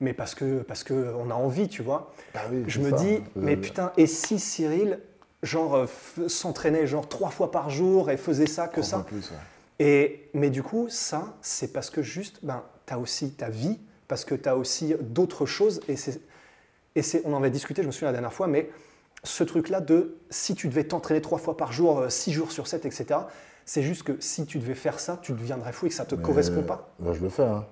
mais 0.00 0.12
parce 0.12 0.34
que 0.34 0.60
parce 0.62 0.84
que 0.84 1.14
on 1.16 1.30
a 1.30 1.34
envie, 1.34 1.68
tu 1.68 1.82
vois. 1.82 2.12
Bah 2.34 2.40
oui, 2.50 2.64
je 2.66 2.80
me 2.80 2.90
ça. 2.90 2.96
dis, 2.96 3.20
mais 3.34 3.56
putain, 3.56 3.92
et 3.96 4.06
si 4.06 4.38
Cyril, 4.38 4.98
genre, 5.42 5.74
euh, 5.74 5.86
s'entraînait 6.28 6.86
genre 6.86 7.08
trois 7.08 7.30
fois 7.30 7.50
par 7.50 7.70
jour 7.70 8.10
et 8.10 8.16
faisait 8.16 8.46
ça, 8.46 8.68
que 8.68 8.82
ça 8.82 8.98
fois 8.98 9.06
plus, 9.06 9.30
ouais. 9.30 9.36
et, 9.78 10.30
mais 10.34 10.50
du 10.50 10.62
coup, 10.62 10.88
ça, 10.88 11.34
c'est 11.42 11.72
parce 11.72 11.90
que 11.90 12.02
juste, 12.02 12.38
ben, 12.42 12.62
tu 12.86 12.92
as 12.94 12.98
aussi 12.98 13.32
ta 13.32 13.48
vie, 13.48 13.78
parce 14.08 14.24
que 14.24 14.34
tu 14.34 14.48
as 14.48 14.56
aussi 14.56 14.94
d'autres 15.00 15.46
choses. 15.46 15.80
Et, 15.88 15.96
c'est, 15.96 16.20
et 16.94 17.02
c'est, 17.02 17.22
on 17.24 17.32
en 17.34 17.38
avait 17.38 17.50
discuté, 17.50 17.82
je 17.82 17.86
me 17.86 17.92
souviens 17.92 18.08
la 18.08 18.12
dernière 18.12 18.32
fois, 18.32 18.46
mais 18.46 18.70
ce 19.24 19.44
truc-là 19.44 19.80
de 19.80 20.16
si 20.30 20.54
tu 20.54 20.68
devais 20.68 20.84
t'entraîner 20.84 21.20
trois 21.20 21.38
fois 21.38 21.56
par 21.56 21.72
jour, 21.72 22.00
euh, 22.00 22.08
six 22.08 22.32
jours 22.32 22.52
sur 22.52 22.66
sept, 22.66 22.86
etc., 22.86 23.20
c'est 23.64 23.82
juste 23.82 24.02
que 24.02 24.20
si 24.20 24.44
tu 24.46 24.58
devais 24.58 24.74
faire 24.74 24.98
ça, 24.98 25.18
tu 25.22 25.32
deviendrais 25.32 25.72
fou 25.72 25.86
et 25.86 25.88
que 25.88 25.94
ça 25.94 26.04
te 26.04 26.16
Mais, 26.16 26.22
correspond 26.22 26.62
pas. 26.64 26.92
bah, 26.98 27.12
je 27.12 27.20
le 27.20 27.28
fais, 27.28 27.44
hein. 27.44 27.64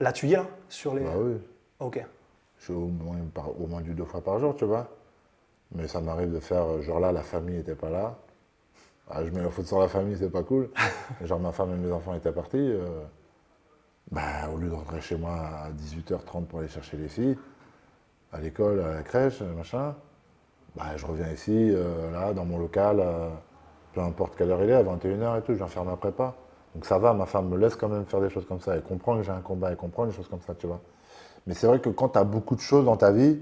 Là, 0.00 0.12
tu 0.12 0.26
y 0.26 0.32
es, 0.32 0.36
là, 0.36 0.46
sur 0.68 0.94
les. 0.94 1.04
Bah 1.04 1.12
oui. 1.16 1.34
Ok. 1.78 2.04
Je 2.58 2.64
suis 2.64 2.72
au 2.72 2.86
moins, 2.88 3.16
par- 3.32 3.60
au 3.60 3.66
moins 3.66 3.80
du 3.80 3.94
deux 3.94 4.04
fois 4.04 4.20
par 4.22 4.38
jour, 4.40 4.56
tu 4.56 4.64
vois. 4.64 4.88
Mais 5.74 5.88
ça 5.88 6.00
m'arrive 6.00 6.32
de 6.32 6.40
faire, 6.40 6.64
euh, 6.64 6.82
genre 6.82 7.00
là, 7.00 7.12
la 7.12 7.22
famille 7.22 7.56
n'était 7.56 7.74
pas 7.74 7.90
là. 7.90 8.16
Ah, 9.08 9.24
je 9.24 9.30
mets 9.30 9.42
la 9.42 9.50
faute 9.50 9.66
sur 9.66 9.80
la 9.80 9.88
famille, 9.88 10.16
c'est 10.18 10.30
pas 10.30 10.42
cool. 10.42 10.70
genre 11.22 11.40
ma 11.40 11.52
femme 11.52 11.72
et 11.72 11.76
mes 11.76 11.92
enfants 11.92 12.14
étaient 12.14 12.32
partis. 12.32 12.58
euh, 12.58 13.02
bah, 14.10 14.48
au 14.52 14.58
lieu 14.58 14.68
de 14.68 14.74
rentrer 14.74 15.00
chez 15.00 15.16
moi 15.16 15.32
à 15.32 15.70
18h30 15.70 16.46
pour 16.46 16.58
aller 16.58 16.68
chercher 16.68 16.96
les 16.96 17.08
filles, 17.08 17.38
à 18.32 18.40
l'école, 18.40 18.80
à 18.80 18.94
la 18.94 19.02
crèche, 19.02 19.40
machin, 19.42 19.94
bah, 20.76 20.96
je 20.96 21.06
reviens 21.06 21.28
ici, 21.30 21.52
euh, 21.52 22.10
là, 22.12 22.32
dans 22.32 22.44
mon 22.44 22.58
local, 22.58 23.00
euh, 23.00 23.28
peu 23.92 24.00
importe 24.00 24.36
quelle 24.36 24.50
heure 24.50 24.62
il 24.62 24.70
est, 24.70 24.74
à 24.74 24.82
21h 24.82 25.38
et 25.38 25.42
tout, 25.42 25.52
je 25.52 25.58
viens 25.58 25.66
faire 25.68 25.84
ma 25.84 25.96
prépa. 25.96 26.34
Donc 26.74 26.84
ça 26.86 26.98
va, 26.98 27.12
ma 27.12 27.26
femme 27.26 27.48
me 27.48 27.56
laisse 27.56 27.74
quand 27.76 27.88
même 27.88 28.04
faire 28.04 28.20
des 28.20 28.30
choses 28.30 28.46
comme 28.46 28.60
ça. 28.60 28.74
Elle 28.74 28.82
comprend 28.82 29.16
que 29.16 29.22
j'ai 29.22 29.32
un 29.32 29.40
combat, 29.40 29.70
elle 29.70 29.76
comprend 29.76 30.06
des 30.06 30.12
choses 30.12 30.28
comme 30.28 30.40
ça, 30.40 30.54
tu 30.54 30.66
vois. 30.66 30.80
Mais 31.46 31.54
c'est 31.54 31.66
vrai 31.66 31.80
que 31.80 31.88
quand 31.88 32.10
tu 32.10 32.18
as 32.18 32.24
beaucoup 32.24 32.54
de 32.54 32.60
choses 32.60 32.84
dans 32.84 32.96
ta 32.96 33.10
vie, 33.10 33.40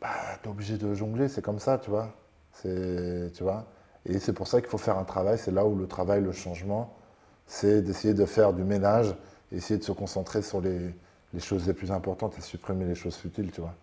bah, 0.00 0.08
tu 0.42 0.48
es 0.48 0.52
obligé 0.52 0.76
de 0.78 0.94
jongler, 0.94 1.28
c'est 1.28 1.42
comme 1.42 1.58
ça, 1.58 1.78
tu 1.78 1.90
vois. 1.90 2.14
C'est, 2.52 3.32
tu 3.34 3.42
vois. 3.42 3.66
Et 4.06 4.18
c'est 4.18 4.32
pour 4.32 4.46
ça 4.46 4.60
qu'il 4.60 4.70
faut 4.70 4.78
faire 4.78 4.98
un 4.98 5.04
travail, 5.04 5.38
c'est 5.38 5.50
là 5.50 5.64
où 5.64 5.76
le 5.76 5.86
travail, 5.86 6.22
le 6.22 6.32
changement, 6.32 6.94
c'est 7.46 7.82
d'essayer 7.82 8.14
de 8.14 8.24
faire 8.24 8.52
du 8.52 8.64
ménage, 8.64 9.14
essayer 9.52 9.78
de 9.78 9.84
se 9.84 9.92
concentrer 9.92 10.42
sur 10.42 10.60
les, 10.60 10.94
choses 11.40 11.66
les 11.66 11.74
plus 11.74 11.92
importantes 11.92 12.36
et 12.38 12.40
supprimer 12.40 12.84
les 12.84 12.94
choses 12.94 13.16
futiles, 13.16 13.50
tu 13.52 13.60
vois. 13.60 13.74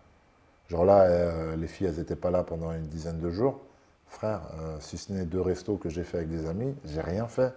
Genre 0.68 0.84
là, 0.84 1.02
euh, 1.02 1.56
les 1.56 1.68
filles, 1.68 1.88
elles 1.88 1.98
n'étaient 1.98 2.16
pas 2.16 2.30
là 2.30 2.42
pendant 2.42 2.72
une 2.72 2.88
dizaine 2.88 3.20
de 3.20 3.30
jours. 3.30 3.60
Frère, 4.08 4.40
euh, 4.60 4.76
si 4.80 4.98
ce 4.98 5.12
n'est 5.12 5.24
deux 5.26 5.40
restos 5.40 5.76
que 5.76 5.88
j'ai 5.88 6.04
fait 6.04 6.18
avec 6.18 6.30
des 6.30 6.46
amis, 6.46 6.74
j'ai 6.84 7.00
rien 7.00 7.28
fait. 7.28 7.52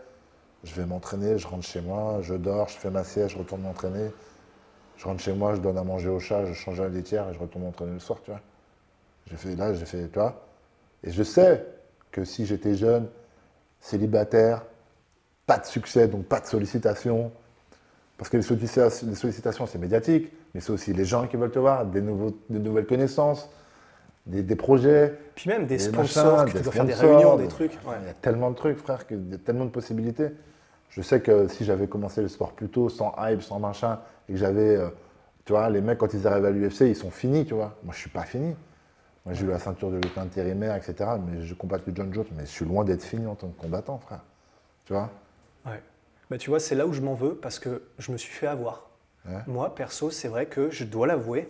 Je 0.63 0.75
vais 0.75 0.85
m'entraîner, 0.85 1.37
je 1.37 1.47
rentre 1.47 1.65
chez 1.65 1.81
moi, 1.81 2.19
je 2.21 2.35
dors, 2.35 2.67
je 2.69 2.77
fais 2.77 2.91
ma 2.91 3.03
sieste, 3.03 3.29
je 3.29 3.37
retourne 3.37 3.61
m'entraîner. 3.61 4.11
Je 4.97 5.05
rentre 5.05 5.21
chez 5.21 5.33
moi, 5.33 5.55
je 5.55 5.61
donne 5.61 5.77
à 5.77 5.83
manger 5.83 6.09
au 6.09 6.19
chat, 6.19 6.45
je 6.45 6.53
change 6.53 6.81
la 6.81 6.89
laitière 6.89 7.29
et 7.29 7.33
je 7.33 7.39
retourne 7.39 7.63
m'entraîner 7.63 7.93
le 7.93 7.99
soir, 7.99 8.19
tu 8.23 8.31
vois. 8.31 8.41
J'ai 9.29 9.37
fait 9.37 9.55
là, 9.55 9.73
j'ai 9.73 9.85
fait, 9.85 10.07
tu 10.07 10.19
vois. 10.19 10.41
Et 11.03 11.11
je 11.11 11.23
sais 11.23 11.65
que 12.11 12.23
si 12.25 12.45
j'étais 12.45 12.75
jeune, 12.75 13.07
célibataire, 13.79 14.63
pas 15.45 15.57
de 15.57 15.65
succès, 15.65 16.07
donc 16.07 16.25
pas 16.25 16.39
de 16.39 16.45
sollicitations, 16.45 17.31
parce 18.17 18.29
que 18.29 18.37
les 18.37 18.43
sollicitations, 18.43 19.07
les 19.07 19.15
sollicitations, 19.15 19.65
c'est 19.65 19.77
médiatique, 19.77 20.31
mais 20.53 20.61
c'est 20.61 20.71
aussi 20.71 20.93
les 20.93 21.05
gens 21.05 21.27
qui 21.27 21.37
veulent 21.37 21.51
te 21.51 21.59
voir, 21.59 21.85
des, 21.85 22.01
nouveaux, 22.01 22.37
des 22.49 22.59
nouvelles 22.59 22.85
connaissances, 22.85 23.49
des, 24.25 24.43
des 24.43 24.55
projets. 24.55 25.17
Puis 25.35 25.49
même 25.49 25.65
des 25.65 25.77
des 25.77 25.83
sponsors, 25.83 26.45
machins, 26.45 26.45
que 26.45 26.51
tu 26.51 26.57
des 26.57 26.63
dois 26.63 26.71
faire 26.73 26.85
des 26.85 26.93
réunions, 26.93 27.37
des 27.37 27.43
des- 27.43 27.49
trucs. 27.49 27.71
ouais. 27.87 27.95
Il 28.01 28.07
y 28.07 28.09
a 28.09 28.13
tellement 28.13 28.51
de 28.51 28.55
trucs, 28.55 28.77
frère, 28.77 29.07
que- 29.07 29.15
il 29.15 29.31
y 29.31 29.35
a 29.35 29.37
tellement 29.37 29.65
de 29.65 29.69
possibilités. 29.71 30.29
Je 30.89 31.01
sais 31.01 31.21
que 31.21 31.47
si 31.47 31.63
j'avais 31.65 31.87
commencé 31.87 32.21
le 32.21 32.27
sport 32.27 32.53
plus 32.53 32.67
tôt, 32.67 32.89
sans 32.89 33.13
hype, 33.19 33.41
sans 33.41 33.59
machin, 33.59 33.99
et 34.27 34.33
que 34.33 34.37
j'avais, 34.39 34.75
euh, 34.75 34.89
tu 35.45 35.53
vois, 35.53 35.69
les 35.69 35.81
mecs, 35.81 35.99
quand 35.99 36.13
ils 36.13 36.27
arrivent 36.27 36.45
à 36.45 36.51
l'UFC, 36.51 36.81
ils 36.89 36.95
sont 36.95 37.11
finis, 37.11 37.45
tu 37.45 37.53
vois. 37.53 37.75
Moi, 37.83 37.93
je 37.93 37.99
suis 37.99 38.09
pas 38.09 38.23
fini. 38.23 38.55
Moi, 39.29 39.37
j'ai 39.37 39.45
eu 39.45 39.49
la 39.49 39.59
ceinture 39.59 39.91
de 39.91 39.97
lutte 39.97 40.17
intérimaire, 40.17 40.75
etc. 40.75 41.07
Mais 41.23 41.43
je 41.43 41.53
combatte 41.53 41.85
le 41.85 41.93
John 41.95 42.11
Jones, 42.11 42.25
mais 42.35 42.47
je 42.47 42.49
suis 42.49 42.65
loin 42.65 42.83
d'être 42.83 43.03
fini 43.03 43.27
en 43.27 43.35
tant 43.35 43.49
que 43.49 43.61
combattant, 43.61 43.99
frère. 43.99 44.21
Tu 44.85 44.93
vois? 44.93 45.11
Ouais. 45.67 45.83
Bah, 46.31 46.39
tu 46.39 46.49
vois, 46.49 46.59
c'est 46.59 46.73
là 46.73 46.87
où 46.87 46.93
je 46.93 47.01
m'en 47.01 47.13
veux 47.13 47.35
parce 47.35 47.59
que 47.59 47.83
je 47.99 48.11
me 48.11 48.17
suis 48.17 48.33
fait 48.33 48.47
avoir. 48.47 48.89
Ouais. 49.27 49.37
Moi, 49.45 49.75
perso, 49.75 50.09
c'est 50.09 50.29
vrai 50.29 50.47
que 50.47 50.71
je 50.71 50.83
dois 50.83 51.05
l'avouer. 51.05 51.47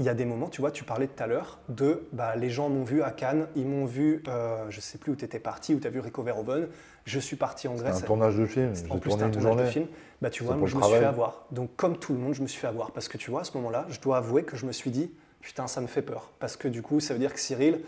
Il 0.00 0.06
y 0.06 0.08
a 0.08 0.14
des 0.14 0.24
moments, 0.24 0.48
tu 0.48 0.60
vois, 0.60 0.72
tu 0.72 0.82
parlais 0.82 1.06
tout 1.06 1.22
à 1.22 1.28
l'heure 1.28 1.60
de 1.68 2.02
bah, 2.12 2.34
les 2.34 2.50
gens 2.50 2.68
m'ont 2.68 2.82
vu 2.82 3.00
à 3.04 3.12
Cannes, 3.12 3.46
ils 3.54 3.66
m'ont 3.66 3.84
vu, 3.86 4.24
euh, 4.26 4.64
je 4.68 4.80
sais 4.80 4.98
plus 4.98 5.12
où 5.12 5.14
tu 5.14 5.24
étais 5.24 5.38
parti, 5.38 5.72
où 5.72 5.78
tu 5.78 5.86
as 5.86 5.90
vu 5.90 6.00
Rico 6.00 6.24
Verhoeven. 6.24 6.66
Je 7.04 7.20
suis 7.20 7.36
parti 7.36 7.68
en 7.68 7.76
C'est 7.76 7.84
Grèce. 7.84 8.02
un 8.02 8.06
tournage 8.06 8.36
de 8.36 8.46
film. 8.46 8.72
En 8.72 8.74
J'ai 8.74 8.98
plus, 8.98 9.10
tourné 9.10 9.22
un 9.22 9.26
une 9.30 9.40
tournage 9.40 9.66
de 9.66 9.70
film. 9.70 9.86
Bah, 10.20 10.30
tu 10.30 10.40
C'est 10.40 10.46
vois, 10.46 10.56
moi, 10.56 10.66
je 10.66 10.76
me 10.76 10.82
suis 10.82 10.94
fait 10.94 11.04
avoir. 11.04 11.44
Donc, 11.52 11.76
comme 11.76 11.96
tout 11.96 12.12
le 12.12 12.18
monde, 12.18 12.34
je 12.34 12.42
me 12.42 12.48
suis 12.48 12.58
fait 12.58 12.66
avoir. 12.66 12.90
Parce 12.90 13.06
que 13.06 13.18
tu 13.18 13.30
vois, 13.30 13.42
à 13.42 13.44
ce 13.44 13.56
moment-là, 13.58 13.86
je 13.88 14.00
dois 14.00 14.16
avouer 14.16 14.42
que 14.42 14.56
je 14.56 14.66
me 14.66 14.72
suis 14.72 14.90
dit, 14.90 15.12
putain, 15.40 15.66
ça 15.66 15.80
me 15.80 15.86
fait 15.86 16.02
peur. 16.02 16.30
Parce 16.38 16.56
que 16.56 16.68
du 16.68 16.82
coup, 16.82 17.00
ça 17.00 17.14
veut 17.14 17.20
dire 17.20 17.32
que 17.32 17.40
Cyril, 17.40 17.80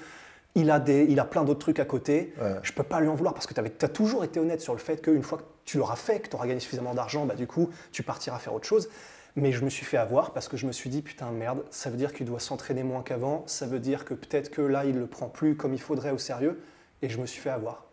il 0.55 0.71
a, 0.71 0.81
des, 0.81 1.07
il 1.09 1.19
a 1.19 1.25
plein 1.25 1.45
d'autres 1.45 1.61
trucs 1.61 1.81
à 1.81 1.85
côté. 1.85 2.35
Ouais. 2.41 2.57
Je 2.63 2.73
peux 2.73 2.83
pas 2.83 3.01
lui 3.01 3.09
en 3.09 3.15
vouloir 3.15 3.35
parce 3.35 3.47
que 3.47 3.55
tu 3.55 3.61
as 3.61 3.89
toujours 3.89 4.25
été 4.25 4.39
honnête 4.39 4.61
sur 4.61 4.75
le 4.75 4.79
fait 4.79 5.01
qu'une 5.01 5.23
fois 5.23 5.39
que 5.39 5.45
tu 5.65 5.79
l'auras 5.79 5.97
fait, 5.97 6.21
que 6.21 6.29
tu 6.29 6.37
auras 6.37 6.47
gagné 6.47 6.61
suffisamment 6.61 6.95
d'argent, 6.95 7.25
bah, 7.25 7.35
du 7.35 7.47
coup, 7.47 7.71
tu 7.91 8.03
partiras 8.03 8.39
faire 8.39 8.55
autre 8.55 8.67
chose. 8.67 8.89
Mais 9.35 9.53
je 9.53 9.65
me 9.65 9.71
suis 9.71 9.87
fait 9.87 9.97
avoir 9.97 10.33
parce 10.33 10.49
que 10.49 10.59
je 10.59 10.67
me 10.67 10.73
suis 10.73 10.91
dit, 10.91 11.01
putain, 11.01 11.31
merde, 11.31 11.63
ça 11.71 11.89
veut 11.89 11.97
dire 11.97 12.13
qu'il 12.13 12.27
doit 12.27 12.41
s'entraîner 12.41 12.83
moins 12.83 13.03
qu'avant. 13.03 13.45
Ça 13.47 13.67
veut 13.67 13.79
dire 13.79 14.05
que 14.05 14.13
peut-être 14.13 14.51
que 14.51 14.61
là, 14.61 14.85
il 14.85 14.99
le 14.99 15.07
prend 15.07 15.29
plus 15.29 15.57
comme 15.57 15.73
il 15.73 15.81
faudrait 15.81 16.11
au 16.11 16.19
sérieux. 16.19 16.61
Et 17.01 17.09
je 17.09 17.19
me 17.19 17.27
suis 17.27 17.41
fait 17.41 17.51
avoir. 17.51 17.85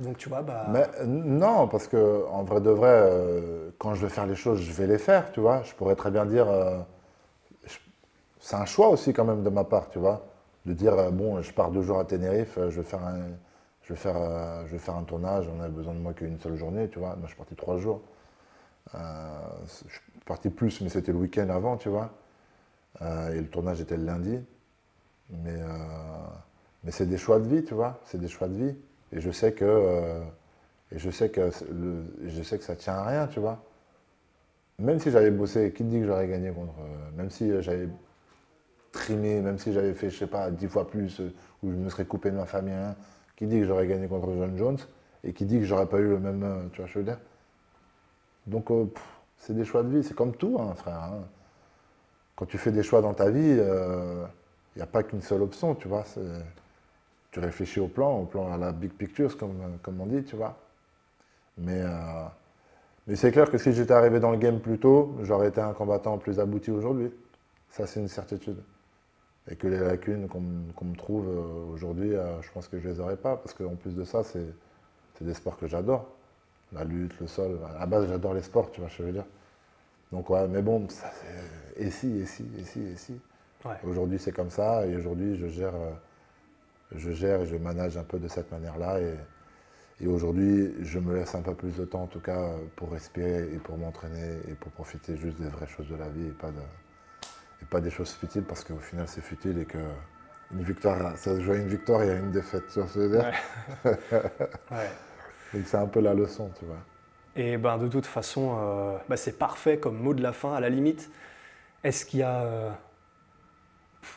Donc, 0.00 0.16
tu 0.16 0.28
vois, 0.28 0.42
bah. 0.42 0.66
Mais 0.70 0.86
euh, 1.00 1.06
non, 1.06 1.68
parce 1.68 1.88
que 1.88 2.24
en 2.30 2.42
vrai 2.42 2.60
de 2.60 2.70
vrai, 2.70 2.90
euh, 2.90 3.70
quand 3.78 3.94
je 3.94 4.02
veux 4.02 4.08
faire 4.08 4.26
les 4.26 4.34
choses, 4.34 4.60
je 4.60 4.72
vais 4.72 4.86
les 4.86 4.98
faire, 4.98 5.32
tu 5.32 5.40
vois. 5.40 5.62
Je 5.62 5.72
pourrais 5.74 5.96
très 5.96 6.10
bien 6.10 6.24
dire, 6.26 6.48
euh, 6.48 6.78
c'est 8.40 8.56
un 8.56 8.64
choix 8.66 8.88
aussi 8.90 9.12
quand 9.12 9.24
même 9.24 9.42
de 9.42 9.50
ma 9.50 9.64
part, 9.64 9.88
tu 9.90 9.98
vois, 9.98 10.26
de 10.66 10.72
dire 10.72 10.94
euh, 10.98 11.10
bon, 11.10 11.40
je 11.42 11.52
pars 11.52 11.70
deux 11.70 11.82
jours 11.82 11.98
à 12.00 12.04
Tenerife, 12.04 12.58
euh, 12.58 12.70
je 12.70 12.80
vais 12.80 12.86
faire 12.86 13.04
un, 13.04 13.20
je 13.82 13.92
vais 13.94 13.98
faire, 13.98 14.16
euh, 14.16 14.66
je 14.66 14.72
vais 14.72 14.78
faire 14.78 14.96
un 14.96 15.04
tournage, 15.04 15.48
on 15.48 15.60
a 15.62 15.68
besoin 15.68 15.94
de 15.94 16.00
moi 16.00 16.12
qu'une 16.14 16.38
seule 16.40 16.56
journée, 16.56 16.88
tu 16.88 16.98
vois. 16.98 17.10
Moi, 17.16 17.22
je 17.24 17.28
suis 17.28 17.36
parti 17.36 17.54
trois 17.56 17.78
jours. 17.78 18.02
Je 19.66 19.90
suis 19.90 20.00
parti 20.26 20.50
plus, 20.50 20.80
mais 20.80 20.88
c'était 20.88 21.12
le 21.12 21.18
week-end 21.18 21.48
avant, 21.50 21.76
tu 21.76 21.88
vois. 21.88 22.10
Et 23.02 23.40
le 23.40 23.48
tournage 23.48 23.80
était 23.80 23.96
le 23.96 24.04
lundi. 24.04 24.38
Mais, 25.30 25.58
mais 26.84 26.90
c'est 26.90 27.06
des 27.06 27.18
choix 27.18 27.38
de 27.38 27.48
vie, 27.48 27.64
tu 27.64 27.74
vois. 27.74 28.00
C'est 28.04 28.18
des 28.20 28.28
choix 28.28 28.48
de 28.48 28.54
vie. 28.54 28.76
Et 29.12 29.20
je 29.20 29.30
sais 29.30 29.52
que, 29.52 30.20
et 30.92 30.98
je 30.98 31.10
sais 31.10 31.30
que, 31.30 31.50
le- 31.72 32.04
je 32.28 32.42
sais 32.42 32.58
que 32.58 32.64
ça 32.64 32.76
tient 32.76 32.94
à 32.94 33.04
rien, 33.04 33.26
tu 33.28 33.40
vois. 33.40 33.62
Même 34.78 34.98
si 35.00 35.10
j'avais 35.10 35.30
bossé, 35.30 35.72
qui 35.72 35.82
te 35.84 35.88
dit 35.88 36.00
que 36.00 36.06
j'aurais 36.06 36.28
gagné 36.28 36.50
contre. 36.50 36.72
même 37.16 37.30
si 37.30 37.50
j'avais 37.62 37.88
trimé, 38.92 39.40
même 39.40 39.58
si 39.58 39.72
j'avais 39.72 39.94
fait, 39.94 40.10
je 40.10 40.18
sais 40.18 40.26
pas, 40.26 40.50
dix 40.50 40.68
fois 40.68 40.88
plus, 40.88 41.20
euh, 41.20 41.32
ou 41.62 41.70
je 41.70 41.76
me 41.76 41.88
serais 41.90 42.04
coupé 42.06 42.30
de 42.30 42.36
ma 42.36 42.46
famille, 42.46 42.74
hein, 42.74 42.96
qui 43.36 43.46
dit 43.46 43.58
que 43.60 43.64
j'aurais 43.66 43.86
gagné 43.86 44.08
contre 44.08 44.32
John 44.34 44.56
Jones, 44.56 44.78
et 45.24 45.32
qui 45.32 45.44
dit 45.46 45.58
que 45.58 45.64
j'aurais 45.64 45.86
pas 45.86 45.98
eu 45.98 46.08
le 46.08 46.18
même. 46.18 46.42
euh, 46.42 46.68
tu 46.72 46.80
vois, 46.80 46.88
je 46.90 46.98
veux 46.98 47.04
dire? 47.04 47.18
Donc, 48.46 48.70
euh, 48.70 48.86
c'est 49.38 49.54
des 49.54 49.64
choix 49.64 49.82
de 49.82 49.88
vie, 49.88 50.02
c'est 50.04 50.14
comme 50.14 50.34
tout, 50.34 50.56
hein, 50.60 50.74
frère. 50.74 51.02
hein. 51.02 51.24
Quand 52.36 52.46
tu 52.46 52.58
fais 52.58 52.72
des 52.72 52.82
choix 52.82 53.02
dans 53.02 53.14
ta 53.14 53.30
vie, 53.30 53.40
il 53.40 54.76
n'y 54.76 54.82
a 54.82 54.86
pas 54.86 55.02
qu'une 55.02 55.22
seule 55.22 55.42
option, 55.42 55.74
tu 55.74 55.88
vois. 55.88 56.04
Tu 57.30 57.40
réfléchis 57.40 57.80
au 57.80 57.88
plan, 57.88 58.18
au 58.20 58.24
plan 58.26 58.52
à 58.52 58.56
la 58.56 58.72
big 58.72 58.92
picture, 58.92 59.36
comme, 59.36 59.78
comme 59.82 60.00
on 60.00 60.06
dit, 60.06 60.22
tu 60.24 60.36
vois. 60.36 60.56
Mais, 61.58 61.82
mais 63.06 63.16
c'est 63.16 63.32
clair 63.32 63.50
que 63.50 63.58
si 63.58 63.72
j'étais 63.72 63.92
arrivé 63.92 64.20
dans 64.20 64.30
le 64.30 64.36
game 64.38 64.60
plus 64.60 64.78
tôt, 64.78 65.16
j'aurais 65.22 65.48
été 65.48 65.60
un 65.60 65.72
combattant 65.72 66.18
plus 66.18 66.38
abouti 66.38 66.70
aujourd'hui. 66.70 67.10
Ça, 67.70 67.86
c'est 67.86 68.00
une 68.00 68.08
certitude. 68.08 68.58
Et 69.50 69.56
que 69.56 69.66
les 69.66 69.78
lacunes 69.78 70.28
qu'on 70.28 70.40
me- 70.40 70.96
trouve 70.96 71.28
euh, 71.28 71.72
aujourd'hui, 71.74 72.14
euh, 72.14 72.40
je 72.42 72.50
pense 72.52 72.68
que 72.68 72.78
je 72.80 72.88
les 72.88 73.00
aurais 73.00 73.16
pas, 73.16 73.36
parce 73.36 73.54
qu'en 73.54 73.76
plus 73.76 73.94
de 73.94 74.04
ça, 74.04 74.22
c'est 74.24 74.44
des 75.24 75.34
sports 75.34 75.56
que 75.58 75.66
j'adore. 75.66 76.08
La 76.72 76.84
lutte, 76.84 77.18
le 77.20 77.26
sol. 77.28 77.58
À 77.76 77.80
la 77.80 77.86
base, 77.86 78.08
j'adore 78.08 78.34
les 78.34 78.42
sports, 78.42 78.70
tu 78.72 78.80
vois, 78.80 78.90
ce 78.90 78.98
que 78.98 79.02
je 79.04 79.08
veux 79.08 79.14
dire. 79.14 79.26
Donc, 80.12 80.30
ouais, 80.30 80.48
mais 80.48 80.62
bon, 80.62 80.88
ça, 80.88 81.10
c'est. 81.20 81.82
Et 81.84 81.90
si, 81.90 82.18
et 82.20 82.26
si, 82.26 82.44
et 82.58 82.64
si, 82.64 82.80
et 82.82 82.96
si. 82.96 83.20
Ouais. 83.64 83.76
Aujourd'hui, 83.84 84.18
c'est 84.18 84.32
comme 84.32 84.50
ça, 84.50 84.86
et 84.86 84.96
aujourd'hui, 84.96 85.36
je 85.36 85.48
gère, 85.48 85.74
euh, 85.74 85.92
je 86.94 87.10
gère 87.12 87.42
et 87.42 87.46
je 87.46 87.56
manage 87.56 87.96
un 87.96 88.04
peu 88.04 88.18
de 88.18 88.28
cette 88.28 88.50
manière-là. 88.50 89.00
Et, 89.00 89.14
Et 90.00 90.08
aujourd'hui, 90.08 90.74
je 90.82 90.98
me 91.00 91.16
laisse 91.16 91.34
un 91.36 91.42
peu 91.42 91.54
plus 91.54 91.76
de 91.76 91.84
temps, 91.84 92.02
en 92.04 92.06
tout 92.08 92.20
cas, 92.20 92.52
pour 92.76 92.92
respirer 92.92 93.52
et 93.54 93.58
pour 93.60 93.78
m'entraîner 93.78 94.40
et 94.48 94.54
pour 94.54 94.72
profiter 94.72 95.16
juste 95.16 95.40
des 95.40 95.48
vraies 95.48 95.68
choses 95.68 95.88
de 95.88 95.96
la 95.96 96.08
vie 96.10 96.28
et 96.28 96.32
pas, 96.32 96.50
de, 96.52 96.60
et 97.62 97.64
pas 97.66 97.80
des 97.80 97.90
choses 97.90 98.12
futiles, 98.12 98.44
parce 98.44 98.64
qu'au 98.64 98.78
final, 98.78 99.06
c'est 99.08 99.20
futile 99.22 99.58
et 99.58 99.64
que 99.64 99.78
une 100.52 100.62
victoire, 100.62 101.16
ça 101.16 101.36
se 101.36 101.40
joue 101.40 101.52
à 101.52 101.56
une 101.56 101.68
victoire 101.68 102.02
et 102.02 102.10
à 102.10 102.14
une 102.14 102.30
défaite, 102.30 102.64
tu 102.72 102.78
vois 102.80 102.88
ce 102.88 102.94
que 102.94 103.00
je 103.00 103.06
veux 103.06 103.18
dire 103.18 103.32
Ouais. 104.70 104.90
Donc 105.52 105.62
c'est 105.66 105.76
un 105.76 105.86
peu 105.86 106.00
la 106.00 106.14
leçon, 106.14 106.50
tu 106.58 106.64
vois. 106.64 106.76
Et 107.36 107.56
ben, 107.56 107.78
de 107.78 107.88
toute 107.88 108.06
façon, 108.06 108.56
euh, 108.58 108.98
bah, 109.08 109.16
c'est 109.16 109.38
parfait 109.38 109.78
comme 109.78 109.96
mot 109.96 110.14
de 110.14 110.22
la 110.22 110.32
fin. 110.32 110.54
À 110.54 110.60
la 110.60 110.68
limite, 110.70 111.10
est-ce 111.84 112.04
qu'il 112.04 112.20
y 112.20 112.22
a. 112.22 112.78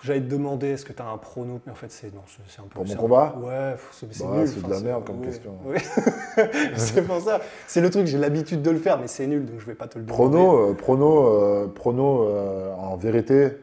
J'allais 0.04 0.22
te 0.22 0.26
demander, 0.28 0.70
est-ce 0.70 0.86
que 0.86 0.94
tu 0.94 1.02
as 1.02 1.08
un 1.08 1.18
prono 1.18 1.60
Mais 1.66 1.72
en 1.72 1.76
fait, 1.76 1.92
c'est 1.92 2.14
non, 2.14 2.22
c'est 2.28 2.42
c'est 2.48 2.60
un 2.60 2.64
peu. 2.64 2.70
Pour 2.76 2.86
mon 2.88 2.96
combat 2.96 3.36
Ouais, 3.42 3.76
c'est 3.92 4.08
Bah, 4.20 4.38
nul. 4.38 4.48
c'est 4.48 4.64
de 4.64 4.70
la 4.70 4.80
merde 4.80 5.06
comme 5.06 5.20
ouais, 5.20 5.26
question. 5.28 5.58
ouais. 5.66 5.78
c'est 6.78 7.06
pour 7.06 7.20
ça. 7.22 7.42
C'est 7.68 7.82
le 7.82 7.90
truc, 7.90 8.08
j'ai 8.08 8.18
l'habitude 8.18 8.62
de 8.62 8.72
le 8.72 8.80
faire, 8.80 8.98
mais 9.00 9.08
c'est 9.08 9.28
nul, 9.28 9.46
donc 9.46 9.60
je 9.60 9.66
vais 9.66 9.76
pas 9.76 9.88
te 9.88 10.00
le 10.00 10.06
demander. 10.06 10.22
Prono, 10.38 10.70
euh, 10.70 10.74
prono, 10.74 11.28
euh, 11.28 11.68
prono 11.68 12.24
euh, 12.30 12.74
en 12.76 12.96
vérité, 12.96 13.58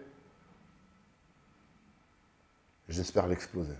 j'espère 2.88 3.26
l'exploser. 3.26 3.74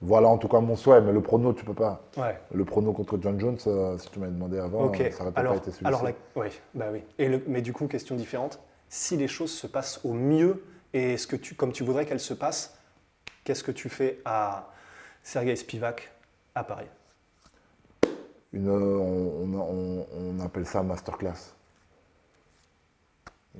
Voilà 0.00 0.28
en 0.28 0.38
tout 0.38 0.48
cas 0.48 0.60
mon 0.60 0.76
souhait, 0.76 1.00
mais 1.00 1.12
le 1.12 1.20
prono, 1.20 1.52
tu 1.52 1.64
peux 1.64 1.74
pas. 1.74 2.02
Ouais. 2.16 2.38
Le 2.52 2.64
prono 2.64 2.92
contre 2.92 3.18
John 3.20 3.38
Jones, 3.40 3.58
si 3.58 4.10
tu 4.10 4.20
m'avais 4.20 4.32
demandé 4.32 4.58
avant, 4.58 4.84
Ok. 4.84 5.00
euh, 5.00 5.10
ça 5.10 5.22
aurait 5.22 5.32
peut-être 5.32 5.38
alors, 5.38 5.52
pas 5.54 5.58
été 5.58 5.70
celui-ci. 5.72 5.86
alors 5.86 6.04
la- 6.04 6.12
oui, 6.36 6.46
bah 6.74 6.86
oui. 6.92 7.02
Et 7.18 7.28
le- 7.28 7.42
mais 7.48 7.62
du 7.62 7.72
coup, 7.72 7.86
question 7.88 8.14
différente. 8.14 8.60
Si 8.88 9.16
les 9.16 9.28
choses 9.28 9.52
se 9.52 9.66
passent 9.66 10.00
au 10.04 10.12
mieux 10.12 10.64
et 10.92 11.16
ce 11.16 11.26
que 11.26 11.36
tu, 11.36 11.54
comme 11.54 11.72
tu 11.72 11.84
voudrais 11.84 12.06
qu'elles 12.06 12.20
se 12.20 12.34
passent, 12.34 12.78
qu'est-ce 13.44 13.62
que 13.64 13.72
tu 13.72 13.88
fais 13.88 14.20
à 14.24 14.72
Sergei 15.22 15.56
Spivak 15.56 16.10
à 16.54 16.64
Paris? 16.64 16.86
Une, 18.52 18.70
on, 18.70 20.06
on- 20.10 20.40
appelle 20.40 20.66
ça 20.66 20.82
masterclass. 20.82 21.54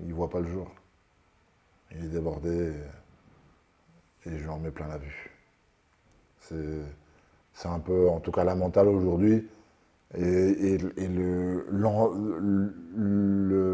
Il 0.03 0.15
voit 0.15 0.31
pas 0.31 0.41
le 0.41 0.49
jour. 0.49 0.71
Il 1.91 2.05
est 2.05 2.09
débordé 2.09 2.73
et, 4.25 4.31
et 4.31 4.39
je 4.39 4.43
lui 4.45 4.49
en 4.49 4.59
mets 4.59 4.71
plein 4.71 4.89
la 4.89 4.99
vue. 4.99 5.31
C'est 6.41 7.69
un 7.69 7.81
peu, 7.81 8.09
en 8.09 8.21
tout 8.21 8.31
cas, 8.33 8.45
la 8.45 8.55
mentale 8.55 8.89
aujourd'hui. 8.89 9.47
Et, 10.17 10.79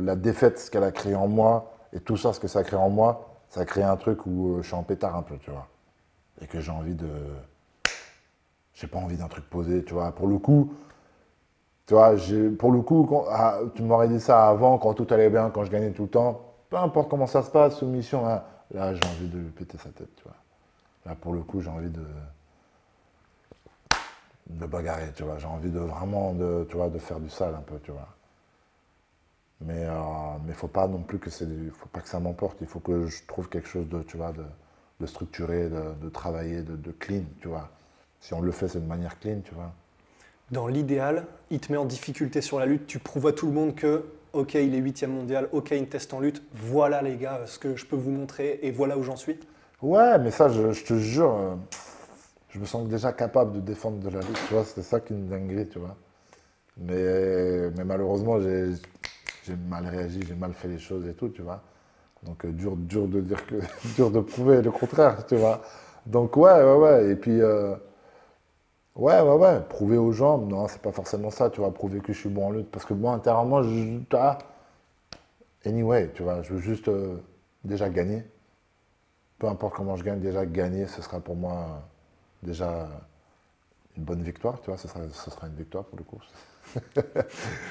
la 0.02 0.16
défaite, 0.16 0.58
ce 0.58 0.70
qu'elle 0.70 0.84
a 0.84 0.92
créé 0.92 1.14
en 1.14 1.28
moi, 1.28 1.72
et 1.92 2.00
tout 2.00 2.16
ça, 2.16 2.32
ce 2.32 2.40
que 2.40 2.48
ça 2.48 2.60
a 2.60 2.64
créé 2.64 2.78
en 2.78 2.90
moi, 2.90 3.34
ça 3.48 3.60
a 3.60 3.90
un 3.90 3.96
truc 3.96 4.26
où 4.26 4.56
euh, 4.56 4.62
je 4.62 4.66
suis 4.66 4.74
en 4.74 4.82
pétard 4.82 5.14
un 5.16 5.22
peu, 5.22 5.36
tu 5.38 5.50
vois. 5.50 5.68
Et 6.40 6.46
que 6.46 6.60
j'ai 6.60 6.72
envie 6.72 6.94
de. 6.94 7.08
J'ai 8.74 8.88
pas 8.88 8.98
envie 8.98 9.16
d'un 9.16 9.28
truc 9.28 9.48
posé, 9.48 9.84
tu 9.84 9.94
vois. 9.94 10.10
Pour 10.12 10.26
le 10.26 10.38
coup, 10.38 10.74
tu 11.86 11.94
vois, 11.94 12.14
pour 12.58 12.72
le 12.72 12.80
coup, 12.80 13.24
ah, 13.30 13.60
tu 13.74 13.82
m'aurais 13.82 14.08
dit 14.08 14.18
ça 14.18 14.48
avant, 14.48 14.78
quand 14.78 14.94
tout 14.94 15.06
allait 15.10 15.30
bien, 15.30 15.50
quand 15.50 15.62
je 15.64 15.70
gagnais 15.70 15.92
tout 15.92 16.04
le 16.04 16.08
temps. 16.08 16.40
Peu 16.70 16.76
importe 16.76 17.08
comment 17.08 17.28
ça 17.28 17.42
se 17.42 17.50
passe, 17.50 17.76
soumission, 17.76 18.26
hein, 18.26 18.42
là, 18.72 18.92
j'ai 18.94 19.04
envie 19.04 19.28
de 19.28 19.38
lui 19.38 19.50
péter 19.50 19.78
sa 19.78 19.90
tête, 19.90 20.12
tu 20.16 20.24
vois. 20.24 20.34
Là, 21.06 21.14
pour 21.14 21.32
le 21.32 21.42
coup, 21.42 21.60
j'ai 21.60 21.70
envie 21.70 21.90
de 21.90 22.02
de 24.48 24.66
bagarrer, 24.66 25.12
tu 25.14 25.22
vois. 25.24 25.38
J'ai 25.38 25.46
envie 25.46 25.70
de 25.70 25.78
vraiment 25.80 26.32
de, 26.34 26.66
tu 26.68 26.76
vois, 26.76 26.88
de 26.90 26.98
faire 26.98 27.20
du 27.20 27.30
sale 27.30 27.54
un 27.54 27.62
peu, 27.62 27.78
tu 27.80 27.92
vois. 27.92 28.08
Mais 29.60 29.84
euh, 29.86 30.38
mais 30.46 30.52
faut 30.52 30.68
pas 30.68 30.86
non 30.88 31.02
plus 31.02 31.18
que 31.18 31.30
c'est, 31.30 31.46
faut 31.72 31.88
pas 31.88 32.00
que 32.00 32.08
ça 32.08 32.20
m'emporte. 32.20 32.58
Il 32.60 32.66
faut 32.66 32.80
que 32.80 33.06
je 33.06 33.22
trouve 33.26 33.48
quelque 33.48 33.68
chose 33.68 33.88
de, 33.88 34.02
tu 34.02 34.16
vois, 34.16 34.32
de, 34.32 34.44
de 35.00 35.06
structuré, 35.06 35.68
de, 35.68 35.94
de 36.02 36.08
travaillé, 36.08 36.62
de, 36.62 36.76
de 36.76 36.90
clean, 36.92 37.24
tu 37.40 37.48
vois. 37.48 37.70
Si 38.20 38.34
on 38.34 38.40
le 38.40 38.52
fait, 38.52 38.68
c'est 38.68 38.80
de 38.80 38.86
manière 38.86 39.18
clean, 39.20 39.40
tu 39.44 39.54
vois. 39.54 39.72
Dans 40.50 40.66
l'idéal, 40.68 41.26
il 41.50 41.60
te 41.60 41.72
met 41.72 41.78
en 41.78 41.84
difficulté 41.84 42.40
sur 42.40 42.58
la 42.58 42.66
lutte, 42.66 42.86
tu 42.86 42.98
prouves 42.98 43.26
à 43.26 43.32
tout 43.32 43.46
le 43.46 43.52
monde 43.52 43.74
que, 43.74 44.04
ok, 44.32 44.54
il 44.54 44.74
est 44.74 44.78
huitième 44.78 45.12
mondial, 45.12 45.48
ok, 45.52 45.70
il 45.72 45.88
teste 45.88 46.12
en 46.14 46.20
lutte, 46.20 46.42
voilà 46.54 47.02
les 47.02 47.16
gars 47.16 47.42
ce 47.46 47.58
que 47.58 47.76
je 47.76 47.86
peux 47.86 47.96
vous 47.96 48.10
montrer 48.10 48.58
et 48.62 48.70
voilà 48.70 48.98
où 48.98 49.02
j'en 49.02 49.16
suis. 49.16 49.38
Ouais, 49.82 50.18
mais 50.18 50.30
ça, 50.30 50.48
je, 50.48 50.72
je 50.72 50.84
te 50.84 50.94
jure, 50.98 51.32
euh, 51.34 51.54
je 52.54 52.60
me 52.60 52.66
sens 52.66 52.86
déjà 52.88 53.12
capable 53.12 53.52
de 53.52 53.60
défendre 53.60 53.98
de 53.98 54.08
la 54.08 54.20
lutte, 54.20 54.38
tu 54.46 54.54
vois, 54.54 54.64
c'était 54.64 54.82
ça 54.82 55.00
qui 55.00 55.12
me 55.12 55.28
dinguerait, 55.28 55.66
tu 55.66 55.80
vois. 55.80 55.96
Mais, 56.76 57.70
mais 57.76 57.84
malheureusement, 57.84 58.40
j'ai 58.40 59.56
mal 59.68 59.86
réagi, 59.88 60.20
j'ai 60.26 60.36
mal 60.36 60.52
fait 60.52 60.68
les 60.68 60.78
choses 60.78 61.08
et 61.08 61.14
tout, 61.14 61.30
tu 61.30 61.42
vois. 61.42 61.62
Donc, 62.22 62.44
euh, 62.44 62.52
dur, 62.52 62.76
dur 62.76 63.08
de 63.08 63.20
dire 63.20 63.44
que, 63.46 63.56
dur 63.96 64.10
de 64.12 64.20
prouver 64.20 64.62
le 64.62 64.70
contraire, 64.70 65.26
tu 65.26 65.34
vois. 65.34 65.62
Donc, 66.06 66.36
ouais, 66.36 66.62
ouais, 66.62 66.76
ouais. 66.76 67.10
Et 67.10 67.16
puis, 67.16 67.40
euh, 67.42 67.74
ouais, 68.94 69.20
ouais, 69.20 69.34
ouais, 69.36 69.60
prouver 69.68 69.96
aux 69.96 70.12
gens, 70.12 70.38
non, 70.38 70.68
c'est 70.68 70.80
pas 70.80 70.92
forcément 70.92 71.30
ça, 71.30 71.50
tu 71.50 71.60
vois, 71.60 71.74
prouver 71.74 71.98
que 72.00 72.12
je 72.12 72.18
suis 72.20 72.28
bon 72.28 72.46
en 72.46 72.50
lutte. 72.52 72.70
Parce 72.70 72.84
que 72.84 72.94
moi, 72.94 73.14
intérieurement, 73.14 73.64
je, 73.64 73.98
vois, 74.10 74.38
anyway, 75.66 76.10
tu 76.14 76.22
vois, 76.22 76.42
je 76.42 76.54
veux 76.54 76.60
juste 76.60 76.88
euh, 76.88 77.16
déjà 77.64 77.88
gagner 77.88 78.24
peu 79.38 79.48
importe 79.48 79.74
comment 79.74 79.96
je 79.96 80.04
gagne, 80.04 80.20
déjà 80.20 80.46
gagner, 80.46 80.86
ce 80.86 81.02
sera 81.02 81.20
pour 81.20 81.36
moi 81.36 81.82
déjà 82.44 82.88
une 83.96 84.04
bonne 84.04 84.22
victoire, 84.22 84.60
tu 84.60 84.70
vois, 84.70 84.78
ce 84.78 84.88
sera, 84.88 85.00
ce 85.12 85.30
sera 85.30 85.46
une 85.46 85.54
victoire 85.54 85.84
pour 85.84 85.98
le 85.98 86.04
coup. 86.04 86.20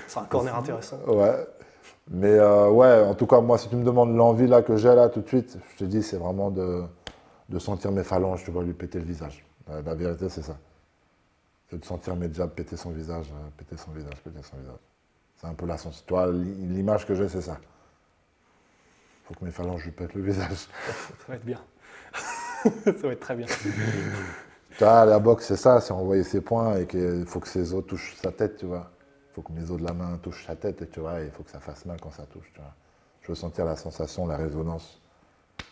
C'est 0.07 0.19
un 0.19 0.26
corner 0.26 0.55
intéressant. 0.55 0.97
Ouais. 1.07 1.45
Mais 2.09 2.32
euh, 2.38 2.69
ouais, 2.69 3.01
en 3.01 3.15
tout 3.15 3.28
cas, 3.28 3.41
moi, 3.41 3.57
si 3.57 3.69
tu 3.69 3.76
me 3.76 3.84
demandes 3.84 4.15
l'envie 4.15 4.47
là 4.47 4.61
que 4.61 4.78
j'ai 4.78 4.93
là 4.93 5.09
tout 5.09 5.21
de 5.21 5.28
suite, 5.28 5.57
je 5.74 5.78
te 5.80 5.84
dis, 5.86 6.03
c'est 6.03 6.17
vraiment 6.17 6.51
de, 6.51 6.84
de 7.49 7.59
sentir 7.59 7.91
mes 7.91 8.03
phalanges, 8.03 8.43
tu 8.43 8.51
vois, 8.51 8.63
lui 8.63 8.74
péter 8.74 8.99
le 8.99 9.05
visage. 9.05 9.45
La, 9.67 9.82
la 9.82 9.95
vérité, 9.95 10.30
c'est 10.30 10.41
ça. 10.43 10.57
C'est 11.69 11.80
de 11.80 11.86
sentir 11.86 12.15
mes 12.15 12.32
jabs 12.34 12.51
péter 12.51 12.78
son 12.78 12.91
visage, 12.91 13.28
euh, 13.32 13.49
péter 13.57 13.78
son 13.78 13.91
visage, 13.91 14.15
péter 14.24 14.43
son 14.43 14.57
visage. 14.57 14.80
C'est 15.38 15.47
un 15.47 15.53
peu 15.53 15.65
la 15.65 15.78
sens. 15.78 16.03
Tu 16.05 16.13
vois, 16.13 16.32
l'i- 16.32 16.67
l'image 16.67 17.05
que 17.05 17.15
j'ai, 17.15 17.28
c'est 17.30 17.41
ça. 17.41 17.57
Faut 19.26 19.34
que 19.34 19.43
mes 19.45 19.51
phalanges 19.51 19.84
lui 19.86 19.91
pètent 19.91 20.13
le 20.13 20.21
visage. 20.21 20.57
Ça 20.88 21.26
va 21.30 21.36
être 21.36 21.45
bien. 21.45 21.59
ça 22.63 22.91
va 23.07 23.13
être 23.13 23.19
très 23.21 23.36
bien. 23.36 23.47
Tu 24.78 24.84
vois, 24.84 25.05
la 25.05 25.19
boxe, 25.19 25.45
c'est 25.47 25.55
ça, 25.55 25.80
c'est 25.82 25.93
envoyer 25.93 26.24
ses 26.24 26.41
points 26.41 26.78
et 26.78 26.88
qu'il 26.88 27.26
faut 27.26 27.39
que 27.39 27.47
ses 27.47 27.74
os 27.74 27.86
touchent 27.86 28.15
sa 28.21 28.32
tête, 28.32 28.57
tu 28.57 28.65
vois. 28.65 28.89
Il 29.32 29.36
faut 29.36 29.41
que 29.41 29.51
mes 29.51 29.69
os 29.69 29.78
de 29.80 29.84
la 29.86 29.93
main 29.93 30.17
touchent 30.21 30.45
sa 30.47 30.55
tête, 30.55 30.82
et 30.82 30.88
tu 30.88 30.99
vois, 30.99 31.19
il 31.21 31.32
faut 31.32 31.43
que 31.43 31.51
ça 31.51 31.59
fasse 31.59 31.86
mal 31.86 31.97
quand 32.01 32.11
ça 32.11 32.24
touche, 32.24 32.51
tu 32.53 32.59
vois. 32.59 32.71
Je 33.21 33.28
veux 33.30 33.36
sentir 33.36 33.65
la 33.65 33.76
sensation, 33.76 34.26
la 34.28 34.38
résonance 34.38 34.99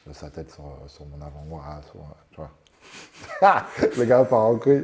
de 0.08 0.14
sa 0.14 0.30
tête 0.30 0.52
sur, 0.52 0.64
sur 0.88 1.06
mon 1.06 1.22
avant-bras, 1.26 1.82
tu 2.32 2.38
vois. 2.38 2.49
Le 3.97 4.06
gars 4.06 4.24
part 4.26 4.39
en 4.45 4.56
couille. 4.58 4.84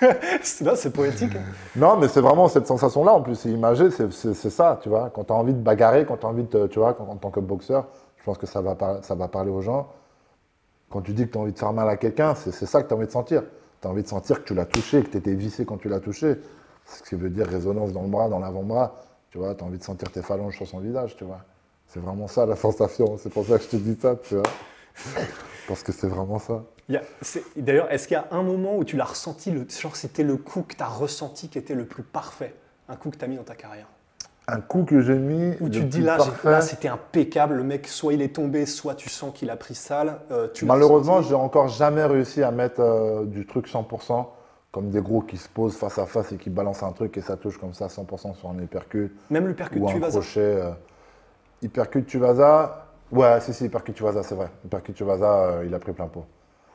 C'est 0.42 0.62
là, 0.64 0.76
c'est 0.76 0.90
poétique. 0.90 1.34
hein. 1.36 1.40
Non, 1.74 1.96
mais 1.96 2.08
c'est 2.08 2.20
vraiment 2.20 2.48
cette 2.48 2.66
sensation-là, 2.66 3.12
en 3.14 3.22
plus, 3.22 3.34
c'est 3.34 3.48
imagé, 3.48 3.90
c'est- 3.90 4.10
ça, 4.50 4.78
tu 4.82 4.90
vois. 4.90 5.10
Quand 5.14 5.24
tu 5.24 5.32
as 5.32 5.36
envie 5.36 5.54
de 5.54 5.58
bagarrer, 5.58 6.04
quand 6.04 6.18
tu 6.18 6.26
as 6.26 6.28
envie 6.28 6.42
de, 6.44 6.66
tu 6.66 6.78
vois, 6.78 6.92
quand- 6.92 7.08
en 7.08 7.16
tant 7.16 7.30
que 7.30 7.40
boxeur, 7.40 7.86
je 8.18 8.24
pense 8.24 8.36
que 8.36 8.44
ça 8.46 8.60
va, 8.60 8.74
par- 8.74 9.02
ça 9.02 9.14
va 9.14 9.26
parler 9.28 9.50
aux 9.50 9.62
gens. 9.62 9.88
Quand 10.90 11.00
tu 11.00 11.12
dis 11.12 11.26
que 11.26 11.32
tu 11.32 11.38
as 11.38 11.40
envie 11.40 11.52
de 11.52 11.58
faire 11.58 11.72
mal 11.72 11.88
à 11.88 11.96
quelqu'un, 11.96 12.34
c'est 12.34 12.52
ça 12.52 12.82
que 12.82 12.88
tu 12.88 12.94
as 12.94 12.96
envie 12.96 13.06
de 13.06 13.12
sentir. 13.12 13.42
Tu 13.80 13.88
as 13.88 13.90
envie 13.90 14.02
de 14.02 14.08
sentir 14.08 14.42
que 14.42 14.46
tu 14.46 14.54
l'as 14.54 14.66
touché, 14.66 15.02
que 15.02 15.08
tu 15.08 15.16
étais 15.16 15.34
vissé 15.34 15.64
quand 15.64 15.76
tu 15.76 15.88
l'as 15.88 16.00
touché. 16.00 16.36
C'est 16.84 17.04
ce 17.04 17.08
qui 17.08 17.16
veut 17.16 17.30
dire 17.30 17.46
résonance 17.46 17.92
dans 17.92 18.02
le 18.02 18.08
bras, 18.08 18.28
dans 18.28 18.38
l'avant-bras. 18.38 19.02
Tu 19.30 19.38
vois, 19.38 19.54
tu 19.54 19.64
as 19.64 19.66
envie 19.66 19.78
de 19.78 19.84
sentir 19.84 20.10
tes 20.10 20.22
phalanges 20.22 20.56
sur 20.56 20.66
son 20.66 20.78
visage, 20.78 21.16
tu 21.16 21.24
vois. 21.24 21.40
C'est 21.88 22.00
vraiment 22.00 22.28
ça 22.28 22.46
la 22.46 22.56
sensation. 22.56 23.16
C'est 23.18 23.30
pour 23.30 23.44
ça 23.46 23.58
que 23.58 23.64
je 23.64 23.68
te 23.68 23.76
dis 23.76 23.98
ça, 24.00 24.16
tu 24.16 24.34
vois. 24.34 24.44
Parce 25.68 25.82
que 25.82 25.92
c'est 25.92 26.08
vraiment 26.08 26.38
ça. 26.38 26.62
D'ailleurs, 27.56 27.90
est-ce 27.90 28.06
qu'il 28.06 28.16
y 28.16 28.20
a 28.20 28.28
un 28.30 28.42
moment 28.42 28.76
où 28.76 28.84
tu 28.84 28.96
l'as 28.96 29.04
ressenti, 29.04 29.50
le, 29.50 29.66
genre 29.68 29.96
c'était 29.96 30.22
le 30.22 30.36
coup 30.36 30.62
que 30.62 30.76
tu 30.76 30.82
as 30.82 30.88
ressenti 30.88 31.48
qui 31.48 31.58
était 31.58 31.74
le 31.74 31.86
plus 31.86 32.04
parfait? 32.04 32.54
Un 32.88 32.94
coup 32.94 33.10
que 33.10 33.16
tu 33.16 33.24
as 33.24 33.28
mis 33.28 33.36
dans 33.36 33.42
ta 33.42 33.56
carrière? 33.56 33.88
Un 34.48 34.60
coup 34.60 34.84
que 34.84 35.00
j'ai 35.00 35.18
mis. 35.18 35.56
Où 35.60 35.68
tu 35.68 35.80
te 35.80 35.84
dis 35.86 36.02
là, 36.02 36.18
c'était 36.60 36.88
impeccable, 36.88 37.54
le 37.56 37.64
mec 37.64 37.88
soit 37.88 38.12
il 38.12 38.22
est 38.22 38.34
tombé, 38.34 38.64
soit 38.64 38.94
tu 38.94 39.08
sens 39.08 39.32
qu'il 39.34 39.50
a 39.50 39.56
pris 39.56 39.74
sale. 39.74 40.20
euh, 40.30 40.48
tu 40.54 40.64
Malheureusement, 40.66 41.20
j'ai 41.22 41.34
encore 41.34 41.66
jamais 41.68 42.04
réussi 42.04 42.42
à 42.44 42.52
mettre 42.52 42.80
euh, 42.80 43.24
du 43.24 43.44
truc 43.44 43.66
100%, 43.68 44.26
comme 44.70 44.90
des 44.90 45.00
gros 45.00 45.20
qui 45.22 45.36
se 45.36 45.48
posent 45.48 45.76
face 45.76 45.98
à 45.98 46.06
face 46.06 46.30
et 46.32 46.36
qui 46.36 46.50
balancent 46.50 46.84
un 46.84 46.92
truc 46.92 47.16
et 47.18 47.22
ça 47.22 47.36
touche 47.36 47.58
comme 47.58 47.74
ça 47.74 47.88
100% 47.88 48.34
sur 48.36 48.48
un 48.50 48.58
hypercute 48.62 49.12
Même 49.30 49.46
le 49.48 49.54
percute, 49.54 49.82
ou 49.82 49.86
tu 49.86 49.96
un 49.96 49.98
vas 49.98 50.10
crochet. 50.10 50.40
euh, 50.40 50.70
hypercute 51.62 52.06
Tuvasa, 52.06 52.86
ouais, 53.10 53.40
si, 53.40 53.52
si, 53.52 53.64
hypercute 53.66 53.96
Tuvasa, 53.96 54.22
c'est 54.22 54.34
vrai. 54.34 54.48
Hypercute 54.64 54.94
Tuvasa, 54.94 55.26
euh, 55.44 55.64
il 55.66 55.74
a 55.74 55.78
pris 55.78 55.92
plein 55.92 56.06
pot. 56.06 56.24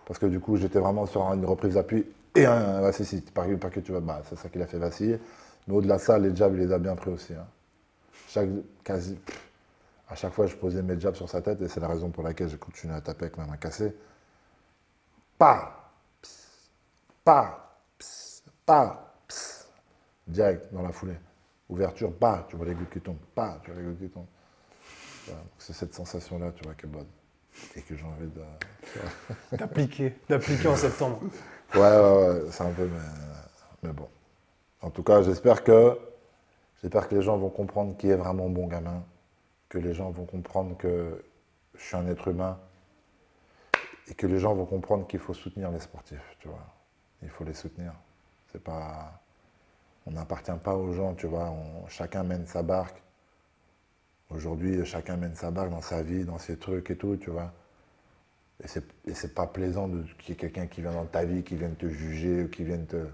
Parce 0.05 0.19
que 0.19 0.25
du 0.25 0.39
coup, 0.41 0.57
j'étais 0.57 0.79
vraiment 0.79 1.05
sur 1.05 1.21
une 1.33 1.45
reprise 1.45 1.75
d'appui 1.75 2.05
et 2.35 2.45
un, 2.45 2.81
ouais, 2.83 2.91
si, 2.91 3.05
si, 3.05 3.17
hypercute 3.17 3.83
Tuvasa, 3.83 4.01
bah, 4.05 4.21
c'est 4.29 4.37
ça 4.37 4.49
qui 4.49 4.57
l'a 4.57 4.67
fait 4.67 4.77
vaciller. 4.77 5.19
Mais 5.67 5.75
au-delà 5.75 5.97
de 5.97 6.01
ça, 6.01 6.17
les 6.19 6.35
jabs, 6.35 6.53
il 6.55 6.59
les 6.59 6.73
a 6.73 6.79
bien 6.79 6.95
pris 6.95 7.11
aussi. 7.11 7.33
hein. 7.33 7.45
Chaque, 8.33 8.47
quasi, 8.85 9.15
pff, 9.15 9.49
à 10.07 10.15
chaque 10.15 10.31
fois, 10.31 10.47
je 10.47 10.55
posais 10.55 10.81
mes 10.81 10.97
jabs 10.97 11.15
sur 11.15 11.27
sa 11.29 11.41
tête 11.41 11.61
et 11.61 11.67
c'est 11.67 11.81
la 11.81 11.89
raison 11.89 12.09
pour 12.11 12.23
laquelle 12.23 12.47
j'ai 12.47 12.57
continué 12.57 12.93
à 12.93 13.01
taper 13.01 13.25
avec 13.25 13.37
ma 13.37 13.45
main 13.45 13.57
cassée. 13.57 13.93
Pas, 15.37 15.91
pas, 17.25 17.77
pas, 18.65 19.15
direct 20.25 20.73
dans 20.73 20.81
la 20.81 20.93
foulée. 20.93 21.17
Ouverture, 21.67 22.13
pas, 22.13 22.45
tu 22.47 22.55
vois 22.55 22.65
les 22.65 22.73
gouttes 22.73 22.89
qui 22.89 23.01
tombent, 23.01 23.17
pas, 23.35 23.59
tu 23.63 23.71
vois 23.71 23.81
les 23.81 23.85
gouttes 23.85 23.99
qui 23.99 24.09
tombent. 24.09 24.25
Voilà, 25.25 25.41
c'est 25.57 25.73
cette 25.73 25.93
sensation-là, 25.93 26.53
tu 26.55 26.63
vois, 26.63 26.73
qui 26.75 26.85
est 26.85 26.89
bonne. 26.89 27.07
Et 27.75 27.81
que 27.81 27.97
j'ai 27.97 28.05
envie 28.05 28.29
de. 28.29 29.57
d'appliquer, 29.57 30.15
d'appliquer 30.29 30.69
en 30.69 30.77
septembre. 30.77 31.19
Ouais, 31.75 31.81
ouais, 31.81 32.27
ouais, 32.29 32.41
c'est 32.49 32.63
un 32.63 32.71
peu. 32.71 32.85
Mais... 32.85 32.99
Mais 33.83 33.91
bon. 33.91 34.07
En 34.81 34.89
tout 34.89 35.03
cas, 35.03 35.21
j'espère 35.21 35.65
que, 35.65 35.97
j'espère 36.81 37.07
que 37.07 37.15
les 37.15 37.21
gens 37.21 37.37
vont 37.37 37.49
comprendre 37.49 37.95
qui 37.97 38.09
est 38.09 38.15
vraiment 38.15 38.49
bon 38.49 38.67
gamin, 38.67 39.03
que 39.69 39.77
les 39.77 39.93
gens 39.93 40.11
vont 40.11 40.25
comprendre 40.25 40.75
que 40.77 41.23
je 41.75 41.83
suis 41.83 41.95
un 41.95 42.07
être 42.07 42.27
humain 42.27 42.59
et 44.07 44.13
que 44.13 44.27
les 44.27 44.39
gens 44.39 44.53
vont 44.53 44.65
comprendre 44.65 45.07
qu'il 45.07 45.19
faut 45.19 45.33
soutenir 45.33 45.71
les 45.71 45.79
sportifs, 45.79 46.35
tu 46.39 46.47
vois. 46.47 46.65
Il 47.21 47.29
faut 47.29 47.43
les 47.43 47.53
soutenir. 47.53 47.93
C'est 48.51 48.63
pas, 48.63 49.21
on 50.05 50.11
n'appartient 50.11 50.51
pas 50.63 50.75
aux 50.75 50.91
gens, 50.91 51.13
tu 51.13 51.27
vois. 51.27 51.53
chacun 51.87 52.23
mène 52.23 52.45
sa 52.47 52.63
barque. 52.63 53.01
Aujourd'hui, 54.29 54.85
chacun 54.85 55.17
mène 55.17 55.35
sa 55.35 55.51
barque 55.51 55.69
dans 55.69 55.81
sa 55.81 56.01
vie, 56.03 56.25
dans 56.25 56.37
ses 56.37 56.57
trucs 56.57 56.89
et 56.89 56.97
tout, 56.97 57.17
tu 57.17 57.29
vois. 57.29 57.53
Et 58.63 59.13
c'est 59.13 59.33
pas 59.33 59.47
plaisant 59.47 59.89
qu'il 60.19 60.29
y 60.29 60.31
ait 60.33 60.35
quelqu'un 60.35 60.67
qui 60.67 60.81
vient 60.81 60.93
dans 60.93 61.05
ta 61.05 61.25
vie, 61.25 61.43
qui 61.43 61.55
vienne 61.55 61.75
te 61.75 61.87
juger, 61.87 62.47
qui 62.51 62.63
vienne 62.63 62.85
te, 62.85 63.07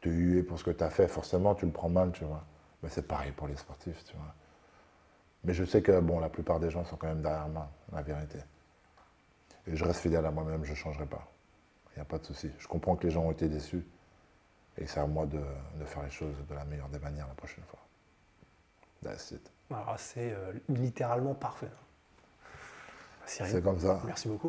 te 0.00 0.08
huer 0.08 0.42
pour 0.42 0.58
ce 0.58 0.64
que 0.64 0.70
tu 0.70 0.82
as 0.82 0.90
fait. 0.90 1.08
Forcément, 1.08 1.54
tu 1.54 1.66
le 1.66 1.72
prends 1.72 1.90
mal, 1.90 2.12
tu 2.12 2.24
vois. 2.24 2.44
Mais 2.82 2.88
c'est 2.88 3.06
pareil 3.06 3.32
pour 3.32 3.48
les 3.48 3.56
sportifs, 3.56 4.04
tu 4.04 4.16
vois. 4.16 4.34
Mais 5.44 5.54
je 5.54 5.64
sais 5.64 5.82
que, 5.82 6.00
bon, 6.00 6.18
la 6.18 6.28
plupart 6.28 6.60
des 6.60 6.70
gens 6.70 6.84
sont 6.84 6.96
quand 6.96 7.06
même 7.06 7.22
derrière 7.22 7.48
moi, 7.48 7.70
la 7.92 8.02
vérité. 8.02 8.38
Et 9.66 9.76
je 9.76 9.84
reste 9.84 10.00
fidèle 10.00 10.24
à 10.26 10.30
moi-même, 10.30 10.64
je 10.64 10.70
ne 10.70 10.76
changerai 10.76 11.06
pas. 11.06 11.26
Il 11.92 11.98
n'y 11.98 12.02
a 12.02 12.04
pas 12.04 12.18
de 12.18 12.24
souci. 12.24 12.50
Je 12.58 12.68
comprends 12.68 12.96
que 12.96 13.06
les 13.06 13.12
gens 13.12 13.22
ont 13.22 13.32
été 13.32 13.48
déçus. 13.48 13.84
Et 14.78 14.86
c'est 14.86 15.00
à 15.00 15.06
moi 15.06 15.26
de, 15.26 15.40
faire 15.86 16.02
les 16.02 16.10
choses 16.10 16.36
de 16.48 16.54
la 16.54 16.64
meilleure 16.64 16.88
des 16.88 16.98
manières 16.98 17.26
la 17.26 17.34
prochaine 17.34 17.64
fois. 17.64 17.80
That's 19.02 19.30
it. 19.30 19.50
c'est 19.96 20.32
euh, 20.32 20.52
littéralement 20.68 21.34
parfait. 21.34 21.70
C'est 23.24 23.62
comme 23.62 23.80
ça. 23.80 24.00
Merci 24.04 24.28
beaucoup. 24.28 24.48